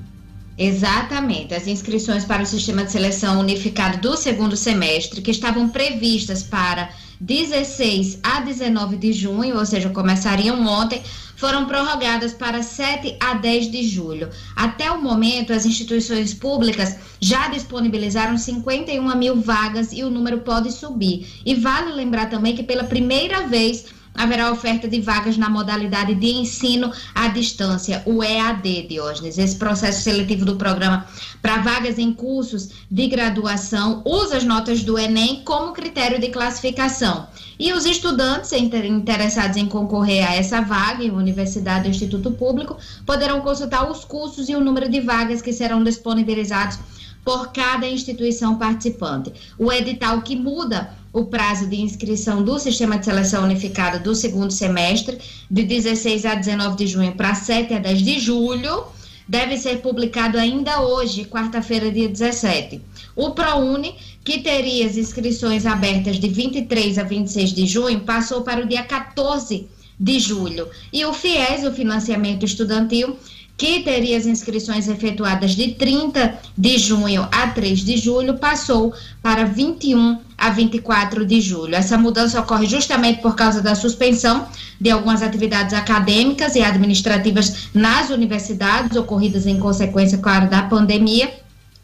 Exatamente. 0.55 1.55
As 1.55 1.65
inscrições 1.67 2.25
para 2.25 2.43
o 2.43 2.45
Sistema 2.45 2.83
de 2.83 2.91
Seleção 2.91 3.39
Unificado 3.39 3.97
do 3.99 4.15
segundo 4.15 4.55
semestre, 4.55 5.21
que 5.21 5.31
estavam 5.31 5.69
previstas 5.69 6.43
para 6.43 6.89
16 7.19 8.19
a 8.21 8.39
19 8.41 8.97
de 8.97 9.13
junho, 9.13 9.57
ou 9.57 9.65
seja, 9.65 9.89
começariam 9.89 10.63
ontem, 10.67 11.01
foram 11.37 11.65
prorrogadas 11.65 12.33
para 12.33 12.61
7 12.61 13.15
a 13.19 13.35
10 13.35 13.71
de 13.71 13.87
julho. 13.87 14.29
Até 14.55 14.91
o 14.91 15.01
momento, 15.01 15.53
as 15.53 15.65
instituições 15.65 16.33
públicas 16.33 16.97
já 17.21 17.47
disponibilizaram 17.47 18.37
51 18.37 19.15
mil 19.15 19.39
vagas 19.39 19.93
e 19.93 20.03
o 20.03 20.09
número 20.09 20.39
pode 20.39 20.71
subir. 20.71 21.27
E 21.45 21.55
vale 21.55 21.93
lembrar 21.93 22.29
também 22.29 22.55
que 22.55 22.63
pela 22.63 22.83
primeira 22.83 23.47
vez 23.47 23.85
haverá 24.17 24.51
oferta 24.51 24.87
de 24.87 24.99
vagas 24.99 25.37
na 25.37 25.49
modalidade 25.49 26.15
de 26.15 26.27
ensino 26.27 26.91
à 27.13 27.27
distância, 27.27 28.01
o 28.05 28.23
EAD, 28.23 28.87
Diógenes. 28.89 29.37
Esse 29.37 29.55
processo 29.55 30.01
seletivo 30.01 30.43
do 30.43 30.55
programa 30.55 31.05
para 31.41 31.59
vagas 31.59 31.99
em 31.99 32.11
cursos 32.11 32.69
de 32.89 33.07
graduação 33.07 34.01
usa 34.03 34.37
as 34.37 34.43
notas 34.43 34.83
do 34.83 34.97
Enem 34.97 35.43
como 35.45 35.71
critério 35.71 36.19
de 36.19 36.29
classificação. 36.29 37.27
E 37.59 37.71
os 37.73 37.85
estudantes 37.85 38.51
inter- 38.51 38.85
interessados 38.85 39.57
em 39.57 39.67
concorrer 39.67 40.27
a 40.27 40.35
essa 40.35 40.61
vaga 40.61 41.03
em 41.03 41.11
universidade 41.11 41.85
ou 41.85 41.91
instituto 41.91 42.31
público 42.31 42.77
poderão 43.05 43.41
consultar 43.41 43.89
os 43.89 44.03
cursos 44.03 44.49
e 44.49 44.55
o 44.55 44.59
número 44.59 44.89
de 44.89 44.99
vagas 44.99 45.41
que 45.41 45.53
serão 45.53 45.83
disponibilizados 45.83 46.79
por 47.25 47.51
cada 47.51 47.85
instituição 47.87 48.57
participante. 48.57 49.33
O 49.57 49.71
edital 49.71 50.21
que 50.21 50.35
muda 50.35 50.91
o 51.17 51.25
prazo 51.25 51.65
de 51.65 51.81
inscrição 51.81 52.43
do 52.43 52.59
Sistema 52.59 52.99
de 52.99 53.05
Seleção 53.05 53.43
Unificado 53.43 54.03
do 54.03 54.13
segundo 54.13 54.51
semestre, 54.51 55.17
de 55.49 55.63
16 55.63 56.25
a 56.25 56.35
19 56.35 56.77
de 56.77 56.85
junho 56.85 57.11
para 57.13 57.33
7 57.33 57.73
a 57.73 57.79
10 57.79 58.01
de 58.03 58.19
julho, 58.19 58.83
deve 59.27 59.57
ser 59.57 59.81
publicado 59.81 60.37
ainda 60.37 60.79
hoje, 60.81 61.25
quarta-feira, 61.25 61.91
dia 61.91 62.07
17. 62.07 62.79
O 63.15 63.31
ProUni, 63.31 63.95
que 64.23 64.41
teria 64.41 64.85
as 64.85 64.95
inscrições 64.95 65.65
abertas 65.65 66.19
de 66.19 66.29
23 66.29 66.99
a 66.99 67.03
26 67.03 67.51
de 67.51 67.65
junho, 67.65 68.01
passou 68.01 68.43
para 68.43 68.63
o 68.63 68.67
dia 68.67 68.83
14 68.83 69.67
de 69.99 70.19
julho. 70.19 70.69
E 70.93 71.03
o 71.03 71.13
FIES, 71.13 71.63
o 71.63 71.73
financiamento 71.73 72.45
estudantil, 72.45 73.17
que 73.57 73.81
teria 73.81 74.15
as 74.15 74.27
inscrições 74.27 74.87
efetuadas 74.87 75.51
de 75.55 75.69
30 75.69 76.37
de 76.55 76.77
junho 76.77 77.27
a 77.31 77.47
3 77.47 77.79
de 77.79 77.97
julho, 77.97 78.35
passou 78.35 78.93
para 79.21 79.45
21 79.45 80.19
a 80.37 80.51
24 80.51 81.25
de 81.25 81.41
julho. 81.41 81.73
Essa 81.73 81.97
mudança 81.97 82.39
ocorre 82.39 82.67
justamente 82.67 83.19
por 83.19 83.35
causa 83.35 83.59
da 83.59 83.73
suspensão 83.73 84.47
de 84.79 84.91
algumas 84.91 85.23
atividades 85.23 85.73
acadêmicas 85.73 86.55
e 86.55 86.61
administrativas 86.61 87.69
nas 87.73 88.11
universidades, 88.11 88.95
ocorridas 88.95 89.47
em 89.47 89.59
consequência, 89.59 90.19
claro, 90.19 90.47
da 90.47 90.61
pandemia. 90.61 91.33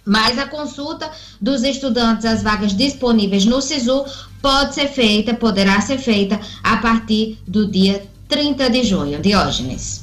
Mas 0.05 0.37
a 0.37 0.45
consulta 0.45 1.09
dos 1.41 1.63
estudantes 1.63 2.25
às 2.25 2.43
vagas 2.43 2.75
disponíveis 2.75 3.45
no 3.45 3.61
SISU 3.61 4.05
pode 4.41 4.75
ser 4.75 4.89
feita, 4.89 5.33
poderá 5.33 5.81
ser 5.81 5.97
feita 5.97 6.39
a 6.61 6.77
partir 6.77 7.39
do 7.47 7.65
dia 7.71 8.05
30 8.27 8.69
de 8.69 8.83
junho. 8.83 9.21
Diógenes. 9.21 10.02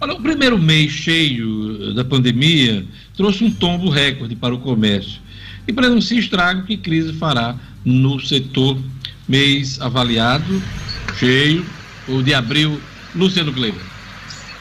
Olha, 0.00 0.12
o 0.12 0.20
primeiro 0.20 0.58
mês 0.58 0.92
cheio 0.92 1.94
da 1.94 2.04
pandemia 2.04 2.84
trouxe 3.16 3.44
um 3.44 3.50
tombo 3.50 3.88
recorde 3.88 4.36
para 4.36 4.54
o 4.54 4.58
comércio. 4.58 5.20
E 5.66 5.72
para 5.72 5.88
não 5.88 6.00
se 6.00 6.18
estrago, 6.18 6.64
que 6.64 6.76
crise 6.76 7.12
fará 7.14 7.56
no 7.84 8.20
setor 8.20 8.78
mês 9.26 9.80
avaliado, 9.80 10.62
cheio, 11.18 11.64
o 12.06 12.22
de 12.22 12.34
abril, 12.34 12.80
Luciano 13.14 13.52
Kleber. 13.52 13.80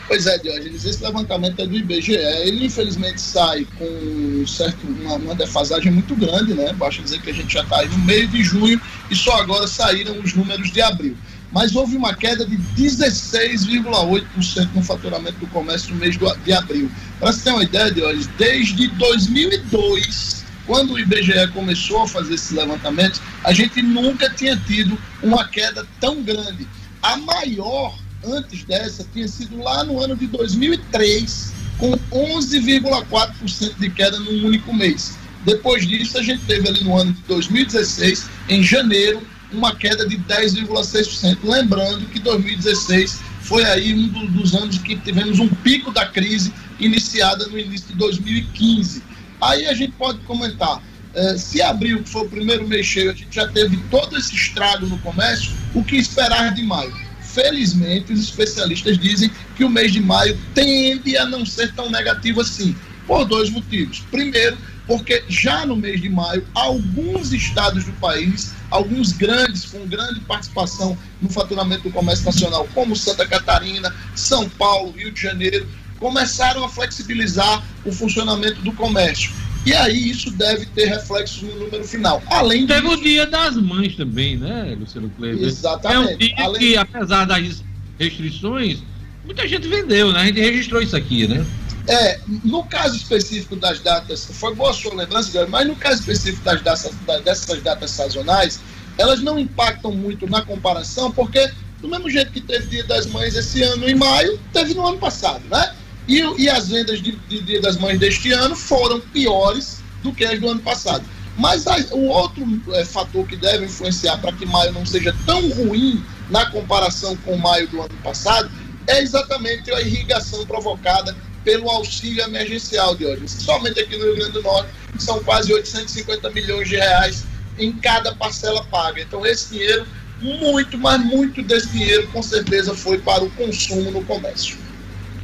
Pois 0.07 0.27
é, 0.27 0.38
Diógenes, 0.38 0.86
esse 0.86 1.03
levantamento 1.03 1.59
é 1.59 1.65
do 1.65 1.75
IBGE. 1.75 2.13
Ele, 2.13 2.65
infelizmente, 2.65 3.19
sai 3.19 3.67
com 3.77 4.45
certo, 4.45 4.86
uma, 4.86 5.15
uma 5.15 5.36
defasagem 5.36 5.91
muito 5.91 6.15
grande, 6.15 6.53
né? 6.53 6.71
Basta 6.73 7.01
dizer 7.01 7.21
que 7.21 7.29
a 7.31 7.33
gente 7.33 7.51
já 7.51 7.63
está 7.63 7.79
aí 7.79 7.89
no 7.89 7.97
meio 7.99 8.27
de 8.27 8.43
junho 8.43 8.79
e 9.09 9.15
só 9.15 9.41
agora 9.41 9.67
saíram 9.67 10.19
os 10.19 10.33
números 10.33 10.71
de 10.71 10.81
abril. 10.81 11.17
Mas 11.56 11.74
houve 11.74 11.95
uma 11.95 12.14
queda 12.14 12.45
de 12.45 12.58
16,8% 12.78 14.70
no 14.76 14.84
faturamento 14.84 15.39
do 15.39 15.47
comércio 15.47 15.93
no 15.93 16.01
mês 16.01 16.18
de 16.43 16.51
abril. 16.51 16.91
Para 17.18 17.32
você 17.32 17.45
ter 17.45 17.51
uma 17.51 17.64
ideia, 17.64 17.93
desde 18.38 18.89
2002, 18.89 20.43
quando 20.68 20.91
o 20.91 20.99
IBGE 20.99 21.47
começou 21.53 22.01
a 22.01 22.08
fazer 22.10 22.34
esses 22.34 22.51
levantamentos, 22.51 23.22
a 23.41 23.53
gente 23.53 23.82
nunca 23.82 24.30
tinha 24.30 24.58
tido 24.58 24.97
uma 25.24 25.47
queda 25.47 25.88
tão 26.01 26.22
grande. 26.22 26.68
A 27.01 27.16
maior 27.16 27.97
antes 28.26 28.66
dessa 28.66 29.08
tinha 29.14 29.28
sido 29.30 29.58
lá 29.58 29.86
no 29.86 30.03
ano 30.03 30.18
de 30.18 30.28
2003, 30.28 31.53
com 31.78 31.93
11,4% 32.12 33.80
de 33.80 33.89
queda 33.91 34.20
num 34.20 34.45
único 34.45 34.74
mês. 34.74 35.18
Depois 35.45 35.88
disso, 35.88 36.18
a 36.18 36.22
gente 36.22 36.43
teve 36.45 36.68
ali 36.68 36.84
no 36.84 36.97
ano 36.97 37.14
de 37.14 37.22
2016, 37.22 38.28
em 38.49 38.62
janeiro, 38.62 39.26
uma 39.56 39.76
queda 39.76 40.08
de 40.08 40.18
10,6%. 40.18 41.39
Lembrando 41.43 42.06
que 42.08 42.20
2016 42.20 43.20
foi 43.41 43.64
aí 43.64 43.93
um 43.93 44.08
do, 44.08 44.28
dos 44.28 44.53
anos 44.56 44.78
que 44.80 44.95
tivemos 44.95 45.39
um 45.39 45.47
pico 45.47 45.91
da 45.91 46.06
crise 46.06 46.53
iniciada 46.80 47.47
no 47.47 47.58
início 47.58 47.88
de 47.88 47.95
2015. 47.95 49.03
Aí 49.41 49.68
a 49.68 49.74
gente 49.74 49.93
pode 49.93 50.20
comentar, 50.20 50.82
eh, 51.14 51.38
se 51.38 51.62
abril, 51.62 52.03
que 52.03 52.10
foi 52.10 52.24
o 52.24 52.30
primeiro 52.30 52.68
mês 52.68 52.86
cheio, 52.86 53.12
a 53.12 53.14
gente 53.14 53.34
já 53.34 53.47
teve 53.47 53.78
todo 53.89 54.18
esse 54.18 54.34
estrago 54.36 54.88
no 54.88 54.97
comércio, 54.99 55.51
o 55.74 55.84
que 55.84 55.95
esperar 55.95 56.53
de 56.53 56.64
maio? 56.64 56.93
Felizmente, 57.22 58.14
os 58.14 58.22
especialistas 58.22 58.97
dizem 58.97 59.30
que 59.56 59.64
o 59.64 59.70
mês 59.70 59.91
de 59.91 59.99
maio 59.99 60.38
tende 60.53 61.18
a 61.18 61.26
não 61.26 61.45
ser 61.45 61.74
tão 61.74 61.89
negativo 61.91 62.41
assim, 62.41 62.76
por 63.06 63.26
dois 63.26 63.49
motivos. 63.49 64.03
Primeiro, 64.10 64.58
porque 64.88 65.23
já 65.27 65.65
no 65.65 65.75
mês 65.75 66.01
de 66.01 66.09
maio, 66.09 66.45
alguns 66.53 67.33
estados 67.33 67.86
do 67.86 67.91
país, 67.93 68.53
alguns 68.69 69.11
grandes, 69.11 69.65
com 69.65 69.86
grande 69.88 70.19
participação 70.21 70.97
no 71.21 71.29
faturamento 71.29 71.83
do 71.83 71.91
comércio 71.91 72.25
nacional, 72.25 72.67
como 72.73 72.95
Santa 72.95 73.25
Catarina, 73.25 73.93
São 74.15 74.47
Paulo, 74.49 74.91
Rio 74.91 75.11
de 75.11 75.21
Janeiro, 75.21 75.67
começaram 75.99 76.63
a 76.63 76.69
flexibilizar 76.69 77.63
o 77.83 77.91
funcionamento 77.91 78.61
do 78.61 78.71
comércio. 78.73 79.31
E 79.65 79.73
aí 79.73 80.11
isso 80.11 80.29
deve 80.29 80.67
ter 80.67 80.86
reflexos 80.86 81.41
no 81.41 81.55
número 81.57 81.83
final. 81.83 82.21
Além 82.27 82.67
Teve 82.67 82.81
disso, 82.81 82.93
o 82.93 83.03
dia 83.03 83.25
das 83.25 83.55
mães 83.55 83.95
também, 83.95 84.38
né, 84.38 84.75
Luciano 84.79 85.09
Kleber? 85.09 85.47
Exatamente. 85.47 86.11
É 86.11 86.13
um 86.13 86.17
dia 86.17 86.36
Além- 86.45 86.59
que, 86.61 86.77
apesar 86.77 87.25
das 87.25 87.63
restrições, 87.97 88.83
muita 89.25 89.47
gente 89.47 89.67
vendeu, 89.67 90.11
né? 90.11 90.21
A 90.21 90.25
gente 90.25 90.39
registrou 90.39 90.81
isso 90.81 90.95
aqui, 90.95 91.27
né? 91.27 91.43
É, 91.88 92.19
no 92.43 92.63
caso 92.63 92.95
específico 92.95 93.55
das 93.55 93.79
datas, 93.79 94.25
foi 94.25 94.55
boa 94.55 94.73
sua 94.73 94.93
lembrança, 94.95 95.45
mas 95.47 95.67
no 95.67 95.75
caso 95.75 95.99
específico 95.99 96.43
das 96.43 96.61
datas, 96.61 96.91
da- 97.05 97.19
dessas 97.19 97.61
datas 97.61 97.91
sazonais, 97.91 98.59
elas 98.97 99.21
não 99.21 99.38
impactam 99.38 99.91
muito 99.91 100.27
na 100.27 100.41
comparação, 100.41 101.11
porque 101.11 101.51
do 101.81 101.88
mesmo 101.88 102.09
jeito 102.09 102.31
que 102.31 102.41
teve 102.41 102.67
Dia 102.67 102.83
das 102.86 103.05
Mães 103.05 103.36
esse 103.36 103.61
ano 103.61 103.88
em 103.88 103.93
maio, 103.93 104.39
teve 104.51 104.73
no 104.73 104.86
ano 104.88 104.97
passado, 104.97 105.43
né? 105.49 105.75
E, 106.07 106.21
e 106.41 106.49
as 106.49 106.67
vendas 106.69 107.01
de, 107.01 107.11
de 107.11 107.41
Dia 107.41 107.61
das 107.61 107.77
Mães 107.77 107.99
deste 107.99 108.31
ano 108.31 108.55
foram 108.55 108.99
piores 108.99 109.79
do 110.01 110.11
que 110.11 110.23
as 110.25 110.39
do 110.39 110.49
ano 110.49 110.61
passado. 110.61 111.03
Mas 111.38 111.67
a- 111.67 111.77
o 111.91 112.05
outro 112.07 112.43
é, 112.73 112.86
fator 112.86 113.27
que 113.27 113.36
deve 113.36 113.65
influenciar 113.65 114.17
para 114.17 114.31
que 114.31 114.45
maio 114.45 114.71
não 114.71 114.86
seja 114.86 115.13
tão 115.25 115.47
ruim 115.51 116.03
na 116.29 116.45
comparação 116.49 117.15
com 117.17 117.38
maio 117.38 117.67
do 117.67 117.79
ano 117.81 117.95
passado 118.03 118.49
é 118.88 119.01
exatamente 119.01 119.71
a 119.71 119.81
irrigação 119.81 120.45
provocada 120.45 121.15
pelo 121.46 121.70
auxílio 121.70 122.24
emergencial 122.24 122.96
de 122.96 123.06
hoje. 123.06 123.22
Somente 123.28 123.80
aqui 123.80 123.96
no 123.96 124.04
Rio 124.04 124.16
Grande 124.16 124.32
do 124.34 124.41
Norte 124.41 124.70
são 124.98 125.24
quase 125.24 125.54
850 125.54 126.30
milhões 126.32 126.68
de 126.68 126.76
reais 126.76 127.26
em 127.58 127.72
cada 127.72 128.14
parcela 128.16 128.66
paga. 128.66 129.02
Então 129.02 129.26
esse 129.26 129.54
dinheiro, 129.54 129.86
muito, 130.20 130.78
mas 130.78 131.00
muito 131.06 131.41
desse 131.43 131.70
dinheiro 131.70 132.08
com 132.08 132.22
certeza 132.22 132.74
foi 132.74 132.98
para 132.98 133.24
o 133.24 133.30
consumo 133.32 133.91
no 133.91 134.04
comércio. 134.04 134.58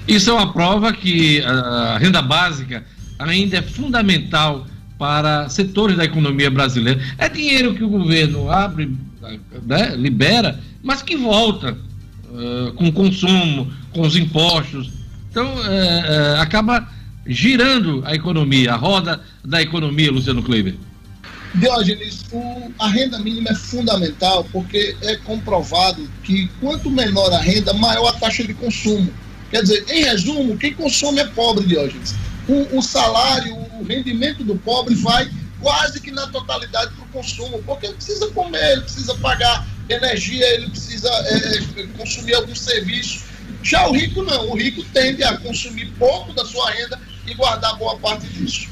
Isso 0.08 0.30
é 0.30 0.34
uma 0.34 0.54
prova 0.54 0.94
que 0.94 1.42
a 1.42 1.98
renda 1.98 2.22
básica 2.22 2.86
ainda 3.20 3.58
é 3.58 3.62
fundamental 3.62 4.68
para 4.98 5.50
setores 5.50 5.98
da 5.98 6.06
economia 6.06 6.52
brasileira. 6.52 7.02
É 7.18 7.28
dinheiro 7.28 7.74
que 7.74 7.84
o 7.84 7.90
governo 7.90 8.50
abre, 8.50 8.96
né, 9.64 9.96
libera, 9.96 10.60
mas 10.84 11.02
que 11.02 11.16
volta 11.16 11.76
eh, 12.34 12.72
com 12.76 12.88
o 12.88 12.94
consumo, 12.94 13.72
com 13.92 14.02
os 14.02 14.16
impostos. 14.16 15.01
Então, 15.32 15.48
eh, 15.66 16.04
eh, 16.36 16.40
acaba 16.42 16.86
girando 17.26 18.04
a 18.06 18.14
economia, 18.14 18.74
a 18.74 18.76
roda 18.76 19.22
da 19.46 19.62
economia, 19.62 20.12
Luciano 20.12 20.44
Kleber. 20.44 20.76
Diógenes, 21.56 22.26
o- 22.34 22.72
a 22.78 22.90
renda 22.90 23.18
mínima 23.20 23.50
é 23.52 23.56
fundamental 23.56 24.46
porque 24.52 24.96
é 25.02 25.16
comprovado 25.18 26.10
que 26.24 26.50
quanto 26.60 26.90
menor 26.92 27.32
a 27.32 27.40
renda, 27.40 27.74
maior 27.74 28.08
a 28.10 28.14
taxa 28.14 28.44
de 28.44 28.54
consumo. 28.54 29.12
Quer 29.50 29.62
dizer, 29.62 29.86
em 29.90 30.04
resumo, 30.04 30.58
quem 30.58 30.74
consome 30.74 31.20
é 31.22 31.26
pobre, 31.28 31.66
Diógenes. 31.66 32.14
O, 32.48 32.78
o 32.80 32.82
salário, 32.82 33.56
o 33.80 33.84
rendimento 33.84 34.44
do 34.44 34.56
pobre 34.58 34.96
vai 34.96 35.30
quase 35.62 36.02
que 36.02 36.12
na 36.12 36.28
totalidade 36.28 36.92
para 36.94 37.06
o 37.06 37.08
consumo, 37.10 37.62
porque 37.66 37.86
ele 37.86 37.96
precisa 37.96 38.28
comer, 38.32 38.72
ele 38.74 38.82
precisa 38.82 39.16
pagar 39.16 39.66
energia, 39.88 40.46
ele 40.56 40.70
precisa 40.70 41.08
é, 41.10 41.58
é, 41.82 41.84
consumir 41.98 42.34
algum 42.34 42.56
serviço. 42.56 43.31
Já 43.64 43.88
o 43.88 43.94
rico 43.94 44.24
não, 44.24 44.50
o 44.50 44.58
rico 44.58 44.84
tende 44.94 45.24
a 45.24 45.38
consumir 45.38 45.88
pouco 45.98 46.34
da 46.34 46.46
sua 46.46 46.72
renda 46.72 47.00
e 47.28 47.34
guardar 47.34 47.78
boa 47.78 47.98
parte 47.98 48.28
disso. 48.28 48.70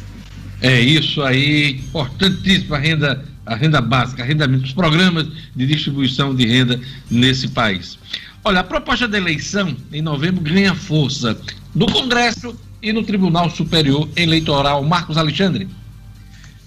É 0.61 0.79
isso 0.79 1.21
aí, 1.21 1.71
importantíssima 1.71 2.75
a 2.75 2.79
renda, 2.79 3.25
a 3.45 3.55
renda 3.55 3.79
básica, 3.79 4.23
a 4.23 4.25
renda 4.25 4.47
mínima, 4.47 4.67
os 4.67 4.73
programas 4.73 5.27
de 5.55 5.65
distribuição 5.65 6.35
de 6.35 6.45
renda 6.45 6.79
nesse 7.09 7.47
país. 7.47 7.97
Olha, 8.43 8.59
a 8.59 8.63
proposta 8.63 9.07
da 9.07 9.17
eleição 9.17 9.75
em 9.91 10.01
novembro 10.01 10.41
ganha 10.41 10.73
força 10.75 11.39
no 11.73 11.85
Congresso 11.85 12.57
e 12.81 12.91
no 12.91 13.03
Tribunal 13.03 13.49
Superior 13.49 14.09
Eleitoral. 14.15 14.83
Marcos 14.83 15.17
Alexandre. 15.17 15.67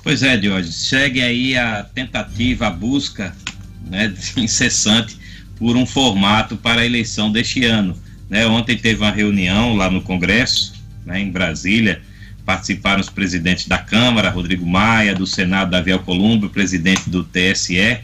Pois 0.02 0.22
é, 0.22 0.36
Diógenes, 0.36 0.74
segue 0.74 1.22
aí 1.22 1.56
a 1.56 1.84
tentativa, 1.84 2.66
a 2.66 2.70
busca 2.70 3.34
né, 3.88 4.12
incessante 4.36 5.16
por 5.56 5.76
um 5.76 5.86
formato 5.86 6.56
para 6.56 6.80
a 6.80 6.86
eleição 6.86 7.30
deste 7.30 7.64
ano. 7.64 7.96
Né? 8.32 8.46
Ontem 8.46 8.78
teve 8.78 9.02
uma 9.02 9.10
reunião 9.10 9.76
lá 9.76 9.90
no 9.90 10.00
Congresso, 10.00 10.72
né, 11.04 11.20
em 11.20 11.30
Brasília, 11.30 12.00
participaram 12.46 12.98
os 12.98 13.10
presidentes 13.10 13.68
da 13.68 13.76
Câmara, 13.76 14.30
Rodrigo 14.30 14.64
Maia, 14.64 15.14
do 15.14 15.26
Senado, 15.26 15.72
Davi 15.72 15.92
Alcolumbre, 15.92 16.46
o 16.46 16.50
presidente 16.50 17.10
do 17.10 17.24
TSE, 17.24 17.98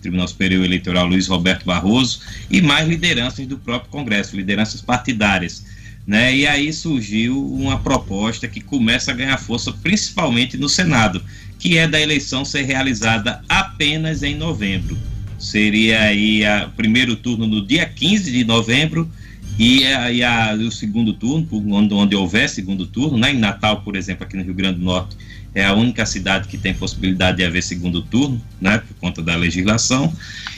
Tribunal 0.00 0.26
Superior 0.26 0.64
Eleitoral, 0.64 1.06
Luiz 1.06 1.26
Roberto 1.26 1.66
Barroso, 1.66 2.20
e 2.50 2.62
mais 2.62 2.88
lideranças 2.88 3.46
do 3.46 3.58
próprio 3.58 3.90
Congresso, 3.90 4.34
lideranças 4.34 4.80
partidárias. 4.80 5.66
Né? 6.06 6.34
E 6.34 6.46
aí 6.46 6.72
surgiu 6.72 7.46
uma 7.52 7.78
proposta 7.78 8.48
que 8.48 8.62
começa 8.62 9.10
a 9.10 9.14
ganhar 9.14 9.36
força, 9.36 9.70
principalmente 9.70 10.56
no 10.56 10.68
Senado, 10.68 11.22
que 11.58 11.76
é 11.76 11.86
da 11.86 12.00
eleição 12.00 12.42
ser 12.42 12.62
realizada 12.62 13.42
apenas 13.50 14.22
em 14.22 14.34
novembro. 14.34 14.96
Seria 15.38 16.04
aí 16.04 16.40
o 16.66 16.70
primeiro 16.70 17.16
turno 17.16 17.46
no 17.46 17.66
dia 17.66 17.84
15 17.84 18.32
de 18.32 18.44
novembro 18.44 19.10
e, 19.58 19.84
a, 19.86 20.10
e 20.10 20.22
a- 20.22 20.54
o 20.54 20.70
segundo 20.70 21.12
turno, 21.12 21.46
onde, 21.52 21.94
onde 21.94 22.16
houver 22.16 22.48
segundo 22.48 22.86
turno, 22.86 23.16
né? 23.18 23.32
em 23.32 23.38
Natal, 23.38 23.82
por 23.82 23.96
exemplo, 23.96 24.24
aqui 24.24 24.36
no 24.36 24.42
Rio 24.42 24.54
Grande 24.54 24.78
do 24.78 24.84
Norte, 24.84 25.16
é 25.54 25.64
a 25.64 25.72
única 25.72 26.04
cidade 26.04 26.48
que 26.48 26.58
tem 26.58 26.74
possibilidade 26.74 27.36
de 27.36 27.44
haver 27.44 27.62
segundo 27.62 28.02
turno, 28.02 28.40
né? 28.60 28.78
por 28.78 28.94
conta 28.96 29.22
da 29.22 29.36
legislação. 29.36 30.12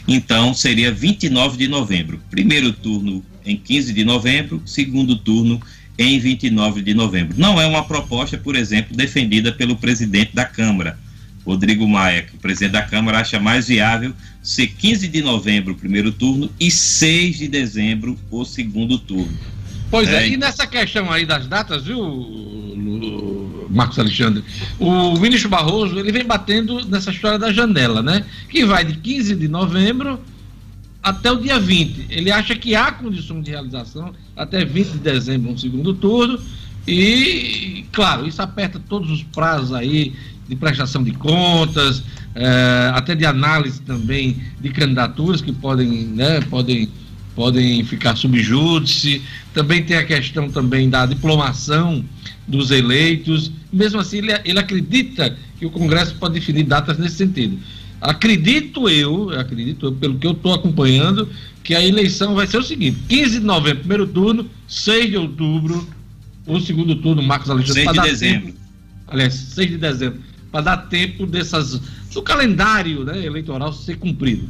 Então, 0.09 0.55
seria 0.55 0.91
29 0.91 1.59
de 1.59 1.69
novembro. 1.69 2.21
Primeiro 2.31 2.73
turno 2.73 3.23
em 3.45 3.57
15 3.57 3.93
de 3.93 4.05
novembro, 4.05 4.63
segundo 4.65 5.17
turno 5.17 5.61
em 5.99 6.19
29 6.19 6.83
de 6.83 6.95
novembro. 6.95 7.35
Não 7.39 7.61
é 7.61 7.67
uma 7.67 7.85
proposta, 7.85 8.37
por 8.39 8.57
exemplo, 8.57 8.97
defendida 8.97 9.53
pelo 9.53 9.77
presidente 9.77 10.35
da 10.35 10.45
Câmara, 10.45 10.99
Rodrigo 11.47 11.89
Maia, 11.89 12.23
que 12.23 12.35
o 12.35 12.39
presidente 12.39 12.73
da 12.73 12.83
Câmara 12.83 13.21
acha 13.21 13.39
mais 13.39 13.69
viável 13.69 14.13
ser 14.43 14.67
15 14.67 15.07
de 15.07 15.23
novembro 15.23 15.73
o 15.73 15.77
primeiro 15.77 16.11
turno 16.11 16.51
e 16.59 16.71
6 16.71 17.39
de 17.39 17.49
dezembro 17.49 18.19
o 18.31 18.45
segundo 18.45 18.99
turno. 18.99 19.33
Pois 19.89 20.09
é, 20.09 20.25
É, 20.25 20.25
e 20.25 20.35
então. 20.35 20.41
nessa 20.41 20.67
questão 20.67 21.11
aí 21.11 21.25
das 21.25 21.47
datas, 21.47 21.85
viu, 21.85 23.67
Marcos 23.71 23.99
Alexandre? 23.99 24.43
O 24.79 25.17
ministro 25.19 25.49
Barroso, 25.49 25.99
ele 25.99 26.11
vem 26.11 26.25
batendo 26.25 26.85
nessa 26.87 27.11
história 27.13 27.39
da 27.39 27.53
janela, 27.53 28.03
né? 28.03 28.25
Que 28.49 28.65
vai 28.65 28.85
de 28.85 28.97
15 28.97 29.37
de 29.37 29.47
novembro 29.47 30.21
até 31.03 31.31
o 31.31 31.37
dia 31.37 31.61
20. 31.61 32.07
Ele 32.11 32.33
acha 32.33 32.57
que 32.57 32.75
há 32.75 32.91
condição 32.91 33.41
de 33.41 33.53
realização 33.53 34.13
até 34.37 34.65
20 34.65 34.89
de 34.89 34.99
dezembro, 34.99 35.53
um 35.53 35.57
segundo 35.57 35.95
turno. 35.95 36.41
E, 36.87 37.85
claro, 37.93 38.27
isso 38.27 38.41
aperta 38.43 38.81
todos 38.89 39.11
os 39.11 39.23
prazos 39.23 39.73
aí 39.73 40.15
de 40.49 40.55
prestação 40.57 41.03
de 41.03 41.13
contas, 41.13 42.03
eh, 42.35 42.91
até 42.95 43.15
de 43.15 43.25
análise 43.27 43.81
também 43.81 44.37
de 44.61 44.69
candidaturas 44.71 45.41
que 45.41 45.53
podem, 45.53 45.89
né, 46.07 46.41
podem, 46.43 46.89
podem 47.35 47.85
ficar 47.85 48.17
subjúdice. 48.17 49.23
Também 49.53 49.83
tem 49.83 49.97
a 49.97 50.05
questão 50.05 50.49
também 50.51 50.89
da 50.89 51.05
diplomação 51.07 52.05
dos 52.47 52.71
eleitos. 52.71 53.51
Mesmo 53.73 54.01
assim, 54.01 54.19
ele, 54.19 54.33
ele 54.45 54.59
acredita 54.59 55.37
que 55.59 55.67
o 55.67 55.71
Congresso 55.71 56.15
pode 56.17 56.35
definir 56.35 56.63
datas 56.65 56.97
nesse 56.99 57.17
sentido. 57.17 57.59
Acredito 58.01 58.89
eu, 58.89 59.31
acredito 59.31 59.87
eu, 59.87 59.93
pelo 59.93 60.19
que 60.19 60.27
eu 60.27 60.33
estou 60.33 60.53
acompanhando, 60.55 61.29
que 61.65 61.75
a 61.75 61.83
eleição 61.85 62.35
vai 62.35 62.47
ser 62.47 62.59
o 62.59 62.63
seguinte: 62.63 62.99
15 63.09 63.41
de 63.41 63.45
novembro, 63.45 63.79
primeiro 63.81 64.07
turno, 64.07 64.47
6 64.69 65.11
de 65.11 65.17
outubro, 65.17 65.89
o 66.47 66.61
segundo 66.61 66.95
turno, 66.97 67.23
Marcos 67.23 67.51
Alexandre. 67.51 67.83
6 67.85 67.93
de 67.93 68.01
dezembro. 68.11 68.47
tempo- 68.49 68.59
aliás, 69.09 69.33
6 69.35 69.71
de 69.71 69.77
dezembro, 69.79 70.21
para 70.57 70.63
dar 70.63 70.77
tempo 70.89 71.27
dessas. 71.27 71.79
do 72.13 72.23
calendário 72.23 73.05
né, 73.05 73.25
eleitoral 73.25 73.73
ser 73.75 73.99
cumprido. 73.99 74.49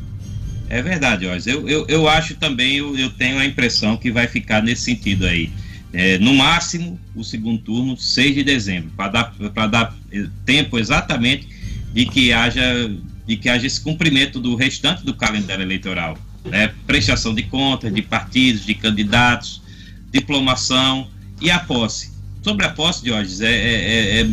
É 0.69 0.81
verdade, 0.81 1.27
Oz. 1.27 1.47
Eu, 1.47 1.69
eu, 1.69 1.85
eu 1.89 2.09
acho 2.09 2.37
também, 2.37 2.77
eu, 2.77 2.97
eu 2.97 3.11
tenho 3.11 3.39
a 3.39 3.45
impressão 3.45 3.97
que 3.97 4.13
vai 4.13 4.29
ficar 4.29 4.63
nesse 4.63 4.83
sentido 4.83 5.27
aí. 5.27 5.51
É, 5.93 6.19
no 6.19 6.35
máximo, 6.35 6.99
o 7.15 7.25
segundo 7.25 7.59
turno, 7.59 7.97
6 7.97 8.35
de 8.37 8.45
dezembro, 8.45 8.91
para 8.97 9.09
dar, 9.09 9.35
dar 9.69 9.97
eh, 10.13 10.27
tempo 10.45 10.79
exatamente 10.79 11.49
de 11.93 12.05
que 12.07 12.33
haja 12.33 12.63
de 13.27 13.37
que 13.37 13.49
haja 13.49 13.67
esse 13.67 13.81
cumprimento 13.81 14.39
do 14.39 14.55
restante 14.55 15.05
do 15.05 15.13
calendário 15.13 15.63
eleitoral. 15.63 16.17
Né? 16.45 16.73
Prestação 16.87 17.35
de 17.35 17.43
contas 17.43 17.93
de 17.93 18.03
partidos, 18.03 18.65
de 18.65 18.75
candidatos, 18.75 19.61
diplomação 20.13 21.09
e 21.41 21.51
a 21.51 21.59
posse. 21.59 22.13
Sobre 22.43 22.65
a 22.65 22.69
posse, 22.69 23.09
Jorge, 23.09 23.45
é, 23.45 23.51
é, 23.51 24.21
é 24.21 24.29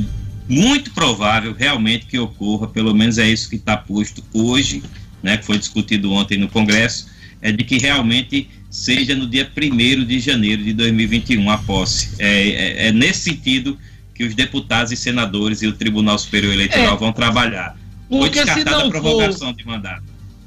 muito 0.48 0.92
provável 0.92 1.54
realmente 1.58 2.06
que 2.06 2.18
ocorra, 2.20 2.68
pelo 2.68 2.94
menos 2.94 3.18
é 3.18 3.30
isso 3.30 3.50
que 3.50 3.56
está 3.56 3.78
posto 3.78 4.24
hoje, 4.34 4.84
né, 5.22 5.38
que 5.38 5.46
foi 5.46 5.58
discutido 5.58 6.12
ontem 6.12 6.38
no 6.38 6.48
Congresso, 6.50 7.08
é 7.42 7.52
de 7.52 7.64
que 7.64 7.78
realmente 7.78 8.50
seja 8.70 9.16
no 9.16 9.28
dia 9.28 9.50
1 9.56 10.06
de 10.06 10.20
janeiro 10.20 10.64
de 10.64 10.74
2021 10.74 11.50
a 11.50 11.58
posse. 11.60 12.10
É, 12.20 12.50
é, 12.50 12.88
é 12.88 12.92
nesse 12.92 13.22
sentido 13.22 13.78
que 14.16 14.24
os 14.24 14.34
deputados 14.34 14.92
e 14.92 14.96
senadores 14.96 15.62
e 15.62 15.68
o 15.68 15.74
Tribunal 15.74 16.18
Superior 16.18 16.54
Eleitoral 16.54 16.96
É. 16.96 16.98
vão 16.98 17.12
trabalhar. 17.14 17.78
Foi 18.10 18.30
descartada 18.30 18.76
a 18.76 18.80
não 18.80 18.92
for. 18.92 19.02
prorrogação 19.02 19.54
de 19.54 19.66
mandato. 19.66 20.04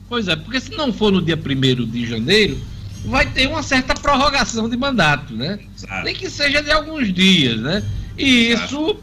Pois 0.09 0.29
é, 0.29 0.37
porque 0.37 0.61
se 0.61 0.71
não 0.77 0.93
for 0.93 1.11
no 1.13 1.21
dia 1.21 1.37
1 1.37 1.87
de 1.91 2.07
janeiro, 2.07 2.59
vai 3.05 3.27
ter 3.27 3.49
uma 3.49 3.63
certa 3.63 3.95
prorrogação 3.95 4.69
de 4.69 4.77
mandato, 4.77 5.35
né? 5.35 5.59
Exato. 5.77 6.05
Nem 6.05 6.15
que 6.15 6.31
seja 6.31 6.63
de 6.63 6.71
alguns 6.71 7.13
dias, 7.13 7.61
né? 7.61 7.83
E 8.17 8.53
isso 8.53 8.97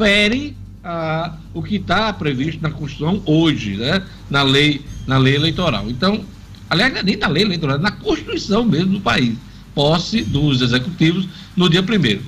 fere 0.00 0.56
ah, 0.82 1.36
o 1.52 1.62
que 1.62 1.76
está 1.76 2.10
previsto 2.12 2.62
na 2.62 2.70
Constituição 2.70 3.22
hoje, 3.26 3.76
né? 3.76 4.02
Na 4.30 4.42
lei, 4.42 4.80
na 5.06 5.18
lei 5.18 5.36
eleitoral. 5.36 5.90
Então, 5.90 6.24
aliás, 6.70 6.94
é 6.96 7.02
nem 7.02 7.16
na 7.16 7.28
lei 7.28 7.42
eleitoral, 7.42 7.76
é 7.76 7.80
na 7.80 7.90
Constituição 7.90 8.64
mesmo 8.64 8.94
do 8.94 9.00
país. 9.00 9.36
Posse 9.74 10.22
dos 10.22 10.62
executivos 10.62 11.28
no 11.54 11.68
dia 11.68 11.82
primeiro. 11.82 12.22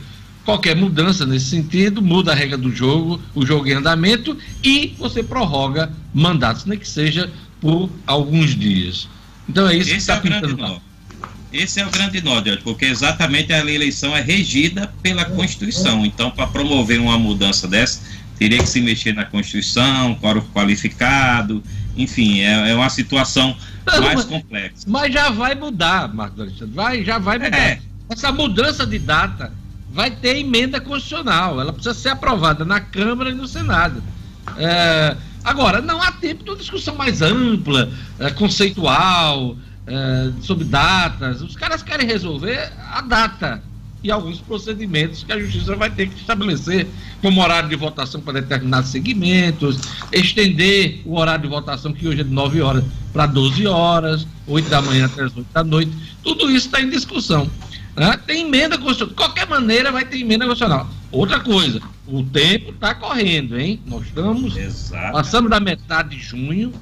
Qualquer 0.45 0.77
mudança 0.77 1.25
nesse 1.25 1.47
sentido 1.47 2.03
muda 2.03 2.33
a 2.33 2.35
regra 2.35 2.59
do 2.59 2.71
jogo, 2.71 3.21
o 3.35 3.47
jogo 3.47 3.67
em 3.69 3.73
andamento 3.73 4.37
e 4.63 4.95
você 4.99 5.23
prorroga 5.23 5.91
mandatos, 6.13 6.65
nem 6.67 6.79
que 6.79 6.89
seja 6.89 7.31
por 7.61 7.89
alguns 8.07 8.55
dias. 8.55 9.09
Então 9.49 9.69
é 9.69 9.77
isso 9.77 9.91
que 9.91 9.97
Esse 9.97 10.11
está 10.11 10.17
é 10.17 10.21
grande 10.21 10.49
pintando 10.49 10.63
lá. 10.63 10.81
Esse 11.53 11.81
é 11.81 11.87
o 11.87 11.91
grande 11.91 12.23
nó, 12.23 12.37
Jorge, 12.37 12.61
porque 12.65 12.87
exatamente 12.87 13.53
a 13.53 13.59
eleição 13.59 14.17
é 14.17 14.21
regida 14.21 14.93
pela 15.03 15.25
Constituição. 15.25 16.05
Então, 16.07 16.31
para 16.31 16.47
promover 16.47 16.99
uma 17.01 17.19
mudança 17.19 17.69
dessa, 17.69 18.01
teria 18.39 18.59
que 18.59 18.67
se 18.69 18.81
mexer 18.81 19.13
na 19.15 19.25
Constituição, 19.25 20.15
quórum 20.17 20.41
qualificado, 20.53 21.63
enfim, 21.97 22.41
é, 22.41 22.71
é 22.71 22.75
uma 22.75 22.89
situação 22.89 23.57
Não, 23.87 24.01
mais 24.01 24.15
mas- 24.17 24.25
complexa. 24.25 24.85
Mas 24.87 25.13
já 25.13 25.31
vai 25.31 25.55
mudar, 25.55 26.13
Marcos 26.15 26.41
Alexandre. 26.41 26.75
Vai, 26.75 27.05
já 27.05 27.19
vai 27.19 27.39
mudar. 27.39 27.59
É. 27.59 27.81
Essa 28.09 28.33
mudança 28.33 28.87
de 28.87 28.99
data 28.99 29.53
vai 29.91 30.11
ter 30.11 30.39
emenda 30.39 30.81
constitucional. 30.81 31.61
Ela 31.61 31.73
precisa 31.73 31.95
ser 31.95 32.09
aprovada 32.11 32.65
na 32.65 32.81
Câmara 32.81 33.31
e 33.31 33.35
no 33.35 33.47
Senado. 33.47 34.03
É, 34.57 35.17
agora, 35.45 35.81
não 35.83 36.03
há 36.03 36.11
tempo 36.13 36.43
de 36.45 36.51
uma 36.51 36.57
discussão 36.57 36.95
mais 36.95 37.21
ampla, 37.23 37.91
é, 38.19 38.31
conceitual, 38.31 39.57
é, 39.87 40.31
sobre 40.41 40.65
datas. 40.65 41.43
Os 41.43 41.57
caras 41.57 41.83
querem 41.83 42.07
resolver 42.07 42.73
a 42.91 43.01
data 43.01 43.63
e 44.03 44.11
alguns 44.11 44.41
procedimentos 44.41 45.23
que 45.23 45.33
a 45.33 45.39
Justiça 45.39 45.77
vai 45.77 45.89
ter 45.89 46.09
que 46.09 46.19
estabelecer, 46.19 46.89
como 47.21 47.41
horário 47.41 47.69
de 47.69 47.77
votação 47.77 48.21
para 48.21 48.41
determinados 48.41 48.91
segmentos, 48.91 49.79
estender 50.11 51.03
o 51.05 51.19
horário 51.19 51.43
de 51.43 51.49
votação, 51.49 51.93
que 51.93 52.09
hoje 52.09 52.21
é 52.21 52.25
de 52.25 52.31
9 52.31 52.61
horas, 52.61 52.85
para 53.13 53.27
12 53.27 53.67
horas, 53.67 54.27
8 54.47 54.69
da 54.69 54.83
manhã 54.83 55.07
até 55.07 55.23
as 55.23 55.37
8 55.37 55.47
da 55.53 55.63
noite. 55.63 55.93
Tudo 56.23 56.51
isso 56.51 56.67
está 56.67 56.81
em 56.81 56.91
discussão. 56.91 57.49
né? 57.97 58.19
Tem 58.27 58.47
emenda 58.47 58.77
constitucional. 58.77 59.11
De 59.11 59.15
qualquer 59.15 59.47
maneira, 59.49 59.93
vai 59.93 60.05
ter 60.05 60.19
emenda 60.19 60.47
constitucional. 60.47 60.91
Outra 61.13 61.39
coisa, 61.39 61.81
o 62.07 62.25
tempo 62.25 62.71
está 62.71 62.95
correndo, 62.95 63.57
hein? 63.57 63.81
Nós 63.87 64.07
estamos 64.07 64.57
Exato. 64.57 65.13
Passamos 65.13 65.51
da 65.51 65.61
metade 65.61 66.17
de 66.17 66.23
junho. 66.23 66.73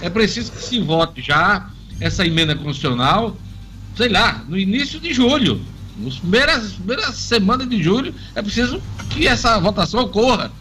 É 0.00 0.08
preciso 0.08 0.52
que 0.52 0.62
se 0.62 0.78
vote 0.80 1.20
já 1.22 1.70
essa 2.00 2.26
emenda 2.26 2.54
constitucional, 2.54 3.36
sei 3.96 4.08
lá, 4.08 4.44
no 4.48 4.58
início 4.58 5.00
de 5.00 5.12
julho. 5.12 5.60
Nas 5.96 6.16
primeiras, 6.16 6.72
primeiras 6.72 7.14
semanas 7.16 7.68
de 7.68 7.82
julho, 7.82 8.14
é 8.34 8.42
preciso 8.42 8.80
que 9.10 9.26
essa 9.26 9.58
votação 9.58 10.00
ocorra 10.00 10.52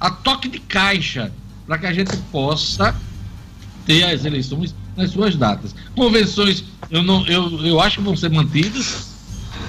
a 0.00 0.10
toque 0.10 0.48
de 0.48 0.58
caixa, 0.58 1.32
para 1.66 1.78
que 1.78 1.86
a 1.86 1.92
gente 1.92 2.16
possa 2.32 2.94
ter 3.84 4.04
as 4.04 4.24
eleições 4.24 4.74
nas 4.96 5.10
suas 5.10 5.36
datas. 5.36 5.74
Convenções, 5.94 6.64
eu, 6.90 7.02
não, 7.02 7.26
eu, 7.26 7.64
eu 7.64 7.80
acho 7.80 7.98
que 7.98 8.02
vão 8.02 8.16
ser 8.16 8.30
mantidas, 8.30 9.08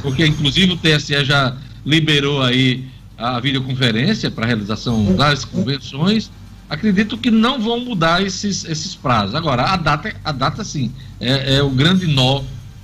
porque 0.02 0.26
inclusive 0.26 0.74
o 0.74 0.78
TSE 0.78 1.26
já 1.26 1.56
liberou 1.86 2.42
aí 2.42 2.88
a 3.18 3.40
videoconferência 3.40 4.32
para 4.32 4.46
realização 4.46 5.16
das 5.16 5.44
convenções. 5.44 6.32
Acredito 6.70 7.18
que 7.18 7.32
não 7.32 7.60
vão 7.60 7.80
mudar 7.80 8.22
esses, 8.22 8.64
esses 8.66 8.94
prazos. 8.96 9.34
Agora, 9.34 9.64
a 9.64 9.76
data, 9.76 10.16
a 10.24 10.32
data 10.32 10.64
sim, 10.64 10.92
é, 11.20 11.56
é 11.56 11.64
o 11.64 11.70
grande 11.70 12.06
nó 12.08 12.44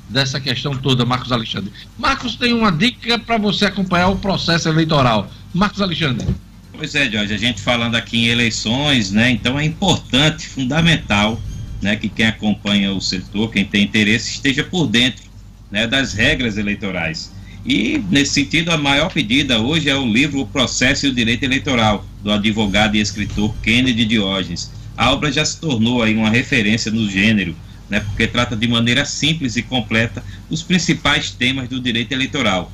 dessa 0.10 0.40
questão 0.40 0.76
toda, 0.76 1.06
Marcos 1.06 1.32
Alexandre. 1.32 1.72
Marcos 1.98 2.36
tem 2.36 2.54
uma 2.54 2.72
dica 2.72 3.20
para 3.20 3.38
você 3.38 3.66
acompanhar 3.66 4.08
o 4.10 4.18
processo 4.18 4.68
eleitoral. 4.70 5.30
Marcos 5.54 5.82
Alexandre. 5.82 6.28
Pois 6.74 6.94
é, 6.96 7.10
Jorge, 7.10 7.34
a 7.34 7.38
gente 7.38 7.62
falando 7.62 7.96
aqui 7.96 8.18
em 8.18 8.28
eleições, 8.28 9.12
né? 9.12 9.30
Então 9.30 9.58
é 9.58 9.64
importante, 9.64 10.48
fundamental, 10.48 11.40
né, 11.82 11.96
que 11.96 12.10
quem 12.10 12.26
acompanha 12.26 12.92
o 12.92 13.00
setor, 13.00 13.52
quem 13.52 13.64
tem 13.64 13.84
interesse, 13.84 14.32
esteja 14.32 14.64
por 14.64 14.88
dentro, 14.88 15.24
né, 15.72 15.88
das 15.88 16.14
regras 16.14 16.58
eleitorais. 16.58 17.32
E 17.66 17.98
nesse 18.12 18.34
sentido, 18.34 18.70
a 18.70 18.78
maior 18.78 19.12
pedida 19.12 19.60
hoje 19.60 19.90
é 19.90 19.96
o 19.96 20.06
livro 20.06 20.40
O 20.40 20.46
Processo 20.46 21.08
e 21.08 21.10
o 21.10 21.14
Direito 21.14 21.44
Eleitoral, 21.44 22.06
do 22.24 22.32
advogado 22.32 22.96
e 22.96 23.00
escritor 23.00 23.56
Kennedy 23.64 24.06
Diógenes. 24.06 24.72
A 24.96 25.12
obra 25.12 25.32
já 25.32 25.44
se 25.44 25.60
tornou 25.60 26.04
aí 26.04 26.16
uma 26.16 26.30
referência 26.30 26.92
no 26.92 27.10
gênero, 27.10 27.56
né, 27.90 28.02
porque 28.02 28.28
trata 28.28 28.56
de 28.56 28.68
maneira 28.68 29.04
simples 29.04 29.56
e 29.56 29.64
completa 29.64 30.24
os 30.48 30.62
principais 30.62 31.32
temas 31.32 31.68
do 31.68 31.80
direito 31.80 32.12
eleitoral, 32.12 32.72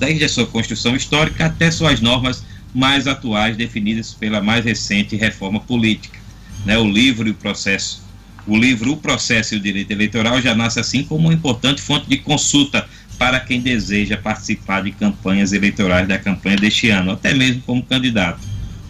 desde 0.00 0.24
a 0.24 0.28
sua 0.28 0.46
construção 0.46 0.96
histórica 0.96 1.46
até 1.46 1.70
suas 1.70 2.00
normas 2.00 2.44
mais 2.74 3.06
atuais 3.06 3.56
definidas 3.56 4.12
pela 4.14 4.40
mais 4.40 4.64
recente 4.64 5.14
reforma 5.14 5.60
política. 5.60 6.18
Né, 6.66 6.76
o 6.76 6.90
livro 6.90 7.28
e 7.28 7.30
o 7.30 7.34
processo. 7.34 8.02
O 8.46 8.58
livro 8.58 8.92
O 8.92 8.96
Processo 8.96 9.54
e 9.54 9.58
o 9.58 9.60
Direito 9.60 9.90
Eleitoral 9.92 10.40
já 10.42 10.54
nasce 10.54 10.80
assim 10.80 11.04
como 11.04 11.28
uma 11.28 11.34
importante 11.34 11.80
fonte 11.80 12.08
de 12.08 12.18
consulta 12.18 12.86
para 13.18 13.40
quem 13.40 13.60
deseja 13.60 14.16
participar 14.16 14.82
de 14.82 14.92
campanhas 14.92 15.52
eleitorais 15.52 16.08
da 16.08 16.18
campanha 16.18 16.56
deste 16.56 16.88
ano, 16.90 17.10
até 17.12 17.34
mesmo 17.34 17.60
como 17.62 17.82
candidato. 17.82 18.40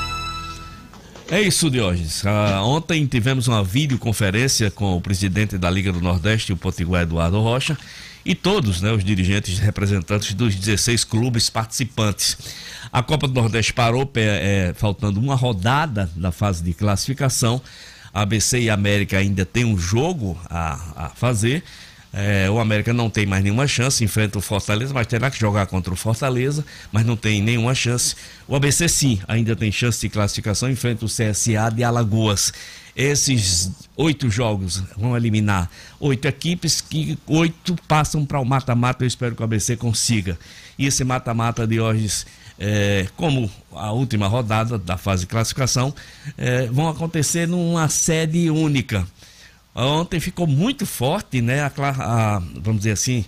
É 1.30 1.42
isso, 1.42 1.72
Diógenes. 1.72 2.24
Ah, 2.26 2.62
ontem 2.64 3.06
tivemos 3.08 3.48
uma 3.48 3.64
videoconferência 3.64 4.70
com 4.70 4.96
o 4.96 5.02
presidente 5.02 5.58
da 5.58 5.70
Liga 5.70 5.92
do 5.92 6.00
Nordeste, 6.00 6.54
o 6.54 6.58
Potiguar 6.58 7.02
Eduardo 7.02 7.42
Rocha, 7.42 7.76
e 8.24 8.36
todos 8.36 8.82
né, 8.82 8.92
os 8.92 9.04
dirigentes 9.04 9.58
representantes 9.58 10.36
dos 10.36 10.56
16 10.56 11.04
clubes 11.04 11.50
participantes. 11.50 12.38
A 12.94 13.02
Copa 13.02 13.28
do 13.28 13.34
Nordeste 13.34 13.74
parou, 13.74 14.10
é, 14.16 14.74
faltando 14.76 15.20
uma 15.20 15.36
rodada 15.36 16.10
da 16.16 16.32
fase 16.32 16.64
de 16.64 16.74
classificação. 16.74 17.60
ABC 18.14 18.60
e 18.60 18.70
América 18.70 19.18
ainda 19.18 19.46
tem 19.46 19.66
um 19.66 19.78
jogo 19.78 20.40
a, 20.50 21.06
a 21.06 21.10
fazer. 21.10 21.64
É, 22.18 22.50
o 22.50 22.62
América 22.62 22.94
não 22.94 23.10
tem 23.10 23.26
mais 23.26 23.44
nenhuma 23.44 23.68
chance, 23.68 24.02
enfrenta 24.02 24.38
o 24.38 24.42
Fortaleza, 24.42 24.94
mas 24.94 25.06
terá 25.06 25.30
que 25.30 25.38
jogar 25.38 25.66
contra 25.66 25.94
o 25.94 25.98
Fortaleza, 25.98 26.66
mas 26.90 27.06
não 27.06 27.18
tem 27.18 27.42
nenhuma 27.42 27.76
chance. 27.76 28.16
O 28.48 28.56
ABC 28.56 28.88
sim, 28.88 29.20
ainda 29.28 29.54
tem 29.54 29.70
chance 29.70 30.00
de 30.00 30.08
classificação, 30.08 30.72
enfrenta 30.72 31.04
o 31.04 31.10
CSA 31.10 31.70
de 31.76 31.84
Alagoas. 31.84 32.54
esses 32.96 33.70
oito 33.98 34.30
jogos 34.30 34.82
vão 34.96 35.18
eliminar 35.18 35.70
oito 36.00 36.26
equipes 36.26 36.80
que 36.80 37.20
oito 37.28 37.76
passam 37.86 38.26
para 38.26 38.40
o 38.40 38.46
mata-mata. 38.46 39.04
Eu 39.04 39.08
espero 39.10 39.36
que 39.36 39.42
o 39.42 39.44
ABC 39.44 39.76
consiga. 39.76 40.40
E 40.80 40.86
esse 40.86 41.04
mata-mata 41.04 41.68
de 41.68 41.82
hoje, 41.82 42.26
é, 42.58 43.08
como 43.18 43.52
a 43.74 43.92
última 43.92 44.28
rodada 44.28 44.78
da 44.78 44.96
fase 44.96 45.24
de 45.24 45.28
classificação, 45.28 45.94
é, 46.38 46.68
vão 46.68 46.88
acontecer 46.88 47.46
numa 47.46 47.90
sede 47.90 48.50
única. 48.50 49.06
Ontem 49.76 50.20
ficou 50.20 50.48
muito 50.48 50.86
forte, 50.86 51.42
né? 51.42 51.62
A, 51.62 51.72
a- 51.78 52.40
vamos 52.56 52.80
dizer 52.82 52.92
assim, 52.92 53.26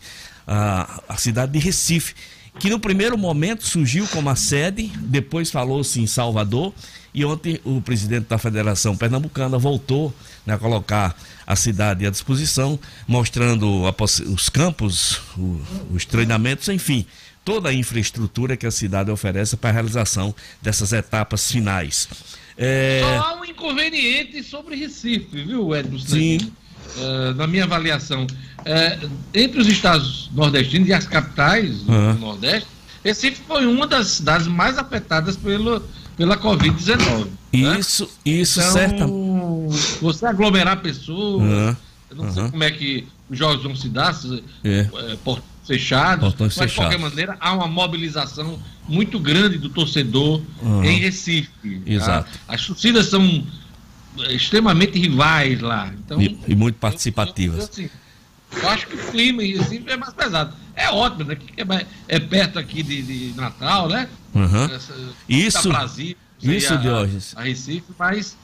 a, 0.47 1.01
a 1.09 1.17
cidade 1.17 1.51
de 1.51 1.59
Recife, 1.59 2.13
que 2.57 2.69
no 2.69 2.79
primeiro 2.79 3.17
momento 3.17 3.65
surgiu 3.65 4.07
como 4.07 4.29
a 4.29 4.35
sede, 4.35 4.91
depois 4.95 5.51
falou-se 5.51 5.99
em 5.99 6.07
Salvador, 6.07 6.73
e 7.13 7.25
ontem 7.25 7.59
o 7.63 7.81
presidente 7.81 8.27
da 8.27 8.37
Federação 8.37 8.95
Pernambucana 8.95 9.57
voltou 9.57 10.13
né, 10.45 10.53
a 10.53 10.57
colocar 10.57 11.15
a 11.45 11.55
cidade 11.55 12.05
à 12.05 12.09
disposição, 12.09 12.79
mostrando 13.07 13.83
os 14.33 14.49
campos, 14.49 15.19
os 15.91 16.05
treinamentos, 16.05 16.67
enfim, 16.69 17.05
toda 17.43 17.69
a 17.69 17.73
infraestrutura 17.73 18.55
que 18.57 18.65
a 18.67 18.71
cidade 18.71 19.09
oferece 19.11 19.55
para 19.57 19.69
a 19.69 19.73
realização 19.73 20.33
dessas 20.61 20.93
etapas 20.93 21.51
finais. 21.51 22.07
É, 22.57 23.01
Só 23.03 23.23
há 23.23 23.39
um 23.39 23.45
inconveniente 23.45 24.43
sobre 24.43 24.75
Recife, 24.75 25.43
viu, 25.43 25.75
Edmo? 25.75 25.99
Sim. 25.99 26.39
Eh, 26.99 27.33
na 27.35 27.45
minha 27.45 27.65
avaliação, 27.65 28.25
eh, 28.65 28.97
entre 29.33 29.59
os 29.59 29.67
estados 29.67 30.31
nordestinos 30.33 30.87
e 30.87 30.93
as 30.93 31.05
capitais 31.05 31.81
do. 31.81 32.13
Nordeste, 32.15 32.67
Recife 33.03 33.41
foi 33.47 33.65
uma 33.67 33.85
das 33.85 34.07
cidades 34.07 34.47
mais 34.47 34.77
afetadas 34.77 35.35
pelo, 35.37 35.81
pela 36.15 36.35
Covid-19. 36.37 37.27
né? 37.53 37.79
isso, 37.79 38.09
isso, 38.25 38.59
Então, 38.59 38.71
certa. 38.73 39.05
você 40.01 40.25
aglomerar 40.25 40.81
pessoas, 40.81 41.75
eu 42.09 42.15
não 42.15 42.31
sei 42.33 42.49
como 42.49 42.63
é 42.63 42.71
que 42.71 43.05
os 43.29 43.37
jogos 43.37 43.63
vão 43.63 43.75
se 43.75 43.89
dar, 43.89 44.13
se, 44.13 44.43
É. 44.63 44.79
eh, 44.91 45.17
portões 45.23 45.45
fechados, 45.67 46.29
Portões 46.29 46.55
mas 46.57 46.69
de 46.71 46.75
qualquer 46.77 46.95
fechados. 46.95 47.11
maneira 47.15 47.37
há 47.39 47.53
uma 47.53 47.67
mobilização 47.67 48.59
muito 48.87 49.19
grande 49.19 49.57
do 49.57 49.69
torcedor 49.69 50.41
Aham. 50.63 50.85
em 50.85 50.97
Recife. 50.99 51.49
tá? 51.61 51.69
Exato. 51.91 52.39
As 52.47 52.65
torcidas 52.65 53.07
são 53.07 53.45
eh, 54.19 54.33
extremamente 54.33 54.97
rivais 54.97 55.59
lá. 55.61 55.91
Então, 55.99 56.21
E, 56.21 56.39
e 56.47 56.55
muito 56.55 56.75
participativas. 56.79 57.69
assim, 57.69 57.89
eu 58.55 58.69
acho 58.69 58.87
que 58.87 58.95
o 58.95 59.11
clima 59.11 59.43
em 59.43 59.57
Recife 59.57 59.83
é 59.89 59.97
mais 59.97 60.13
pesado. 60.13 60.55
É 60.75 60.89
ótimo, 60.89 61.25
né? 61.25 61.35
Que 61.35 61.61
é, 61.61 61.85
é 62.07 62.19
perto 62.19 62.57
aqui 62.57 62.81
de, 62.81 63.01
de 63.01 63.33
Natal, 63.35 63.89
né? 63.89 64.07
Aham. 64.35 64.65
Essa- 64.73 64.93
Isso- 65.27 65.61
seria 66.39 66.57
isso, 66.57 66.73
a- 66.73 66.77
Diógenes. 66.77 67.33
A 67.35 67.41
Recife, 67.43 67.83
mas 67.99 68.37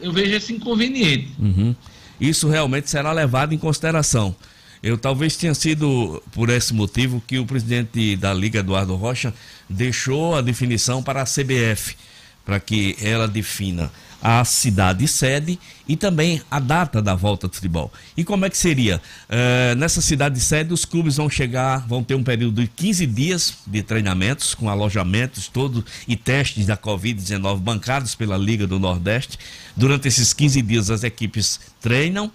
eu 0.00 0.12
vejo 0.12 0.34
esse 0.34 0.52
inconveniente. 0.52 1.30
Uhum. 1.38 1.74
Isso 2.20 2.48
realmente 2.48 2.88
será 2.88 3.12
levado 3.12 3.52
em 3.52 3.58
consideração. 3.58 4.34
Eu 4.82 4.96
talvez 4.96 5.36
tenha 5.36 5.54
sido 5.54 6.22
por 6.32 6.48
esse 6.48 6.72
motivo 6.72 7.22
que 7.26 7.38
o 7.38 7.44
presidente 7.44 8.16
da 8.16 8.32
Liga, 8.32 8.60
Eduardo 8.60 8.96
Rocha, 8.96 9.34
deixou 9.68 10.34
a 10.34 10.40
definição 10.40 11.02
para 11.02 11.20
a 11.20 11.26
CBF, 11.26 11.96
para 12.44 12.58
que 12.58 12.96
ela 13.02 13.28
defina 13.28 13.90
a 14.22 14.44
cidade 14.44 15.08
sede 15.08 15.58
e 15.88 15.96
também 15.96 16.42
a 16.50 16.60
data 16.60 17.00
da 17.00 17.14
volta 17.14 17.48
do 17.48 17.54
futebol. 17.54 17.90
E 18.16 18.22
como 18.22 18.44
é 18.44 18.50
que 18.50 18.56
seria? 18.56 19.00
Eh, 19.28 19.74
nessa 19.76 20.00
cidade 20.00 20.38
sede, 20.40 20.72
os 20.72 20.84
clubes 20.84 21.16
vão 21.16 21.28
chegar, 21.28 21.86
vão 21.86 22.02
ter 22.02 22.14
um 22.14 22.22
período 22.22 22.60
de 22.60 22.68
15 22.68 23.06
dias 23.06 23.54
de 23.66 23.82
treinamentos, 23.82 24.54
com 24.54 24.68
alojamentos 24.68 25.48
todos 25.48 25.84
e 26.06 26.16
testes 26.16 26.66
da 26.66 26.76
Covid-19 26.76 27.58
bancados 27.58 28.14
pela 28.14 28.36
Liga 28.36 28.66
do 28.66 28.78
Nordeste. 28.78 29.38
Durante 29.76 30.08
esses 30.08 30.32
15 30.32 30.62
dias, 30.62 30.90
as 30.90 31.02
equipes 31.02 31.58
treinam. 31.80 32.30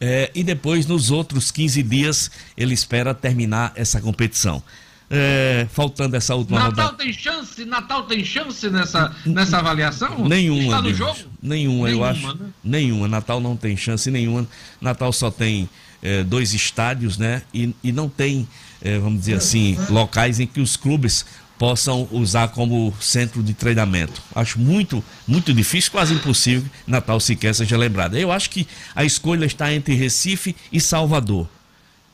Eh, 0.00 0.30
e 0.34 0.42
depois, 0.42 0.86
nos 0.86 1.10
outros 1.10 1.50
15 1.50 1.82
dias, 1.82 2.30
ele 2.56 2.74
espera 2.74 3.14
terminar 3.14 3.72
essa 3.76 4.00
competição. 4.00 4.62
Eh, 5.12 5.66
faltando 5.72 6.14
essa 6.16 6.36
última 6.36 6.60
Natal 6.60 6.84
rodada. 6.86 6.96
tem 7.02 7.12
chance? 7.12 7.64
Natal 7.64 8.04
tem 8.04 8.24
chance 8.24 8.70
nessa, 8.70 9.12
nessa 9.26 9.58
avaliação? 9.58 10.24
Nenhuma. 10.28 10.62
Está 10.62 10.82
no 10.82 10.94
jogo? 10.94 11.18
Nenhuma, 11.42 11.88
eu 11.90 11.98
Nenhuma, 11.98 12.08
acho. 12.10 12.36
né? 12.36 12.50
Nenhuma. 12.62 13.08
Natal 13.08 13.40
não 13.40 13.56
tem 13.56 13.76
chance 13.76 14.08
nenhuma. 14.08 14.46
Natal 14.80 15.12
só 15.12 15.28
tem 15.28 15.68
eh, 16.00 16.22
dois 16.22 16.54
estádios, 16.54 17.18
né? 17.18 17.42
E, 17.52 17.74
e 17.82 17.90
não 17.90 18.08
tem, 18.08 18.46
eh, 18.80 19.00
vamos 19.00 19.18
dizer 19.20 19.34
assim, 19.34 19.76
locais 19.88 20.38
em 20.38 20.46
que 20.46 20.60
os 20.60 20.76
clubes 20.76 21.26
possam 21.60 22.08
usar 22.10 22.48
como 22.48 22.90
centro 22.98 23.42
de 23.42 23.52
treinamento. 23.52 24.22
Acho 24.34 24.58
muito, 24.58 25.04
muito 25.28 25.52
difícil, 25.52 25.92
quase 25.92 26.14
impossível 26.14 26.62
que 26.62 26.90
Natal 26.90 27.20
sequer 27.20 27.54
seja 27.54 27.76
lembrado. 27.76 28.16
Eu 28.16 28.32
acho 28.32 28.48
que 28.48 28.66
a 28.94 29.04
escolha 29.04 29.44
está 29.44 29.70
entre 29.70 29.94
Recife 29.94 30.56
e 30.72 30.80
Salvador. 30.80 31.46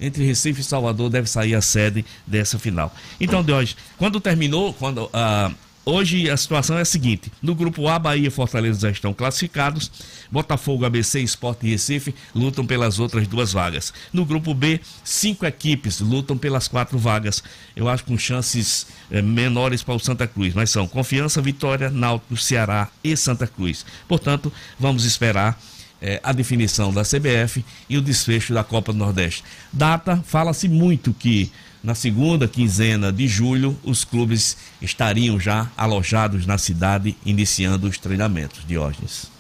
Entre 0.01 0.27
Recife 0.27 0.63
e 0.63 0.65
Salvador 0.65 1.09
deve 1.11 1.31
sair 1.31 1.55
a 1.55 1.61
sede 1.61 2.05
dessa 2.27 2.59
final. 2.59 2.93
Então, 3.21 3.41
de 3.41 3.53
hoje, 3.53 3.77
quando 3.97 4.19
terminou, 4.19 4.73
quando 4.73 5.09
ah, 5.13 5.53
hoje 5.87 6.29
a 6.29 6.37
situação 6.37 6.77
é 6.77 6.83
a 6.83 6.85
seguinte: 6.85 7.33
no 7.41 7.55
grupo 7.55 7.89
A, 7.89 7.99
Bahia 7.99 8.27
e 8.27 8.31
Fortaleza 8.31 8.81
já 8.81 8.91
estão 8.91 9.15
classificados. 9.15 9.91
Botafogo, 10.31 10.85
ABC, 10.85 11.21
Sport 11.21 11.63
e 11.63 11.71
Recife 11.71 12.15
lutam 12.35 12.67
pelas 12.67 12.99
outras 12.99 13.27
duas 13.29 13.53
vagas. 13.53 13.95
No 14.13 14.25
grupo 14.25 14.53
B, 14.53 14.81
cinco 15.05 15.47
equipes 15.47 16.01
lutam 16.01 16.37
pelas 16.37 16.67
quatro 16.67 16.99
vagas. 16.99 17.43
Eu 17.75 17.89
acho 17.89 18.05
com 18.05 18.19
chances 18.19 18.89
eh, 19.11 19.23
menores 19.23 19.83
para 19.83 19.95
o 19.95 20.01
Santa 20.01 20.27
Cruz, 20.27 20.53
mas 20.53 20.71
são 20.71 20.89
Confiança, 20.89 21.41
Vitória, 21.41 21.89
Náutico, 21.89 22.37
Ceará 22.37 22.89
e 23.03 23.17
Santa 23.17 23.47
Cruz. 23.47 23.87
Portanto, 24.09 24.53
vamos 24.79 25.05
esperar 25.05 25.59
eh, 26.03 26.21
a 26.23 26.33
definição 26.33 26.93
da 26.93 27.03
CBF 27.03 27.65
e 27.89 27.97
o 27.97 28.03
desfecho 28.03 28.53
da 28.53 28.63
Copa 28.63 28.93
do 28.93 28.99
Nordeste. 28.99 29.43
Data, 29.73 30.23
fala-se 30.27 30.69
muito 30.69 31.15
que 31.15 31.51
na 31.87 31.95
segunda 31.95 32.49
quinzena 32.49 33.13
de 33.13 33.29
julho 33.29 33.79
os 33.85 34.05
clubes 34.05 34.57
estariam 34.83 35.39
já 35.39 35.71
alojados 35.77 36.45
na 36.45 36.59
cidade, 36.59 37.17
iniciando 37.25 37.87
os 37.87 37.97
treinamentos. 37.97 38.67
Diógenes. 38.67 39.31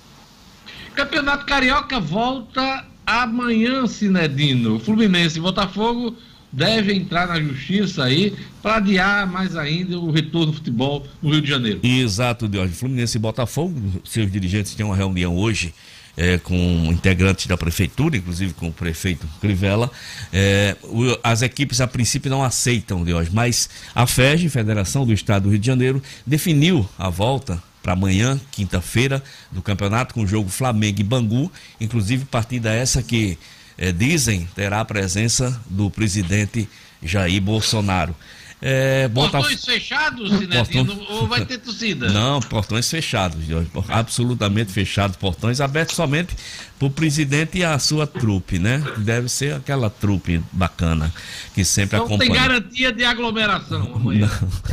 Campeonato 0.95 1.45
Carioca 1.45 1.99
volta 1.99 2.85
amanhã, 3.05 3.85
Cinedino. 3.89 4.79
Fluminense 4.79 5.39
e 5.39 5.43
Botafogo 5.43 6.17
devem 6.53 6.99
entrar 6.99 7.27
na 7.27 7.41
justiça 7.41 8.05
aí 8.05 8.33
para 8.63 8.77
adiar 8.77 9.27
mais 9.27 9.57
ainda 9.57 9.99
o 9.99 10.13
retorno 10.13 10.47
do 10.47 10.53
futebol 10.53 11.05
no 11.21 11.31
Rio 11.31 11.43
de 11.43 11.49
Janeiro. 11.49 11.81
Exato, 11.83 12.49
Diógenes. 12.49 12.79
Fluminense 12.79 13.17
e 13.17 13.21
Botafogo, 13.21 14.01
seus 14.05 14.31
dirigentes 14.31 14.73
têm 14.77 14.87
uma 14.87 14.95
reunião 14.95 15.37
hoje 15.37 15.75
eh, 16.17 16.39
com 16.39 16.89
integrantes 16.91 17.47
da 17.47 17.57
prefeitura, 17.57 18.17
inclusive 18.17 18.53
com 18.55 18.69
o 18.69 18.73
prefeito 18.73 19.27
Crivella. 19.41 19.91
Eh, 20.33 20.77
o- 20.85 21.19
as 21.23 21.43
equipes 21.43 21.81
a 21.81 21.87
princípio 21.87 22.31
não 22.31 22.43
aceitam, 22.43 23.05
Diógenes, 23.05 23.33
mas 23.35 23.69
a 23.95 24.07
FEG, 24.07 24.49
Federação 24.49 25.05
do 25.05 25.13
Estado 25.13 25.45
do 25.45 25.51
Rio 25.51 25.59
de 25.59 25.67
Janeiro, 25.67 26.03
definiu 26.27 26.89
a 26.99 27.09
volta 27.11 27.63
para 27.83 27.93
amanhã, 27.93 28.41
quinta-feira, 28.51 29.23
do 29.53 29.63
campeonato 29.63 30.13
com 30.15 30.23
o 30.23 30.27
jogo 30.27 30.49
Flamengo 30.49 31.01
e 31.01 31.05
Bangu, 31.05 31.53
inclusive 31.81 32.25
partida 32.25 32.73
essa 32.73 33.03
que 33.03 33.39
eh, 33.79 33.93
dizem 33.93 34.49
terá 34.57 34.81
a 34.81 34.85
presença 34.85 35.61
do 35.71 35.91
presidente 35.91 36.69
Jair 37.03 37.41
Bolsonaro. 37.41 38.17
Eh, 38.63 39.07
Botaf- 39.09 39.33
Portões 39.43 39.65
fechados, 39.67 40.31
Cinedino, 40.39 40.87
Portão- 40.97 41.07
ou 41.17 41.27
vai 41.29 41.45
ter 41.45 41.59
torcida? 41.59 42.09
Não, 42.09 42.41
portões 42.41 42.91
fechados, 42.91 43.45
Jorge. 43.47 43.69
Absolutamente 43.89 44.73
fechados, 44.73 45.15
portões 45.17 45.61
abertos 45.61 45.95
somente 45.95 46.35
para 46.79 46.89
o 46.89 46.91
presidente 46.91 47.59
e 47.59 47.65
a 47.65 47.79
sua 47.79 48.07
trupe, 48.07 48.59
né? 48.59 48.83
Deve 48.97 49.29
ser 49.29 49.55
aquela 49.55 49.91
trupe 49.91 50.43
bacana 50.53 51.13
que 51.55 51.67
sempre 51.67 51.99
Não 51.99 52.07
tem 52.07 52.17
acompanha. 52.17 52.43
garantia 52.49 52.93
de 52.93 53.05
aglomeração 53.05 53.93
amanhã. 53.95 54.31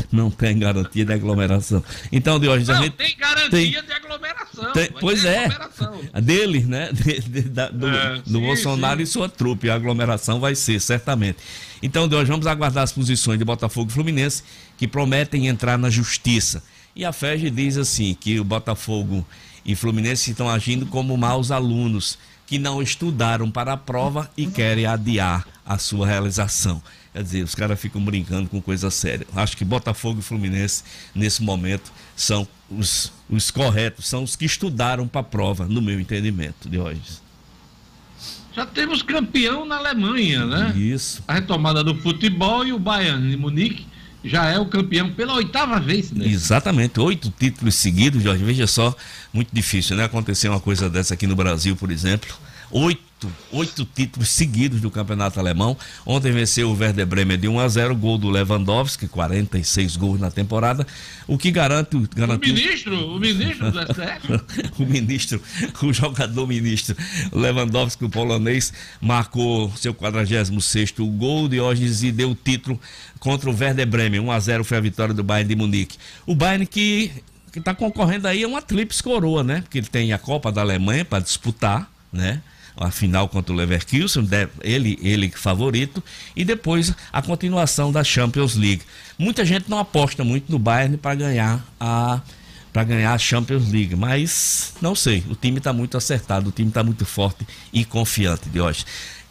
Não, 0.09 0.23
não 0.25 0.31
tem 0.31 0.57
garantia 0.57 1.03
de 1.05 1.13
aglomeração. 1.13 1.84
Então, 2.09 2.39
de 2.39 2.47
hoje 2.47 2.69
a 2.71 2.75
Não, 2.75 2.84
gente 2.84 2.93
tem 2.95 3.17
garantia 3.17 3.49
tem- 3.49 3.71
de 3.71 3.91
aglomeração. 3.93 4.71
tem- 4.71 4.89
pois 4.99 5.25
é, 5.25 5.45
aglomeração. 5.45 6.01
dele, 6.23 6.59
né? 6.63 6.89
De- 6.93 7.19
de- 7.19 7.41
da- 7.49 7.69
do, 7.69 7.88
É, 7.89 8.15
do 8.25 8.29
sim, 8.39 8.39
Bolsonaro 8.45 8.97
sim. 8.97 9.03
e 9.03 9.07
sua 9.07 9.27
trupe. 9.27 9.69
A 9.69 9.75
aglomeração 9.75 10.39
vai 10.39 10.55
ser, 10.55 10.79
certamente. 10.79 11.38
Então, 11.86 12.05
hoje 12.05 12.31
vamos 12.31 12.47
aguardar 12.47 12.81
as 12.81 12.93
posições 12.93 13.38
de 13.38 13.43
Botafogo 13.43 13.91
e 13.91 13.93
Fluminense, 13.93 14.41
que 14.77 14.88
prometem 14.88 15.47
entrar 15.47 15.77
na 15.77 15.89
justiça. 15.89 16.63
E 16.95 17.03
a 17.03 17.11
FEG 17.11 17.49
diz 17.49 17.75
assim: 17.75 18.13
que 18.13 18.39
o 18.39 18.43
Botafogo 18.45 19.25
e 19.65 19.75
Fluminense 19.75 20.31
estão 20.31 20.49
agindo 20.49 20.86
como 20.86 21.17
maus 21.17 21.51
alunos, 21.51 22.17
que 22.47 22.57
não 22.57 22.81
estudaram 22.81 23.51
para 23.51 23.73
a 23.73 23.77
prova 23.77 24.31
e 24.38 24.47
querem 24.47 24.86
adiar 24.86 25.45
a 25.65 25.77
sua 25.77 26.07
realização. 26.07 26.81
Quer 27.11 27.21
dizer, 27.21 27.43
os 27.43 27.53
caras 27.53 27.77
ficam 27.77 28.01
brincando 28.01 28.49
com 28.49 28.61
coisa 28.61 28.89
séria. 28.89 29.27
Acho 29.36 29.57
que 29.57 29.65
Botafogo 29.65 30.21
e 30.21 30.23
Fluminense, 30.23 30.84
nesse 31.13 31.43
momento, 31.43 31.91
são 32.15 32.47
os, 32.71 33.11
os 33.29 33.51
corretos, 33.51 34.07
são 34.07 34.23
os 34.23 34.38
que 34.38 34.45
estudaram 34.45 35.05
para 35.05 35.19
a 35.19 35.23
prova, 35.23 35.65
no 35.65 35.81
meu 35.81 35.99
entendimento 35.99 36.69
de 36.69 36.79
hoje. 36.79 37.22
Já 38.55 38.65
temos 38.65 39.01
campeão 39.01 39.65
na 39.65 39.77
Alemanha, 39.77 40.45
né? 40.45 40.73
Isso. 40.75 41.23
A 41.27 41.33
retomada 41.33 41.83
do 41.83 41.95
futebol 41.95 42.65
e 42.65 42.71
o 42.71 42.79
Bayern 42.79 43.29
de 43.29 43.35
Munique 43.35 43.87
já 44.23 44.45
é 44.45 44.59
o 44.59 44.65
campeão 44.65 45.11
pela 45.11 45.33
oitava 45.33 45.79
vez, 45.79 46.11
né? 46.11 46.25
Exatamente, 46.27 46.99
oito 46.99 47.33
títulos 47.37 47.75
seguidos, 47.75 48.23
Jorge. 48.23 48.43
Veja 48.43 48.67
só, 48.67 48.95
muito 49.33 49.49
difícil, 49.51 49.97
né? 49.97 50.05
Acontecer 50.05 50.47
uma 50.49 50.59
coisa 50.59 50.89
dessa 50.89 51.13
aqui 51.13 51.27
no 51.27 51.35
Brasil, 51.35 51.75
por 51.75 51.91
exemplo. 51.91 52.33
Oito, 53.24 53.32
oito 53.51 53.86
títulos 53.86 54.30
seguidos 54.30 54.82
do 54.82 54.91
campeonato 54.91 55.39
alemão. 55.39 55.78
Ontem 56.05 56.32
venceu 56.32 56.69
o 56.69 56.78
Werder 56.78 57.05
Bremen 57.05 57.38
de 57.38 57.47
1 57.47 57.59
a 57.59 57.67
0, 57.67 57.95
gol 57.95 58.17
do 58.17 58.30
Lewandowski, 58.30 59.07
46 59.07 59.95
gols 59.95 60.19
na 60.19 60.30
temporada, 60.30 60.86
o 61.28 61.38
que 61.38 61.51
garante, 61.51 61.95
O 61.95 62.07
garantiu 62.15 62.53
ministro, 62.53 63.15
o 63.15 63.19
ministro 63.19 63.71
do 63.71 63.80
STF. 63.82 64.74
o 64.82 64.86
ministro, 64.86 65.41
o 65.82 65.93
jogador 65.93 66.47
ministro 66.47 66.95
Lewandowski, 67.32 68.05
o 68.05 68.09
polonês, 68.09 68.74
marcou 68.99 69.71
seu 69.78 69.93
46 69.93 70.51
gol 71.17 71.47
de 71.47 71.59
hoje 71.59 72.07
e 72.07 72.11
deu 72.11 72.32
o 72.32 72.36
título 72.36 72.80
contra 73.19 73.49
o 73.49 73.55
Werder 73.57 73.88
Bremen. 73.88 74.19
1 74.19 74.32
a 74.32 74.39
0 74.39 74.63
foi 74.63 74.78
a 74.78 74.82
vitória 74.82 75.13
do 75.13 75.24
Bayern 75.24 75.47
de 75.47 75.55
Munique. 75.55 75.97
O 76.26 76.36
Bayern 76.36 76.65
que 76.65 77.11
que 77.51 77.59
está 77.59 77.76
concorrendo 77.76 78.28
aí 78.28 78.41
é 78.41 78.47
uma 78.47 78.63
tríplice 78.63 79.03
coroa, 79.03 79.43
né? 79.43 79.61
Porque 79.61 79.78
ele 79.78 79.86
tem 79.86 80.11
a 80.11 80.17
Copa 80.17 80.51
da 80.51 80.61
Alemanha 80.61 81.05
para 81.05 81.21
disputar, 81.21 81.88
né? 82.11 82.41
A 82.76 82.89
final 82.89 83.30
contra 83.30 83.53
o 83.53 83.55
Leverkusen, 83.55 84.28
ele, 84.61 84.97
ele 85.01 85.30
favorito, 85.30 86.03
e 86.36 86.43
depois 86.43 86.93
a 87.11 87.21
continuação 87.21 87.91
da 87.91 88.03
Champions 88.03 88.55
League. 88.55 88.82
Muita 89.17 89.45
gente 89.45 89.69
não 89.69 89.78
aposta 89.78 90.24
muito 90.24 90.51
no 90.51 90.57
Bayern 90.57 90.97
para 90.97 91.15
ganhar 91.15 91.65
a 91.80 92.21
para 92.74 92.84
ganhar 92.84 93.13
a 93.13 93.17
Champions 93.19 93.71
League, 93.71 93.95
mas 93.95 94.74
não 94.82 94.95
sei, 94.95 95.24
o 95.30 95.36
time 95.36 95.59
está 95.59 95.71
muito 95.71 95.95
acertado, 95.95 96.49
o 96.49 96.51
time 96.51 96.69
está 96.69 96.84
muito 96.84 97.05
forte 97.05 97.45
e 97.71 97.86
confiante 97.86 98.49
de 98.49 98.59
hoje. 98.59 98.84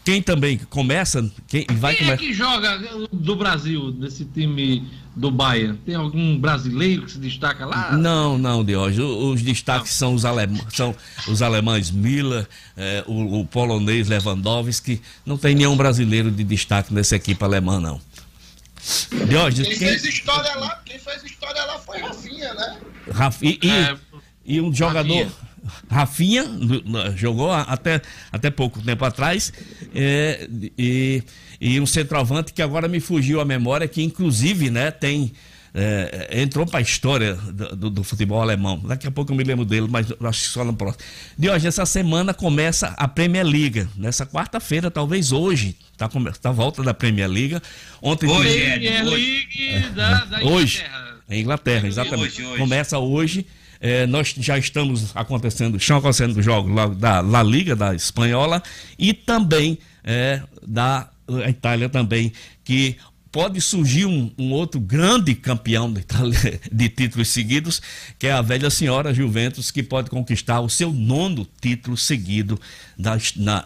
Quem 0.05 0.21
também 0.21 0.59
começa, 0.69 1.31
quem 1.47 1.65
vai 1.75 1.95
Quem 1.95 2.09
é 2.09 2.17
começar 2.17 2.27
que 2.27 2.35
joga 2.35 2.77
do 3.13 3.37
Brasil, 3.37 3.95
nesse 3.97 4.25
time 4.25 4.85
do 5.15 5.31
Bayern? 5.31 5.79
Tem 5.87 5.95
algum 5.95 6.37
brasileiro 6.39 7.03
que 7.03 7.13
se 7.13 7.19
destaca 7.19 7.65
lá? 7.65 7.93
Não, 7.97 8.37
não, 8.37 8.65
Diógenes. 8.65 8.99
Os 9.09 9.43
destaques 9.43 9.93
são 9.93 10.13
os, 10.15 10.25
alem... 10.25 10.49
são 10.75 10.93
os 11.29 11.41
alemães 11.41 11.93
Miller, 11.93 12.49
eh, 12.77 13.05
o, 13.07 13.41
o 13.41 13.47
polonês 13.47 14.09
Lewandowski. 14.09 15.01
Não 15.25 15.39
tem 15.39 15.55
nenhum 15.55 15.77
brasileiro 15.77 16.33
de 16.33 16.43
destaque 16.43 16.93
nessa 16.93 17.15
equipe 17.15 17.43
alemã, 17.45 17.79
não. 17.79 18.01
Diógenes, 19.29 19.69
Quem 19.69 19.79
quem... 19.79 19.89
fez 19.89 20.05
história 20.05 20.53
lá, 20.57 20.83
quem 20.85 20.99
fez 20.99 21.23
história 21.23 21.65
lá 21.65 21.79
foi 21.79 21.99
Rafinha, 22.01 22.55
né? 22.55 22.77
Raf- 23.13 23.43
e, 23.43 23.59
e- 23.63 23.71
É, 23.71 23.97
e 24.45 24.61
um 24.61 24.75
jogador. 24.75 25.15
Rafinha 25.15 25.52
no- 26.85 27.17
jogou 27.17 27.53
até, 27.53 28.01
até 28.31 28.51
pouco 28.51 28.81
tempo 28.83 29.05
atrás 29.05 29.53
é, 29.95 30.49
e, 30.79 31.23
e 31.61 31.81
um 31.81 31.87
centroavante 31.87 32.53
que 32.53 32.63
agora 32.63 32.89
me 32.89 33.01
fugiu 33.01 33.41
a 33.41 33.45
memória 33.45 33.87
que 33.89 34.03
inclusive 34.03 34.71
né 34.71 34.91
tem 34.91 35.33
é, 35.75 36.29
entrou 36.43 36.67
para 36.67 36.81
a 36.81 36.83
história 36.83 37.35
do, 37.35 37.75
do- 37.77 37.91
do 37.91 38.05
futebol 38.05 38.43
alemão 38.43 38.79
daqui 38.85 39.07
a 39.07 39.11
pouco 39.11 39.33
eu 39.33 39.37
me 39.37 39.43
lembro 39.43 39.65
dele 39.65 39.87
mas 39.89 40.07
acho 40.11 40.43
que 40.43 40.49
só 40.49 40.65
no 40.65 40.75
próximo 40.75 41.03
de 41.39 41.49
hoje 41.49 41.67
essa 41.67 41.87
semana 41.87 42.35
começa 42.35 42.89
a 42.99 43.09
Premier 43.09 43.47
League 43.47 43.87
nessa 43.97 44.27
quarta-feira 44.27 44.91
talvez 44.91 45.33
hoje 45.33 45.75
tá 45.97 46.09
come- 46.11 46.31
tá 46.33 46.51
a 46.51 46.53
volta 46.53 46.83
da 46.83 46.93
Premier 46.93 47.29
League 47.29 47.59
ontem 48.03 48.29
Hoje 48.29 48.59
é. 48.63 48.71
Premier 48.79 49.05
League 49.05 49.91
da, 49.95 50.25
da 50.27 50.45
Hoje. 50.45 50.79
Inglaterra. 50.81 51.13
É 51.29 51.39
Inglaterra, 51.39 51.89
exatamente. 51.89 52.43
Hoje, 52.43 52.45
hoje. 52.45 52.59
Começa 52.59 52.99
hoje. 52.99 53.47
É, 53.85 54.07
nós 54.07 54.33
já 54.39 54.57
estamos 54.57 55.11
acontecendo, 55.13 55.77
estão 55.77 55.97
acontecendo 55.97 56.41
jogos 56.41 56.73
lá 56.73 56.87
da 56.87 57.21
La 57.21 57.43
Liga, 57.43 57.75
da 57.75 57.93
Espanhola, 57.97 58.63
e 58.97 59.13
também 59.13 59.77
é, 60.05 60.41
da 60.65 61.11
Itália 61.49 61.89
também, 61.89 62.33
que 62.65 62.97
pode 63.33 63.61
surgir 63.61 64.05
um, 64.07 64.31
um 64.39 64.53
outro 64.53 64.79
grande 64.79 65.35
campeão 65.35 65.93
de, 65.93 66.05
de 66.71 66.89
títulos 66.91 67.29
seguidos, 67.29 67.83
que 68.21 68.29
é 68.29 68.33
a 68.33 68.41
velha 68.43 68.71
senhora 68.71 69.13
Juventus, 69.13 69.73
que 69.73 69.83
pode 69.83 70.11
conquistar 70.11 70.61
o 70.61 70.69
seu 70.69 70.93
nono 70.93 71.45
título 71.61 71.97
seguido 71.97 72.61
na, 72.97 73.17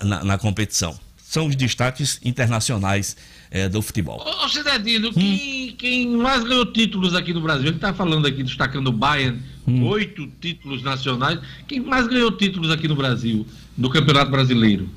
na- 0.03 0.25
na 0.25 0.39
competição. 0.39 0.99
São 1.29 1.47
os 1.49 1.57
destaques 1.57 2.19
internacionais 2.25 3.17
é, 3.51 3.69
do 3.69 3.81
futebol. 3.83 4.21
Ô, 4.25 4.45
ô 4.45 4.49
Cidadino, 4.49 5.13
quem, 5.13 5.73
quem 5.79 6.09
mais 6.09 6.45
ganhou 6.45 6.67
títulos 6.67 7.15
aqui 7.15 7.33
no 7.33 7.41
Brasil? 7.41 7.67
Ele 7.69 7.77
está 7.77 7.93
falando 7.95 8.27
aqui, 8.27 8.43
destacando 8.43 8.89
o 8.89 8.93
Bayern, 8.93 9.41
oito 9.85 10.27
títulos 10.41 10.83
nacionais. 10.83 11.39
Quem 11.69 11.81
mais 11.81 12.07
ganhou 12.07 12.31
títulos 12.33 12.71
aqui 12.71 12.89
no 12.89 12.97
Brasil, 12.97 13.47
no 13.77 13.89
Campeonato 13.91 14.31
Brasileiro? 14.31 14.89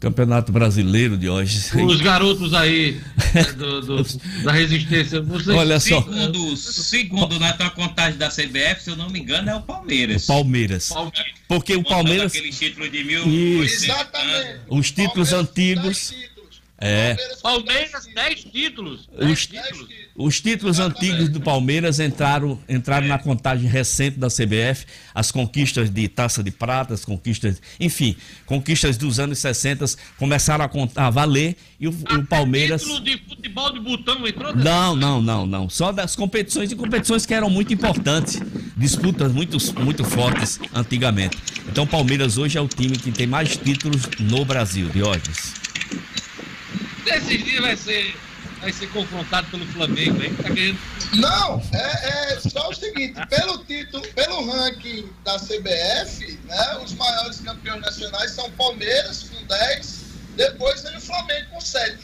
Campeonato 0.00 0.52
Brasileiro 0.52 1.16
de 1.16 1.28
hoje. 1.28 1.58
Os 1.84 2.00
garotos 2.00 2.54
aí 2.54 3.00
é, 3.34 3.52
do- 3.52 3.80
do- 3.80 4.04
da 4.44 4.52
resistência. 4.52 5.20
Vocês, 5.20 5.48
Olha 5.56 5.80
só. 5.80 6.00
Segundo, 6.00 6.56
segundo 6.56 7.40
na 7.40 7.52
tua 7.54 7.70
contagem 7.70 8.16
da 8.16 8.28
CBF, 8.28 8.80
se 8.84 8.90
eu 8.90 8.96
não 8.96 9.10
me 9.10 9.18
engano, 9.18 9.50
é 9.50 9.56
o 9.56 9.60
Palmeiras. 9.60 10.24
Palmeiras. 10.24 10.88
Palmeiras. 10.90 11.24
Porque 11.48 11.74
o 11.74 11.82
Palmeiras, 11.82 12.32
Aquele 12.32 12.50
título 12.52 12.88
de 12.88 12.98
Isso. 12.98 13.26
1800 13.28 13.82
Exatamente. 13.82 14.60
Os 14.68 14.86
títulos 14.92 15.30
Palmeiras, 15.30 15.32
antigos. 15.50 16.14
É. 16.80 17.16
Palmeiras, 17.42 18.06
dez 18.14 18.44
10 18.44 18.44
títulos. 18.44 19.08
Os- 19.12 19.16
10 19.18 19.26
Dez 19.26 19.40
títulos. 19.46 19.88
títulos. 19.88 20.08
os 20.16 20.40
títulos 20.40 20.78
antigos 20.78 21.28
do 21.28 21.40
Palmeiras 21.40 21.98
entraram, 21.98 22.56
entraram 22.68 23.08
na 23.08 23.18
contagem 23.18 23.68
recente 23.68 24.16
da 24.16 24.28
CBF, 24.28 24.86
as 25.12 25.32
conquistas 25.32 25.90
de 25.90 26.06
taça 26.08 26.40
de 26.42 26.52
prata, 26.52 26.94
as 26.94 27.04
conquistas, 27.04 27.60
enfim, 27.80 28.16
conquistas 28.46 28.96
dos 28.96 29.18
anos 29.18 29.38
60 29.40 29.86
começaram 30.18 30.64
a, 30.64 30.68
contar, 30.68 31.06
a 31.06 31.10
valer 31.10 31.56
e 31.80 31.88
o, 31.88 31.90
o 31.90 32.24
Palmeiras. 32.26 32.82
Título 32.82 33.00
de 33.00 33.18
futebol 33.28 33.72
de 33.72 33.80
botão 33.80 34.26
entrou 34.26 34.54
Não, 34.54 34.94
não, 34.94 35.20
não, 35.20 35.46
não. 35.46 35.68
Só 35.68 35.90
das 35.90 36.14
competições 36.14 36.70
e 36.70 36.76
competições 36.76 37.26
que 37.26 37.34
eram 37.34 37.50
muito 37.50 37.74
importantes. 37.74 38.40
Disputas 38.76 39.32
muito, 39.32 39.56
muito 39.82 40.04
fortes 40.04 40.60
antigamente. 40.72 41.36
Então 41.68 41.82
o 41.82 41.86
Palmeiras 41.88 42.38
hoje 42.38 42.56
é 42.56 42.60
o 42.60 42.68
time 42.68 42.96
que 42.96 43.10
tem 43.10 43.26
mais 43.26 43.56
títulos 43.56 44.02
no 44.20 44.44
Brasil, 44.44 44.88
Diógenes. 44.90 45.54
Esses 47.16 47.44
dias 47.44 47.60
vai 47.60 47.76
ser, 47.76 48.14
vai 48.60 48.72
ser 48.72 48.88
confrontado 48.90 49.46
pelo 49.50 49.66
Flamengo, 49.66 50.22
hein? 50.22 50.34
Tá 50.42 50.48
ganhando. 50.48 50.78
Não, 51.14 51.62
é, 51.72 52.32
é 52.34 52.40
só 52.40 52.68
o 52.68 52.74
seguinte, 52.74 53.14
pelo 53.28 53.58
título, 53.64 54.06
pelo 54.14 54.50
ranking 54.50 55.08
da 55.24 55.38
CBF, 55.38 56.38
né, 56.44 56.78
os 56.84 56.92
maiores 56.94 57.40
campeões 57.40 57.80
nacionais 57.80 58.32
são 58.32 58.50
Palmeiras 58.52 59.24
com 59.24 59.42
10, 59.46 60.04
depois 60.36 60.82
vem 60.82 60.96
o 60.96 61.00
Flamengo 61.00 61.46
com 61.50 61.60
7. 61.60 61.98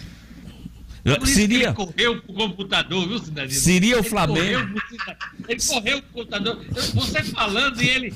Por 1.05 1.13
isso 1.13 1.21
que 1.21 1.27
Seria, 1.27 1.65
Ele 1.67 1.75
correu 1.75 2.23
pro 2.23 2.33
computador, 2.33 3.07
viu, 3.07 3.19
Cidadino? 3.19 3.61
Seria 3.61 3.97
o 3.97 3.99
Ele 3.99 4.09
Flamengo. 4.09 4.81
correu 4.81 5.17
Ele 5.49 5.61
correu 5.67 6.03
pro 6.03 6.11
computador. 6.13 6.65
Você 6.95 7.23
falando 7.25 7.83
e 7.83 7.89
ele. 7.91 8.15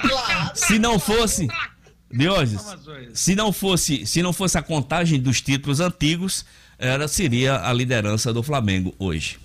Claro. 0.00 0.50
se 0.54 0.78
não 0.80 0.98
fosse, 0.98 1.46
Informações. 2.54 3.08
se 3.14 3.34
não 3.34 3.52
fosse, 3.52 4.06
se 4.06 4.22
não 4.22 4.32
fosse 4.32 4.56
a 4.58 4.62
contagem 4.62 5.20
dos 5.20 5.40
títulos 5.40 5.80
antigos, 5.80 6.44
era 6.78 7.06
seria 7.08 7.60
a 7.68 7.72
liderança 7.72 8.32
do 8.32 8.42
Flamengo 8.42 8.94
hoje. 8.98 9.38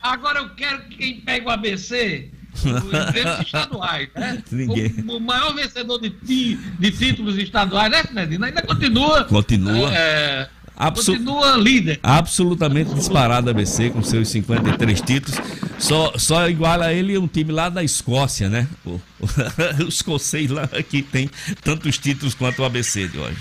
Agora 0.00 0.38
eu 0.40 0.50
quero 0.50 0.82
que 0.84 0.96
quem 0.96 1.20
pega 1.20 1.46
o 1.46 1.50
ABC. 1.50 2.28
Os 2.54 3.40
estaduais, 3.46 4.08
né? 4.14 4.42
Ninguém. 4.50 4.94
O, 5.08 5.16
o 5.16 5.20
maior 5.20 5.52
vencedor 5.54 5.98
de, 6.00 6.10
ti- 6.10 6.56
de 6.78 6.90
títulos 6.92 7.36
estaduais, 7.36 7.90
né, 7.90 8.02
Cidadino? 8.04 8.44
Ainda 8.44 8.62
continua. 8.62 9.24
Continua. 9.24 9.90
é, 9.92 10.48
continua 10.94 11.56
líder. 11.56 11.98
absolutamente 12.02 12.94
disparado 12.94 13.50
ABC 13.50 13.90
com 13.90 14.02
seus 14.04 14.28
53 14.28 15.00
títulos. 15.00 15.36
Só, 15.78 16.12
só 16.16 16.48
iguala 16.48 16.86
a 16.86 16.92
ele 16.92 17.18
um 17.18 17.26
time 17.26 17.52
lá 17.52 17.68
da 17.68 17.82
Escócia, 17.82 18.48
né? 18.48 18.66
O, 18.84 18.90
o, 18.90 19.28
escocês 19.88 20.50
lá 20.50 20.66
que 20.66 21.02
tem 21.02 21.28
tantos 21.62 21.98
títulos 21.98 22.34
quanto 22.34 22.62
o 22.62 22.64
ABC 22.64 23.08
de 23.08 23.18
hoje. 23.18 23.38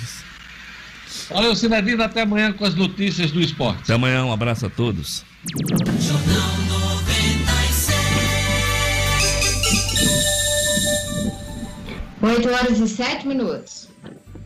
Valeu, 1.29 1.55
Cidadino. 1.55 2.03
Até 2.03 2.21
amanhã 2.21 2.51
com 2.51 2.65
as 2.65 2.75
notícias 2.75 3.31
do 3.31 3.39
esporte. 3.41 3.84
Até 3.84 3.93
amanhã, 3.93 4.25
um 4.25 4.31
abraço 4.31 4.65
a 4.65 4.69
todos. 4.69 5.23
Jornal 5.99 6.57
96. 6.89 8.03
8 12.21 12.49
horas 12.49 12.79
e 12.79 12.88
7 12.88 13.27
minutos. 13.27 13.89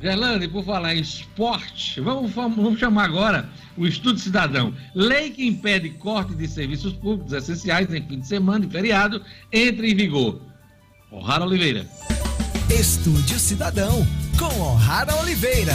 Gerlane, 0.01 0.47
por 0.47 0.63
falar 0.63 0.95
em 0.95 1.01
esporte, 1.01 2.01
vamos, 2.01 2.31
vamos 2.31 2.79
chamar 2.79 3.05
agora 3.05 3.49
o 3.78 3.86
Estudo 3.86 4.19
Cidadão. 4.19 4.73
Lei 4.93 5.30
que 5.30 5.45
impede 5.45 5.91
corte 5.91 6.34
de 6.36 6.47
serviços 6.47 6.93
públicos 6.93 7.34
essenciais 7.34 7.93
em 7.93 8.01
fim 8.05 8.19
de 8.19 8.28
semana 8.28 8.65
e 8.65 8.69
feriado 8.69 9.21
entra 9.51 9.88
em 9.88 9.95
vigor. 9.95 10.41
O'Hara 11.11 11.45
Oliveira. 11.45 11.88
Estúdio 12.69 13.39
Cidadão, 13.39 14.05
com 14.38 14.61
O'Hara 14.61 15.15
Oliveira. 15.15 15.73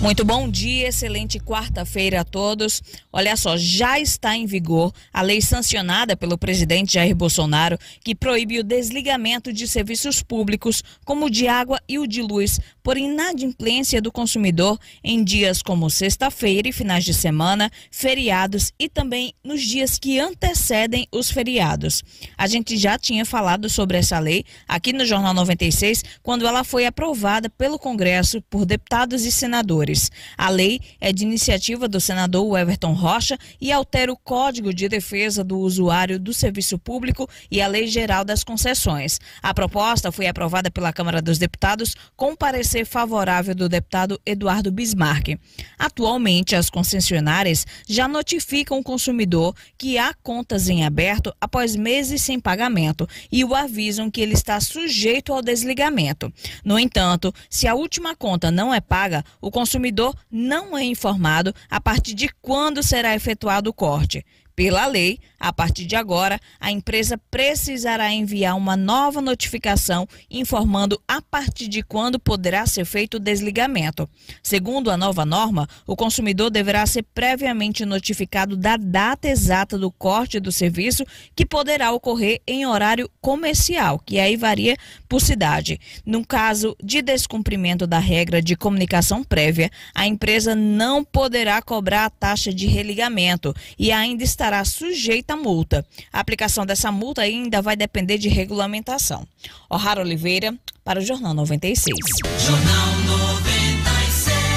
Muito 0.00 0.24
bom 0.24 0.48
dia, 0.48 0.88
excelente 0.88 1.38
quarta-feira 1.38 2.22
a 2.22 2.24
todos. 2.24 2.82
Olha 3.12 3.36
só, 3.36 3.58
já 3.58 4.00
está 4.00 4.34
em 4.34 4.46
vigor 4.46 4.94
a 5.12 5.20
lei 5.20 5.42
sancionada 5.42 6.16
pelo 6.16 6.38
presidente 6.38 6.94
Jair 6.94 7.14
Bolsonaro 7.14 7.78
que 8.02 8.14
proíbe 8.14 8.58
o 8.58 8.64
desligamento 8.64 9.52
de 9.52 9.68
serviços 9.68 10.22
públicos, 10.22 10.82
como 11.04 11.26
o 11.26 11.30
de 11.30 11.46
água 11.46 11.78
e 11.86 11.98
o 11.98 12.06
de 12.06 12.22
luz, 12.22 12.58
por 12.82 12.96
inadimplência 12.96 14.00
do 14.00 14.10
consumidor 14.10 14.78
em 15.04 15.22
dias 15.22 15.62
como 15.62 15.90
sexta-feira 15.90 16.66
e 16.66 16.72
finais 16.72 17.04
de 17.04 17.12
semana, 17.12 17.70
feriados 17.90 18.72
e 18.78 18.88
também 18.88 19.34
nos 19.44 19.60
dias 19.60 19.98
que 19.98 20.18
antecedem 20.18 21.06
os 21.12 21.30
feriados. 21.30 22.02
A 22.38 22.46
gente 22.46 22.78
já 22.78 22.98
tinha 22.98 23.26
falado 23.26 23.68
sobre 23.68 23.98
essa 23.98 24.18
lei 24.18 24.46
aqui 24.66 24.94
no 24.94 25.04
Jornal 25.04 25.34
96 25.34 26.02
quando 26.22 26.46
ela 26.46 26.64
foi 26.64 26.86
aprovada 26.86 27.50
pelo 27.50 27.78
Congresso 27.78 28.40
por 28.48 28.64
deputados 28.64 29.26
e 29.26 29.30
senadores. 29.30 29.89
A 30.36 30.48
lei 30.48 30.80
é 31.00 31.12
de 31.12 31.24
iniciativa 31.24 31.88
do 31.88 32.00
senador 32.00 32.58
Everton 32.58 32.92
Rocha 32.92 33.38
e 33.60 33.72
altera 33.72 34.12
o 34.12 34.16
Código 34.16 34.72
de 34.72 34.88
Defesa 34.88 35.42
do 35.42 35.58
Usuário 35.58 36.18
do 36.18 36.32
Serviço 36.32 36.78
Público 36.78 37.28
e 37.50 37.60
a 37.60 37.66
Lei 37.66 37.86
Geral 37.86 38.24
das 38.24 38.44
Concessões. 38.44 39.18
A 39.42 39.54
proposta 39.54 40.12
foi 40.12 40.26
aprovada 40.26 40.70
pela 40.70 40.92
Câmara 40.92 41.20
dos 41.20 41.38
Deputados 41.38 41.94
com 42.16 42.36
parecer 42.36 42.84
favorável 42.84 43.54
do 43.54 43.68
deputado 43.68 44.20
Eduardo 44.24 44.70
Bismarck. 44.70 45.38
Atualmente, 45.78 46.54
as 46.54 46.70
concessionárias 46.70 47.66
já 47.88 48.06
notificam 48.06 48.78
o 48.78 48.82
consumidor 48.82 49.54
que 49.76 49.98
há 49.98 50.14
contas 50.22 50.68
em 50.68 50.84
aberto 50.84 51.34
após 51.40 51.74
meses 51.74 52.22
sem 52.22 52.38
pagamento 52.38 53.08
e 53.30 53.44
o 53.44 53.54
avisam 53.54 54.10
que 54.10 54.20
ele 54.20 54.34
está 54.34 54.60
sujeito 54.60 55.32
ao 55.32 55.42
desligamento. 55.42 56.32
No 56.64 56.78
entanto, 56.78 57.32
se 57.48 57.66
a 57.66 57.74
última 57.74 58.14
conta 58.14 58.50
não 58.50 58.72
é 58.72 58.80
paga, 58.80 59.24
o 59.40 59.50
consumidor 59.50 59.79
consumidor 59.80 60.14
não 60.30 60.76
é 60.76 60.84
informado 60.84 61.54
a 61.70 61.80
partir 61.80 62.12
de 62.14 62.28
quando 62.42 62.82
será 62.82 63.14
efetuado 63.14 63.70
o 63.70 63.72
corte. 63.72 64.24
Pela 64.54 64.86
lei, 64.86 65.18
a 65.40 65.54
partir 65.54 65.86
de 65.86 65.96
agora, 65.96 66.38
a 66.60 66.70
empresa 66.70 67.18
precisará 67.30 68.12
enviar 68.12 68.54
uma 68.54 68.76
nova 68.76 69.22
notificação 69.22 70.06
informando 70.30 71.00
a 71.08 71.22
partir 71.22 71.66
de 71.66 71.82
quando 71.82 72.20
poderá 72.20 72.66
ser 72.66 72.84
feito 72.84 73.14
o 73.14 73.20
desligamento. 73.20 74.06
Segundo 74.42 74.90
a 74.90 74.98
nova 74.98 75.24
norma, 75.24 75.66
o 75.86 75.96
consumidor 75.96 76.50
deverá 76.50 76.84
ser 76.84 77.04
previamente 77.14 77.86
notificado 77.86 78.54
da 78.54 78.76
data 78.76 79.28
exata 79.28 79.78
do 79.78 79.90
corte 79.90 80.38
do 80.38 80.52
serviço, 80.52 81.06
que 81.34 81.46
poderá 81.46 81.90
ocorrer 81.90 82.42
em 82.46 82.66
horário 82.66 83.10
comercial, 83.22 83.98
que 83.98 84.18
aí 84.18 84.36
varia 84.36 84.76
por 85.08 85.22
cidade. 85.22 85.80
No 86.04 86.26
caso 86.26 86.76
de 86.82 87.00
descumprimento 87.00 87.86
da 87.86 87.98
regra 87.98 88.42
de 88.42 88.54
comunicação 88.56 89.24
prévia, 89.24 89.70
a 89.94 90.06
empresa 90.06 90.54
não 90.54 91.02
poderá 91.02 91.62
cobrar 91.62 92.04
a 92.04 92.10
taxa 92.10 92.52
de 92.52 92.66
religamento 92.66 93.54
e 93.78 93.90
ainda 93.90 94.22
estará 94.22 94.62
sujeita 94.66 95.29
multa. 95.36 95.86
A 96.12 96.20
aplicação 96.20 96.66
dessa 96.66 96.90
multa 96.92 97.22
ainda 97.22 97.62
vai 97.62 97.76
depender 97.76 98.18
de 98.18 98.28
regulamentação. 98.28 99.26
O'Hara 99.68 100.00
Oliveira, 100.00 100.54
para 100.84 101.00
o 101.00 101.02
Jornal 101.02 101.34
96. 101.34 101.96
Jornal 102.38 102.96
96. 103.06 104.50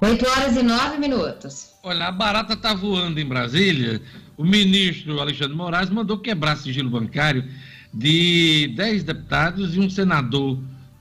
8 0.00 0.28
horas 0.28 0.56
e 0.56 0.62
9 0.62 0.98
minutos. 0.98 1.72
Olha, 1.82 2.06
a 2.06 2.12
barata 2.12 2.52
está 2.52 2.72
voando 2.72 3.18
em 3.18 3.26
Brasília. 3.26 4.00
O 4.36 4.44
ministro 4.44 5.20
Alexandre 5.20 5.56
Moraes 5.56 5.90
mandou 5.90 6.18
quebrar 6.18 6.56
sigilo 6.56 6.88
bancário 6.88 7.44
de 7.92 8.72
10 8.76 9.02
deputados 9.02 9.74
e 9.74 9.80
um 9.80 9.90
senador, 9.90 10.58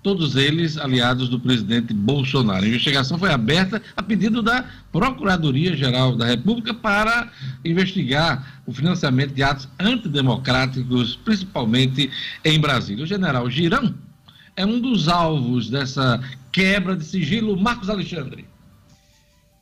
todos 0.08 0.38
eles 0.38 0.78
aliados 0.78 1.28
do 1.28 1.38
presidente 1.38 1.94
Bolsonaro. 1.94 2.64
A 2.64 2.68
investigação 2.70 3.20
foi 3.20 3.30
aberta 3.30 3.82
a 3.94 4.02
pedido 4.02 4.42
da 4.42 4.64
Procuradoria-Geral 4.90 6.16
da 6.16 6.26
República 6.26 6.74
para 6.74 7.30
investigar 7.66 8.62
o 8.66 8.72
financiamento 8.72 9.34
de 9.34 9.44
atos 9.44 9.68
antidemocráticos, 9.78 11.18
principalmente 11.18 12.10
em 12.46 12.58
Brasília. 12.58 13.04
O 13.04 13.06
general 13.06 13.50
Girão 13.50 13.94
é 14.56 14.66
um 14.66 14.80
dos 14.80 15.10
alvos 15.10 15.70
dessa 15.70 16.22
quebra 16.54 16.96
de 16.96 17.04
sigilo. 17.04 17.60
Marcos 17.60 17.90
Alexandre. 17.90 18.46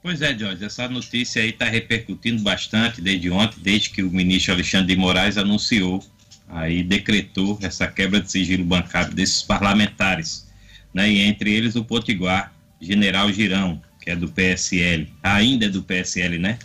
Pois 0.04 0.22
é, 0.22 0.38
Jorge, 0.38 0.64
essa 0.64 0.88
notícia 0.88 1.42
aí 1.42 1.50
está 1.50 1.66
repercutindo 1.66 2.44
bastante 2.44 3.02
desde 3.02 3.32
ontem, 3.32 3.58
desde 3.64 3.90
que 3.90 4.04
o 4.04 4.12
ministro 4.12 4.54
Alexandre 4.54 4.94
de 4.94 4.96
Moraes 4.96 5.40
anunciou, 5.40 6.06
aí 6.48 6.84
decretou 6.84 7.58
essa 7.62 7.88
quebra 7.88 8.22
de 8.22 8.32
sigilo 8.32 8.64
bancário 8.64 9.14
desses 9.14 9.42
parlamentares, 9.42 10.48
né? 10.94 11.10
E 11.12 11.22
entre 11.22 11.52
eles 11.52 11.76
o 11.76 11.84
Potiguar, 11.84 12.54
General 12.80 13.32
Girão, 13.32 13.82
que 14.02 14.12
é 14.12 14.16
do 14.16 14.30
PSL, 14.30 15.12
ainda 15.24 15.66
é 15.66 15.70
do 15.70 15.84
PSL, 15.84 16.38
né? 16.38 16.60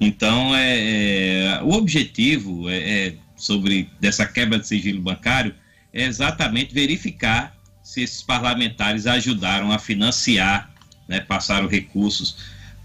Então, 0.00 0.54
é, 0.54 0.78
é, 0.78 1.60
o 1.62 1.72
objetivo 1.72 2.68
é, 2.68 3.06
é 3.06 3.14
sobre 3.36 3.88
dessa 4.00 4.26
quebra 4.26 4.58
de 4.58 4.66
sigilo 4.66 5.00
bancário 5.00 5.54
é 5.92 6.04
exatamente 6.04 6.74
verificar 6.74 7.56
se 7.82 8.02
esses 8.02 8.22
parlamentares 8.22 9.06
ajudaram 9.06 9.70
a 9.70 9.78
financiar, 9.78 10.70
né, 11.06 11.20
passaram 11.20 11.68
recursos 11.68 12.36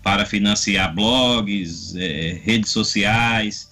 para 0.04 0.26
financiar 0.26 0.94
blogs, 0.94 1.96
eh, 1.96 2.40
redes 2.44 2.72
sociais, 2.72 3.71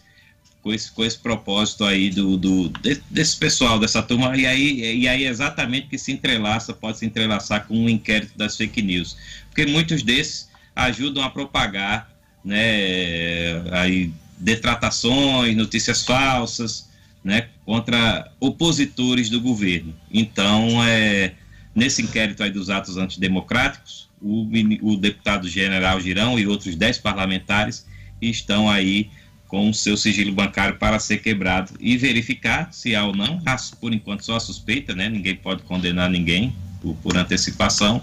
com 0.62 0.74
esse, 0.74 0.92
com 0.92 1.04
esse 1.04 1.18
propósito 1.18 1.84
aí 1.86 2.10
do, 2.10 2.38
do 2.38 2.70
de- 2.70 3.02
desse 3.10 3.38
pessoal, 3.38 3.80
dessa 3.80 4.02
turma, 4.02 4.36
e 4.36 4.46
aí, 4.46 5.00
e 5.02 5.08
aí 5.08 5.26
exatamente 5.26 5.88
que 5.88 5.98
se 5.98 6.12
entrelaça, 6.12 6.74
pode 6.74 6.98
se 7.00 7.06
entrelaçar 7.06 7.66
com 7.66 7.78
um 7.78 7.90
inquérito 7.90 8.38
das 8.38 8.58
fake 8.58 8.82
news. 8.82 9.18
Porque 9.50 9.66
muitos 9.66 10.04
desses 10.04 10.50
ajudam 10.76 11.24
a 11.24 11.30
propagar 11.30 12.10
né, 12.44 13.62
aí, 13.72 14.12
detratações, 14.38 15.56
notícias 15.56 16.04
falsas, 16.04 16.90
né, 17.24 17.50
contra 17.66 18.32
opositores 18.40 19.30
do 19.30 19.42
governo. 19.42 19.94
Então, 20.12 20.84
é, 20.84 21.34
nesse 21.76 22.02
inquérito 22.02 22.44
aí 22.44 22.52
dos 22.52 22.70
atos 22.70 22.98
antidemocráticos, 22.98 24.10
o, 24.22 24.48
o 24.82 24.98
deputado 24.98 25.48
general 25.48 26.00
Girão 26.02 26.38
e 26.38 26.48
outros 26.48 26.76
10 26.76 26.98
parlamentares 27.00 27.86
estão 28.22 28.70
aí 28.70 29.10
com 29.50 29.68
o 29.70 29.74
seu 29.74 29.98
sigilo 29.98 30.32
bancário 30.32 30.76
para 30.78 31.00
ser 31.00 31.18
quebrado 31.18 31.74
e 31.80 31.98
verificar 31.98 32.70
se 32.72 32.96
há 32.96 33.04
ou 33.04 33.14
não, 33.16 33.42
por 33.82 33.92
enquanto 33.94 34.24
só 34.24 34.38
a 34.38 34.40
suspeita, 34.40 34.96
né, 34.96 35.10
ninguém 35.10 35.36
pode 35.36 35.64
condenar 35.64 36.10
ninguém 36.10 36.56
por, 36.80 36.96
por 36.98 37.18
antecipação, 37.18 38.02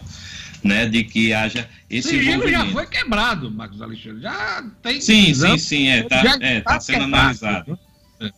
né, 0.62 0.86
de 0.86 1.04
que 1.04 1.32
haja 1.32 1.68
esse 1.88 2.08
sigilo 2.10 2.48
já 2.50 2.66
foi 2.66 2.86
quebrado, 2.86 3.48
Marcos 3.50 3.80
Alexandre. 3.80 4.20
Já 4.22 4.64
tem. 4.82 5.00
Sim, 5.00 5.32
sim, 5.32 5.56
sim, 5.56 5.88
é, 5.88 6.02
tá, 6.02 6.36
é, 6.40 6.60
tá 6.60 6.72
tá 6.74 6.80
sendo 6.80 7.04
quebrado. 7.04 7.16
analisado. 7.46 7.78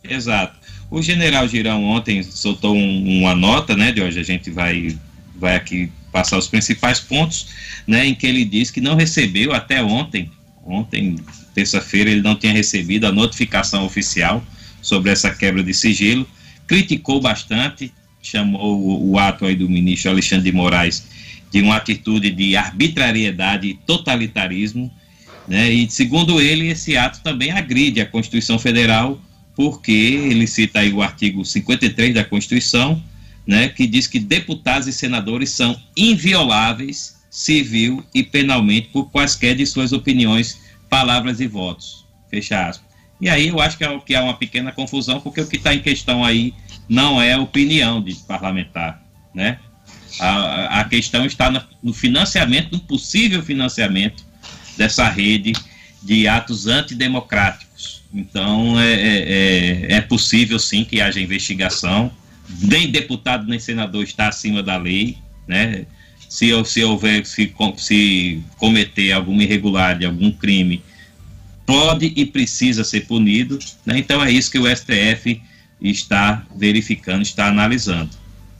Exato. 0.03 0.59
O 0.91 1.01
general 1.01 1.47
Girão 1.47 1.83
ontem 1.85 2.21
soltou 2.21 2.75
um- 2.75 3.19
uma 3.21 3.33
nota, 3.33 3.75
né, 3.75 3.91
de 3.91 4.01
hoje 4.01 4.19
a 4.19 4.23
gente 4.23 4.51
vai, 4.51 4.95
vai 5.35 5.55
aqui 5.55 5.91
passar 6.11 6.37
os 6.37 6.47
principais 6.47 6.99
pontos, 6.99 7.47
né, 7.87 8.05
em 8.05 8.13
que 8.13 8.27
ele 8.27 8.45
diz 8.45 8.69
que 8.69 8.81
não 8.81 8.95
recebeu 8.95 9.51
até 9.51 9.81
ontem, 9.81 10.31
ontem, 10.63 11.15
terça-feira, 11.59 12.09
ele 12.09 12.21
não 12.21 12.35
tinha 12.35 12.53
recebido 12.53 13.05
a 13.05 13.11
notificação 13.11 13.85
oficial 13.85 14.43
sobre 14.81 15.11
essa 15.11 15.29
quebra 15.29 15.61
de 15.61 15.73
sigilo, 15.73 16.25
criticou 16.65 17.19
bastante, 17.19 17.91
chamou 18.21 18.79
o, 18.79 19.11
o 19.11 19.19
ato 19.19 19.45
aí 19.45 19.55
do 19.55 19.67
ministro 19.67 20.11
Alexandre 20.11 20.49
de 20.49 20.55
Moraes 20.55 21.05
de 21.51 21.61
uma 21.61 21.75
atitude 21.75 22.31
de 22.31 22.55
arbitrariedade 22.55 23.67
e 23.67 23.73
totalitarismo, 23.73 24.89
né? 25.47 25.69
E 25.69 25.89
segundo 25.89 26.39
ele, 26.39 26.67
esse 26.67 26.95
ato 26.95 27.21
também 27.21 27.51
agride 27.51 27.99
a 27.99 28.05
Constituição 28.05 28.59
Federal, 28.59 29.19
porque 29.55 29.91
ele 29.91 30.47
cita 30.47 30.79
aí 30.79 30.93
o 30.93 31.01
artigo 31.01 31.43
53 31.43 32.13
da 32.13 32.23
Constituição, 32.23 33.01
né, 33.45 33.67
que 33.67 33.87
diz 33.87 34.05
que 34.05 34.19
deputados 34.19 34.87
e 34.87 34.93
senadores 34.93 35.49
são 35.49 35.77
invioláveis 35.97 37.17
civil 37.31 38.03
e 38.13 38.23
penalmente 38.23 38.89
por 38.93 39.09
quaisquer 39.09 39.55
de 39.55 39.65
suas 39.65 39.91
opiniões, 39.91 40.59
palavras 40.89 41.39
e 41.39 41.47
votos. 41.47 42.05
Fecha 42.29 42.67
aspas. 42.67 42.89
E 43.21 43.27
aí 43.27 43.49
eu 43.49 43.59
acho 43.59 43.77
que 43.77 43.83
é, 43.83 43.99
que 43.99 44.15
há 44.15 44.23
uma 44.23 44.35
pequena 44.35 44.71
confusão, 44.71 45.19
porque 45.19 45.41
o 45.41 45.47
que 45.47 45.57
está 45.57 45.73
em 45.73 45.81
questão 45.81 46.23
aí 46.23 46.53
não 46.87 47.21
é 47.21 47.33
a 47.33 47.39
opinião 47.39 48.01
de 48.01 48.15
parlamentar, 48.15 49.03
né? 49.33 49.59
A, 50.19 50.79
a 50.79 50.83
questão 50.85 51.25
está 51.25 51.67
no 51.83 51.93
financiamento, 51.93 52.71
no 52.71 52.79
possível 52.79 53.43
financiamento 53.43 54.25
dessa 54.77 55.07
rede 55.07 55.53
de 56.01 56.27
atos 56.27 56.65
antidemocráticos. 56.67 58.01
Então, 58.13 58.79
é, 58.79 58.93
é, 58.93 59.87
é- 59.91 59.93
é 59.95 60.01
possível 60.01 60.57
sim 60.57 60.83
que 60.83 60.99
haja 60.99 61.19
investigação. 61.19 62.11
Nem 62.61 62.89
deputado 62.89 63.47
nem 63.47 63.59
senador 63.59 64.03
está 64.03 64.29
acima 64.29 64.63
da 64.63 64.77
lei, 64.77 65.17
né? 65.47 65.85
Se, 66.27 66.51
se 66.65 66.83
houver, 66.83 67.25
se, 67.25 67.53
se 67.77 68.41
cometer 68.57 69.11
alguma 69.11 69.43
irregularidade, 69.43 70.05
algum 70.05 70.31
crime, 70.31 70.81
pode 71.69 72.13
e 72.15 72.25
precisa 72.25 72.83
ser 72.83 73.01
punido. 73.01 73.59
Né? 73.85 73.99
Então, 73.99 74.23
é 74.23 74.31
isso 74.31 74.51
que 74.51 74.59
o 74.59 74.65
STF 74.75 75.41
está 75.81 76.43
verificando, 76.55 77.21
está 77.21 77.47
analisando. 77.47 78.09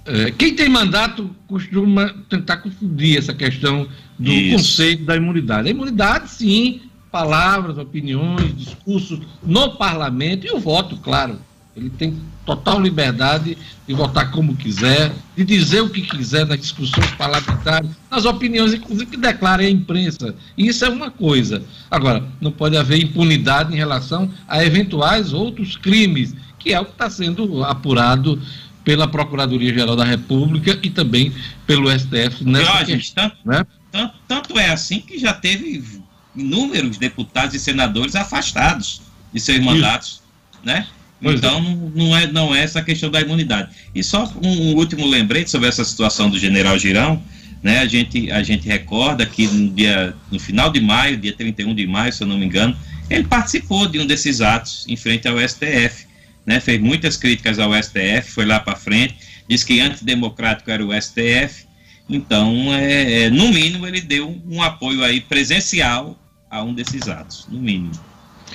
É, 0.06 0.32
quem 0.32 0.56
tem 0.56 0.70
mandato 0.70 1.36
costuma 1.48 2.16
tentar 2.30 2.58
confundir 2.58 3.18
essa 3.18 3.34
questão 3.34 3.88
do 4.18 4.32
Isso. 4.32 4.56
conceito 4.56 5.04
da 5.04 5.16
imunidade. 5.16 5.68
A 5.68 5.72
imunidade, 5.72 6.32
sim, 6.32 6.82
palavras, 7.12 7.78
opiniões, 7.78 8.56
discursos 8.56 9.20
no 9.44 9.76
parlamento 9.76 10.48
e 10.48 10.52
o 10.52 10.60
voto, 10.60 10.98
claro. 10.98 11.40
Ele 11.76 11.90
tem 11.90 12.18
total 12.46 12.82
liberdade 12.82 13.58
de 13.88 13.94
votar 13.94 14.32
como 14.32 14.56
quiser, 14.56 15.12
de 15.38 15.46
dizer 15.46 15.82
o 15.82 15.90
que 15.90 16.02
quiser 16.02 16.46
nas 16.46 16.60
discussões 16.60 17.10
parlamentares, 17.12 17.90
nas 18.10 18.26
opiniões, 18.26 18.74
inclusive 18.74 19.06
que 19.12 19.18
declara 19.18 19.62
à 19.64 19.70
imprensa. 19.70 20.36
Isso 20.58 20.84
é 20.84 20.90
uma 20.90 21.10
coisa. 21.12 21.64
Agora, 21.90 22.24
não 22.42 22.52
pode 22.52 22.76
haver 22.76 23.02
impunidade 23.02 23.74
em 23.74 23.78
relação 23.78 24.30
a 24.48 24.64
eventuais 24.64 25.32
outros 25.32 25.78
crimes, 25.78 26.36
que 26.58 26.74
é 26.74 26.80
o 26.80 26.86
que 26.86 26.92
está 26.92 27.10
sendo 27.10 27.64
apurado 27.64 28.42
pela 28.84 29.08
Procuradoria-Geral 29.08 29.96
da 29.96 30.04
República 30.06 30.78
e 30.82 30.90
também 30.90 31.32
pelo 31.68 31.90
STF 31.92 32.44
nessa 32.44 32.84
questão. 32.86 33.30
tanto, 33.30 33.38
Né? 33.46 33.66
tanto, 33.92 34.14
tanto 34.28 34.60
é 34.60 34.72
assim 34.72 35.00
que 35.00 35.18
já 35.20 35.34
teve 35.34 36.02
inúmeros 36.36 36.98
deputados 36.98 37.54
e 37.56 37.60
senadores 37.60 38.16
afastados 38.16 39.02
de 39.34 39.40
seus 39.40 39.60
mandatos, 39.60 40.22
né? 40.64 40.88
Pois 41.22 41.36
então 41.36 41.62
não, 41.62 41.76
não 41.90 42.18
é 42.18 42.28
não 42.28 42.56
é 42.56 42.64
essa 42.64 42.82
questão 42.82 43.10
da 43.10 43.20
imunidade. 43.20 43.70
E 43.94 44.04
só 44.04 44.32
um, 44.42 44.50
um 44.50 44.76
último 44.76 45.06
lembrete 45.06 45.50
sobre 45.50 45.68
essa 45.68 45.84
situação 45.84 46.30
do 46.30 46.40
General 46.40 46.78
Girão, 46.80 47.22
né? 47.62 47.80
A 47.80 47.86
gente 47.86 48.32
a 48.32 48.42
gente 48.42 48.68
recorda 48.68 49.26
que 49.26 49.48
no 49.48 49.70
dia 49.72 50.16
no 50.32 50.40
final 50.40 50.72
de 50.72 50.80
maio, 50.80 51.18
dia 51.18 51.34
31 51.34 51.76
de 51.76 51.86
maio, 51.86 52.14
se 52.14 52.24
eu 52.24 52.28
não 52.28 52.38
me 52.38 52.46
engano, 52.46 52.76
ele 53.10 53.26
participou 53.26 53.88
de 53.88 54.00
um 54.00 54.06
desses 54.06 54.40
atos 54.40 54.86
em 54.88 54.96
frente 54.96 55.28
ao 55.28 55.38
STF, 55.40 56.06
né? 56.46 56.60
Fez 56.60 56.80
muitas 56.80 57.18
críticas 57.18 57.60
ao 57.60 57.72
STF, 57.74 58.32
foi 58.32 58.46
lá 58.46 58.60
para 58.60 58.76
frente, 58.76 59.16
disse 59.48 59.66
que 59.66 59.80
antidemocrático 59.80 60.72
era 60.72 60.86
o 60.86 60.94
STF. 60.94 61.68
Então, 62.08 62.74
é, 62.74 63.24
é, 63.24 63.30
no 63.30 63.50
mínimo, 63.50 63.86
ele 63.86 64.02
deu 64.02 64.36
um 64.48 64.64
apoio 64.64 65.04
aí 65.04 65.22
presencial 65.22 66.18
a 66.50 66.64
um 66.64 66.74
desses 66.74 67.08
atos, 67.08 67.46
no 67.48 67.60
mínimo. 67.60 67.92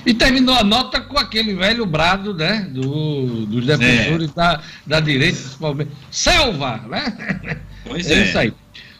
E 0.05 0.13
terminou 0.13 0.55
a 0.55 0.63
nota 0.63 1.01
com 1.01 1.17
aquele 1.17 1.55
velho 1.55 1.85
brado, 1.85 2.33
né? 2.33 2.67
Do, 2.71 3.45
dos 3.45 3.65
defensores 3.65 4.31
da, 4.33 4.61
da 4.85 4.99
direita, 4.99 5.37
principalmente. 5.37 5.91
Selva, 6.11 6.81
né? 6.87 7.57
Pois 7.83 8.05
é 8.11 8.13
é. 8.13 8.23
isso 8.25 8.37
aí. 8.37 8.53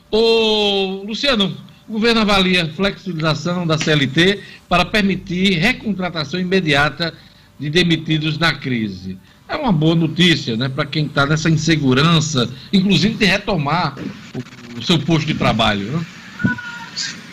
Ô, 0.09 1.03
Luciano, 1.05 1.55
o 1.87 1.93
governo 1.93 2.21
avalia 2.21 2.67
flexibilização 2.75 3.67
da 3.67 3.77
CLT 3.77 4.41
para 4.67 4.83
permitir 4.83 5.59
recontratação 5.59 6.39
imediata 6.39 7.13
de 7.59 7.69
demitidos 7.69 8.37
na 8.37 8.53
crise. 8.53 9.17
É 9.47 9.55
uma 9.55 9.71
boa 9.71 9.93
notícia, 9.93 10.57
né, 10.57 10.67
para 10.67 10.85
quem 10.85 11.05
está 11.05 11.25
nessa 11.25 11.49
insegurança, 11.49 12.49
inclusive 12.73 13.13
de 13.13 13.25
retomar 13.25 13.95
o, 14.33 14.79
o 14.79 14.81
seu 14.81 14.97
posto 14.97 15.27
de 15.27 15.35
trabalho. 15.35 15.91
Né? 15.91 16.05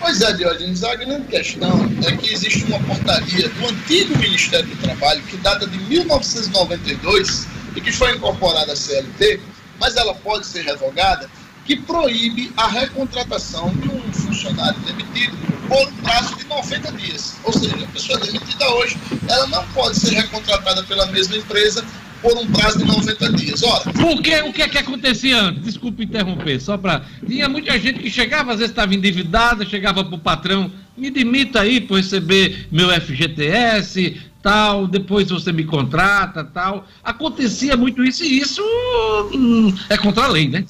Pois 0.02 0.20
é, 0.20 0.32
Diógenes, 0.32 0.82
a 0.82 0.96
grande 0.96 1.28
questão 1.28 1.88
é 2.04 2.16
que 2.16 2.32
existe 2.32 2.64
uma 2.64 2.80
portaria 2.80 3.48
do 3.48 3.68
antigo 3.68 4.18
Ministério 4.18 4.66
do 4.66 4.76
Trabalho, 4.82 5.22
que 5.22 5.36
data 5.36 5.64
de 5.64 5.78
1992 5.78 7.46
e 7.76 7.80
que 7.80 7.92
foi 7.92 8.16
incorporada 8.16 8.72
à 8.72 8.76
CLT, 8.76 9.40
mas 9.78 9.96
ela 9.96 10.12
pode 10.12 10.44
ser 10.48 10.64
revogada, 10.64 11.30
que 11.64 11.76
proíbe 11.76 12.52
a 12.56 12.66
recontratação 12.66 13.70
de 13.76 13.88
um 13.90 14.12
funcionário 14.12 14.78
demitido 14.80 15.36
por 15.68 15.88
um 15.88 15.92
prazo 16.02 16.34
de 16.34 16.46
90 16.46 16.92
dias. 16.94 17.36
Ou 17.44 17.52
seja, 17.52 17.84
a 17.84 17.92
pessoa 17.92 18.18
demitida 18.18 18.68
hoje, 18.70 18.98
ela 19.28 19.46
não 19.46 19.64
pode 19.68 20.00
ser 20.00 20.14
recontratada 20.14 20.82
pela 20.82 21.06
mesma 21.06 21.36
empresa 21.36 21.84
por 22.22 22.38
um 22.38 22.46
prazo 22.46 22.78
de 22.78 22.84
90 22.84 23.32
dias. 23.32 23.62
Ora, 23.62 23.92
Porque 23.92 24.40
o 24.42 24.52
que 24.52 24.62
é 24.62 24.68
que 24.68 24.78
acontecia 24.78 25.38
antes? 25.40 25.64
Desculpe 25.64 26.04
interromper, 26.04 26.60
só 26.60 26.78
para. 26.78 27.04
Tinha 27.26 27.48
muita 27.48 27.78
gente 27.78 27.98
que 27.98 28.10
chegava, 28.10 28.52
às 28.52 28.58
vezes 28.58 28.70
estava 28.70 28.94
endividada, 28.94 29.66
chegava 29.66 30.04
para 30.04 30.14
o 30.14 30.18
patrão, 30.18 30.70
me 30.96 31.10
demita 31.10 31.60
aí 31.60 31.80
por 31.80 31.96
receber 31.96 32.68
meu 32.70 32.88
FGTS, 32.88 34.20
tal, 34.42 34.86
depois 34.86 35.28
você 35.28 35.52
me 35.52 35.64
contrata, 35.64 36.44
tal. 36.44 36.86
Acontecia 37.02 37.76
muito 37.76 38.02
isso 38.04 38.24
e 38.24 38.38
isso 38.38 38.62
hum, 39.34 39.74
é 39.90 39.96
contra 39.98 40.24
a 40.24 40.28
lei, 40.28 40.48
né? 40.48 40.64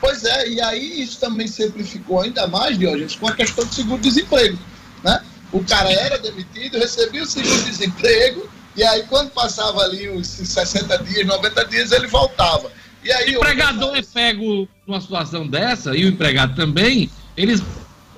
Pois 0.00 0.24
é, 0.24 0.48
e 0.48 0.60
aí 0.60 1.02
isso 1.02 1.20
também 1.20 1.46
simplificou 1.46 2.22
ainda 2.22 2.48
mais, 2.48 2.76
Diógenes, 2.76 3.14
com 3.14 3.28
a 3.28 3.32
questão 3.32 3.64
do 3.64 3.72
seguro-desemprego. 3.72 4.58
Né? 5.04 5.22
O 5.52 5.62
cara 5.62 5.92
era 5.92 6.18
demitido, 6.18 6.78
recebia 6.78 7.22
o 7.22 7.26
seguro-desemprego, 7.26 8.48
e 8.76 8.82
aí 8.82 9.02
quando 9.08 9.30
passava 9.30 9.82
ali 9.82 10.08
os 10.08 10.26
60 10.26 10.98
dias, 10.98 11.26
90 11.26 11.64
dias, 11.66 11.92
ele 11.92 12.06
voltava. 12.06 12.70
E 13.04 13.10
aí, 13.12 13.34
O 13.36 13.38
empregador 13.38 13.96
é 13.96 14.02
pego 14.02 14.68
numa 14.86 15.00
situação 15.00 15.46
dessa, 15.46 15.96
e 15.96 16.04
o 16.04 16.08
empregado 16.08 16.54
também, 16.54 17.10
eles. 17.36 17.62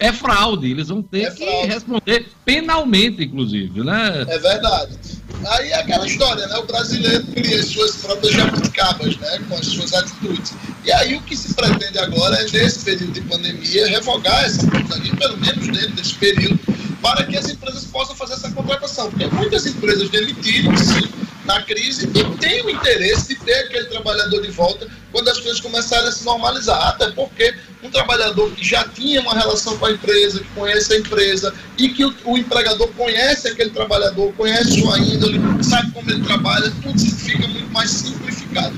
É 0.00 0.12
fraude, 0.12 0.68
eles 0.72 0.88
vão 0.88 1.00
ter 1.00 1.22
É 1.22 1.30
que 1.30 1.44
fraude. 1.46 1.68
responder 1.68 2.26
penalmente, 2.44 3.22
inclusive, 3.24 3.82
né? 3.84 4.24
É 4.28 4.38
verdade. 4.38 4.98
Aí 5.46 5.70
é 5.70 5.76
aquela 5.78 6.04
história, 6.04 6.46
né? 6.48 6.56
O 6.56 6.66
brasileiro 6.66 7.24
cria 7.28 7.60
as 7.60 7.66
suas 7.66 7.96
próprias 7.96 8.34
jabuticabas, 8.34 9.16
né? 9.18 9.38
Com 9.48 9.54
as 9.54 9.66
suas 9.66 9.94
atitudes. 9.94 10.52
E 10.84 10.92
aí 10.92 11.14
o 11.14 11.22
que 11.22 11.36
se 11.36 11.54
pretende 11.54 11.96
agora 11.98 12.36
é, 12.36 12.42
nesse 12.50 12.84
período 12.84 13.12
de 13.12 13.20
pandemia, 13.22 13.86
revogar 13.88 14.44
essa 14.44 14.66
portaria, 14.66 15.14
pelo 15.14 15.36
menos 15.38 15.68
dentro 15.68 15.92
desse 15.92 16.14
período, 16.16 16.58
para 17.04 17.22
que 17.26 17.36
as 17.36 17.50
empresas 17.50 17.84
possam 17.84 18.16
fazer 18.16 18.32
essa 18.32 18.50
contratação. 18.50 19.10
Porque 19.10 19.26
muitas 19.26 19.66
empresas 19.66 20.08
demitiram-se 20.08 21.12
na 21.44 21.60
crise 21.60 22.08
e 22.14 22.24
têm 22.38 22.64
o 22.64 22.70
interesse 22.70 23.28
de 23.28 23.36
ter 23.44 23.66
aquele 23.66 23.84
trabalhador 23.84 24.40
de 24.40 24.50
volta 24.50 24.88
quando 25.12 25.28
as 25.28 25.38
coisas 25.38 25.60
começarem 25.60 26.08
a 26.08 26.12
se 26.12 26.24
normalizar. 26.24 26.88
Até 26.88 27.10
porque 27.10 27.54
um 27.82 27.90
trabalhador 27.90 28.50
que 28.52 28.66
já 28.66 28.88
tinha 28.88 29.20
uma 29.20 29.34
relação 29.34 29.76
com 29.76 29.84
a 29.84 29.92
empresa, 29.92 30.38
que 30.38 30.48
conhece 30.54 30.94
a 30.94 30.98
empresa 30.98 31.54
e 31.76 31.90
que 31.90 32.06
o, 32.06 32.14
o 32.24 32.38
empregador 32.38 32.88
conhece 32.96 33.48
aquele 33.48 33.68
trabalhador, 33.68 34.32
conhece 34.32 34.80
sua 34.80 34.98
índole, 34.98 35.38
sabe 35.62 35.92
como 35.92 36.10
ele 36.10 36.24
trabalha, 36.24 36.72
tudo 36.82 36.98
fica 36.98 37.46
muito 37.46 37.70
mais 37.70 37.90
simplificado. 37.90 38.74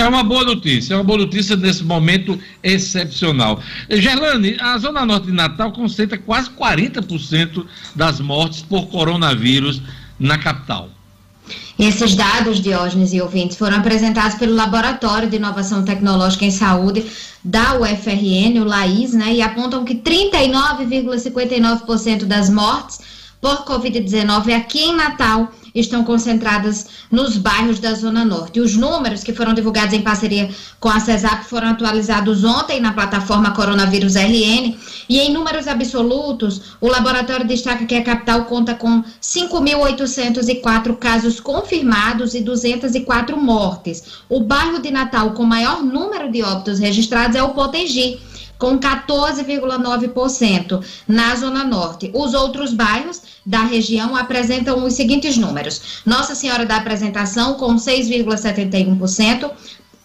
É 0.00 0.08
uma 0.08 0.22
boa 0.22 0.44
notícia, 0.44 0.94
é 0.94 0.96
uma 0.96 1.04
boa 1.04 1.18
notícia 1.18 1.54
nesse 1.56 1.84
momento 1.84 2.40
excepcional. 2.62 3.60
Gerlane, 3.90 4.56
a 4.58 4.78
Zona 4.78 5.04
Norte 5.04 5.26
de 5.26 5.32
Natal 5.32 5.70
concentra 5.72 6.16
quase 6.16 6.48
40% 6.48 7.66
das 7.94 8.18
mortes 8.18 8.62
por 8.62 8.86
coronavírus 8.86 9.82
na 10.18 10.38
capital. 10.38 10.88
Esses 11.78 12.14
dados, 12.14 12.60
Diógenes 12.60 13.12
e 13.12 13.20
ouvintes, 13.20 13.58
foram 13.58 13.76
apresentados 13.76 14.38
pelo 14.38 14.54
Laboratório 14.54 15.28
de 15.28 15.36
Inovação 15.36 15.84
Tecnológica 15.84 16.46
em 16.46 16.50
Saúde 16.50 17.04
da 17.44 17.78
UFRN, 17.78 18.58
o 18.58 18.64
LAIS, 18.64 19.12
né, 19.12 19.34
e 19.34 19.42
apontam 19.42 19.84
que 19.84 19.96
39,59% 19.96 22.24
das 22.24 22.48
mortes 22.48 23.19
por 23.40 23.64
Covid-19 23.64 24.54
aqui 24.54 24.80
em 24.80 24.96
Natal 24.96 25.50
estão 25.74 26.04
concentradas 26.04 26.86
nos 27.10 27.36
bairros 27.36 27.78
da 27.78 27.94
Zona 27.94 28.24
Norte. 28.24 28.60
Os 28.60 28.76
números 28.76 29.22
que 29.22 29.32
foram 29.32 29.54
divulgados 29.54 29.94
em 29.94 30.02
parceria 30.02 30.50
com 30.78 30.88
a 30.88 31.00
CESAP 31.00 31.44
foram 31.44 31.68
atualizados 31.68 32.44
ontem 32.44 32.80
na 32.80 32.92
plataforma 32.92 33.52
Coronavírus 33.52 34.14
RN. 34.16 34.76
E 35.08 35.18
em 35.18 35.32
números 35.32 35.66
absolutos, 35.68 36.76
o 36.80 36.88
laboratório 36.88 37.46
destaca 37.46 37.84
que 37.86 37.94
a 37.94 38.02
capital 38.02 38.44
conta 38.44 38.74
com 38.74 39.02
5.804 39.22 40.96
casos 40.96 41.40
confirmados 41.40 42.34
e 42.34 42.40
204 42.40 43.36
mortes. 43.36 44.02
O 44.28 44.40
bairro 44.40 44.80
de 44.80 44.90
Natal 44.90 45.32
com 45.32 45.44
maior 45.44 45.82
número 45.82 46.30
de 46.30 46.42
óbitos 46.42 46.78
registrados 46.78 47.36
é 47.36 47.42
o 47.42 47.50
Potengi 47.50 48.20
com 48.60 48.78
14,9% 48.78 50.84
na 51.08 51.34
Zona 51.34 51.64
Norte. 51.64 52.12
Os 52.14 52.32
outros 52.34 52.72
bairros 52.72 53.22
da 53.44 53.64
região 53.64 54.14
apresentam 54.14 54.84
os 54.84 54.94
seguintes 54.94 55.36
números: 55.36 56.02
Nossa 56.06 56.36
Senhora 56.36 56.64
da 56.66 56.76
Apresentação, 56.76 57.54
com 57.54 57.74
6,71%, 57.74 59.50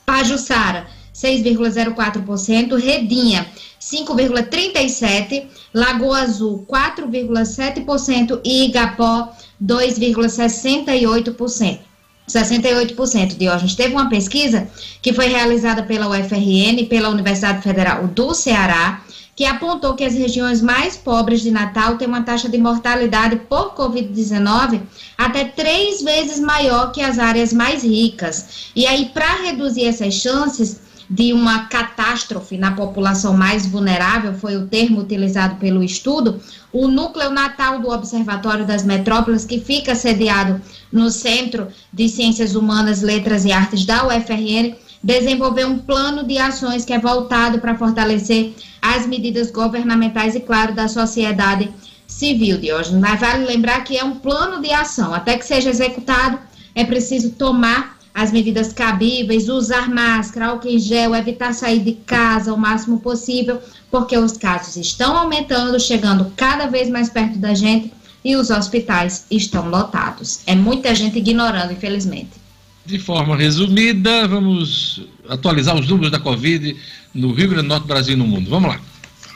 Pajuçara, 0.06 0.88
6,04%, 1.14 2.78
Redinha, 2.78 3.46
5,37%, 3.80 5.46
Lagoa 5.74 6.22
Azul, 6.22 6.66
4,7% 6.68 8.42
e 8.44 8.66
Igapó, 8.66 9.32
2,68%. 9.62 11.80
68%, 12.28 13.38
Diógenes. 13.38 13.76
Teve 13.76 13.94
uma 13.94 14.10
pesquisa 14.10 14.68
que 15.02 15.14
foi 15.14 15.28
realizada 15.28 15.84
pela 15.84 16.08
UFRN 16.08 16.80
e 16.80 16.86
pela 16.86 17.10
Universidade 17.10 17.62
Federal 17.62 18.08
do 18.08 18.34
Ceará, 18.34 19.04
que 19.36 19.46
apontou 19.46 19.96
que 19.96 20.04
as 20.04 20.14
regiões 20.14 20.62
mais 20.62 20.96
pobres 20.96 21.42
de 21.42 21.52
Natal 21.52 21.98
têm 21.98 22.08
uma 22.08 22.24
taxa 22.24 22.48
de 22.48 22.58
mortalidade 22.58 23.36
por 23.50 23.76
Covid-19 23.76 24.82
até 25.18 25.44
três 25.44 26.02
vezes 26.02 26.40
maior 26.40 26.92
que 26.92 27.02
as 27.02 27.20
áreas 27.20 27.52
mais 27.52 27.84
ricas. 27.84 28.72
E 28.76 28.88
aí, 28.88 29.10
para 29.14 29.44
reduzir 29.44 29.86
essas 29.86 30.14
chances 30.14 30.85
de 31.10 31.34
uma 31.34 31.66
catástrofe 31.66 32.58
na 32.58 32.72
população 32.72 33.34
mais 33.34 33.66
vulnerável, 33.66 34.34
foi 34.34 34.58
o 34.58 34.68
termo 34.68 35.02
utilizado 35.02 35.56
pelo 35.56 35.84
estudo, 35.84 36.42
o 36.72 36.88
núcleo 36.88 37.30
natal 37.30 37.80
do 37.80 37.90
Observatório 37.90 38.66
das 38.66 38.84
Metrópoles, 38.84 39.46
que 39.46 39.60
fica 39.60 39.96
sediado 39.96 40.62
no 40.92 41.10
Centro 41.10 41.68
de 41.94 42.10
Ciências 42.10 42.56
Humanas, 42.56 43.02
Letras 43.02 43.46
e 43.46 43.52
Artes 43.52 43.86
da 43.86 44.08
UFRN, 44.08 44.76
desenvolver 45.04 45.66
um 45.66 45.78
plano 45.78 46.24
de 46.24 46.38
ações 46.38 46.84
que 46.84 46.94
é 46.94 47.00
voltado 47.00 47.60
para 47.60 47.78
fortalecer 47.78 48.54
as 48.82 49.06
medidas 49.06 49.52
governamentais 49.52 50.36
e, 50.36 50.40
claro, 50.40 50.74
da 50.74 50.88
sociedade 50.88 51.72
civil, 52.08 52.58
Diógenes. 52.58 53.00
Mas 53.00 53.20
vale 53.20 53.46
lembrar 53.46 53.84
que 53.84 53.98
é 53.98 54.04
um 54.04 54.16
plano 54.16 54.62
de 54.62 54.72
ação. 54.72 55.14
Até 55.14 55.38
que 55.38 55.46
seja 55.46 55.70
executado, 55.70 56.40
é 56.74 56.84
preciso 56.84 57.32
tomar 57.32 57.95
as 58.16 58.32
medidas 58.32 58.72
cabíveis, 58.72 59.50
usar 59.50 59.90
máscara, 59.90 60.48
álcool 60.48 60.70
em 60.70 60.80
gel, 60.80 61.14
evitar 61.14 61.54
sair 61.54 61.82
de 61.82 61.92
casa 61.92 62.54
o 62.54 62.58
máximo 62.58 63.02
possível, 63.02 63.62
porque 63.92 64.18
os 64.18 64.38
casos 64.38 64.78
estão 64.78 65.18
aumentando, 65.18 65.78
chegando 65.78 66.32
cada 66.38 66.66
vez 66.68 66.90
mais 66.90 67.10
perto 67.10 67.38
da 67.38 67.54
gente 67.54 67.92
e 68.24 68.38
os 68.38 68.50
hospitais 68.50 69.26
estão 69.30 69.70
lotados. 69.70 70.40
É 70.48 70.56
muita 70.56 70.96
gente 70.96 71.18
ignorando, 71.18 71.74
infelizmente. 71.74 72.32
De 72.86 72.98
forma 72.98 73.36
resumida, 73.36 74.26
vamos 74.30 75.06
atualizar 75.28 75.76
os 75.76 75.86
números 75.86 76.12
da 76.12 76.20
Covid 76.20 76.74
no 77.14 77.34
Rio 77.34 77.50
Grande 77.50 77.64
do 77.64 77.70
Norte, 77.70 77.88
Brasil 77.88 78.14
e 78.14 78.18
no 78.18 78.26
mundo. 78.26 78.50
Vamos 78.50 78.70
lá. 78.70 78.80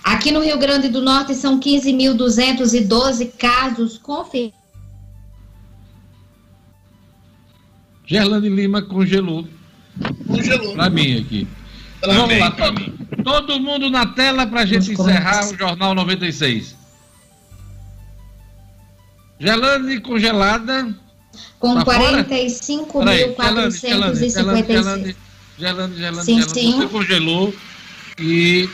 Aqui 0.05 0.31
no 0.31 0.39
Rio 0.39 0.57
Grande 0.57 0.87
do 0.87 1.01
Norte 1.01 1.35
são 1.35 1.59
15.212 1.59 3.31
casos 3.37 3.97
confirmados. 3.97 4.58
Gerlane 8.09 8.49
Lima 8.49 8.81
congelou. 8.81 9.47
Congelou. 10.27 10.75
Para 10.75 10.89
mim 10.89 11.19
aqui. 11.19 11.47
Pra 12.01 12.13
Vamos 12.13 12.33
mim, 12.33 12.39
lá, 12.39 12.49
pra 12.51 12.67
todo, 12.71 12.91
todo 13.23 13.59
mundo 13.59 13.89
na 13.89 14.05
tela 14.07 14.47
para 14.47 14.61
a 14.61 14.65
gente 14.65 14.93
Vamos 14.93 15.11
encerrar 15.11 15.31
começar. 15.41 15.53
o 15.53 15.57
Jornal 15.57 15.93
96. 15.95 16.75
Gerlane 19.39 19.99
congelada. 20.01 20.95
Com 21.59 21.75
Tá 21.75 21.85
fora? 21.85 22.23
Peraí, 22.23 22.47
45.456. 22.49 23.77
Gerlane, 23.79 25.15
Gerlane, 25.59 25.95
Gerlane, 25.97 26.25
Sim, 26.25 26.37
Gerlane, 26.41 26.53
sim. 26.53 26.71
você 26.77 26.87
congelou 26.87 27.53
e, 28.17 28.67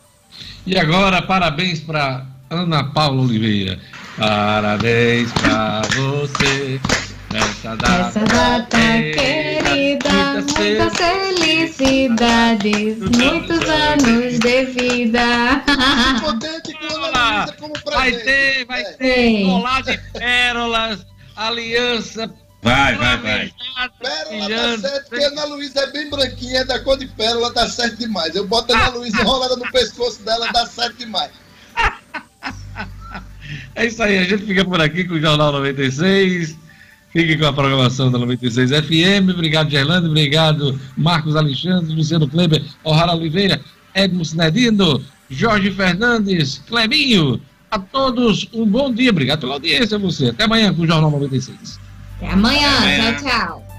E 0.65 0.77
agora, 0.77 1.21
parabéns 1.21 1.81
para 1.81 2.25
Ana 2.49 2.83
Paula 2.83 3.21
Oliveira. 3.21 3.79
Parabéns 4.21 5.31
para 5.33 5.81
você. 5.95 6.79
Nessa 7.33 7.75
data, 7.75 8.07
Essa 8.09 8.19
data 8.19 8.77
querida, 8.77 10.09
muitas 10.11 10.93
felicidades, 10.95 12.99
muitos 12.99 13.67
anos 13.67 14.37
de 14.39 14.65
vida. 14.65 15.63
Potente 16.21 16.71
com 16.73 16.85
Ana 17.03 17.11
Ah, 17.15 17.37
Luísa 17.39 17.53
como 17.59 17.73
Vai 17.85 18.11
presente. 18.11 18.25
ter, 18.25 18.65
vai 18.65 18.83
ter 18.83 19.15
Sim. 19.15 19.45
colar 19.49 19.81
de 19.81 19.97
pérolas, 20.13 20.99
aliança. 21.35 22.31
Vai, 22.61 22.95
vai, 22.97 23.17
vai. 23.17 23.51
Pérola 23.51 23.89
tá 23.89 24.25
brilhante. 24.29 24.81
certo, 24.81 25.09
porque 25.09 25.23
a 25.23 25.27
Ana 25.29 25.45
Luísa 25.45 25.79
é 25.79 25.87
bem 25.87 26.09
branquinha, 26.11 26.59
é 26.59 26.63
da 26.65 26.77
cor 26.79 26.95
de 26.99 27.07
pérola, 27.07 27.51
tá 27.51 27.67
certo 27.67 27.97
demais. 27.97 28.35
Eu 28.35 28.45
boto 28.45 28.71
a 28.71 28.77
Ana 28.77 28.89
Luísa 28.97 29.19
enrolada 29.19 29.55
no 29.55 29.71
pescoço 29.71 30.21
dela, 30.21 30.47
dá 30.53 30.67
certo 30.67 30.97
demais. 30.97 31.31
É 33.75 33.85
isso 33.85 34.01
aí, 34.01 34.17
a 34.17 34.23
gente 34.23 34.43
fica 34.45 34.63
por 34.65 34.81
aqui 34.81 35.03
com 35.03 35.15
o 35.15 35.21
Jornal 35.21 35.51
96. 35.51 36.57
Fique 37.11 37.37
com 37.37 37.45
a 37.45 37.51
programação 37.51 38.09
da 38.09 38.17
96 38.17 38.71
FM. 38.71 39.31
Obrigado, 39.33 39.69
Gerlando. 39.69 40.07
Obrigado, 40.09 40.79
Marcos 40.95 41.35
Alexandre, 41.35 41.93
Luciano 41.93 42.27
Kleber, 42.27 42.63
O'Hara 42.83 43.13
Oliveira, 43.13 43.59
Edmo 43.93 44.23
Sinedino, 44.23 45.03
Jorge 45.29 45.71
Fernandes, 45.71 46.61
Clebinho. 46.67 47.41
A 47.69 47.79
todos 47.79 48.47
um 48.53 48.65
bom 48.65 48.93
dia. 48.93 49.11
Obrigado 49.11 49.41
pela 49.41 49.53
audiência 49.53 49.95
a 49.95 49.99
você. 49.99 50.27
Até 50.27 50.43
amanhã 50.45 50.73
com 50.73 50.83
o 50.83 50.87
Jornal 50.87 51.11
96. 51.11 51.79
Até 52.17 52.31
amanhã, 52.31 52.67
Até 52.77 52.95
amanhã. 52.95 53.15
tchau, 53.15 53.29
tchau. 53.29 53.70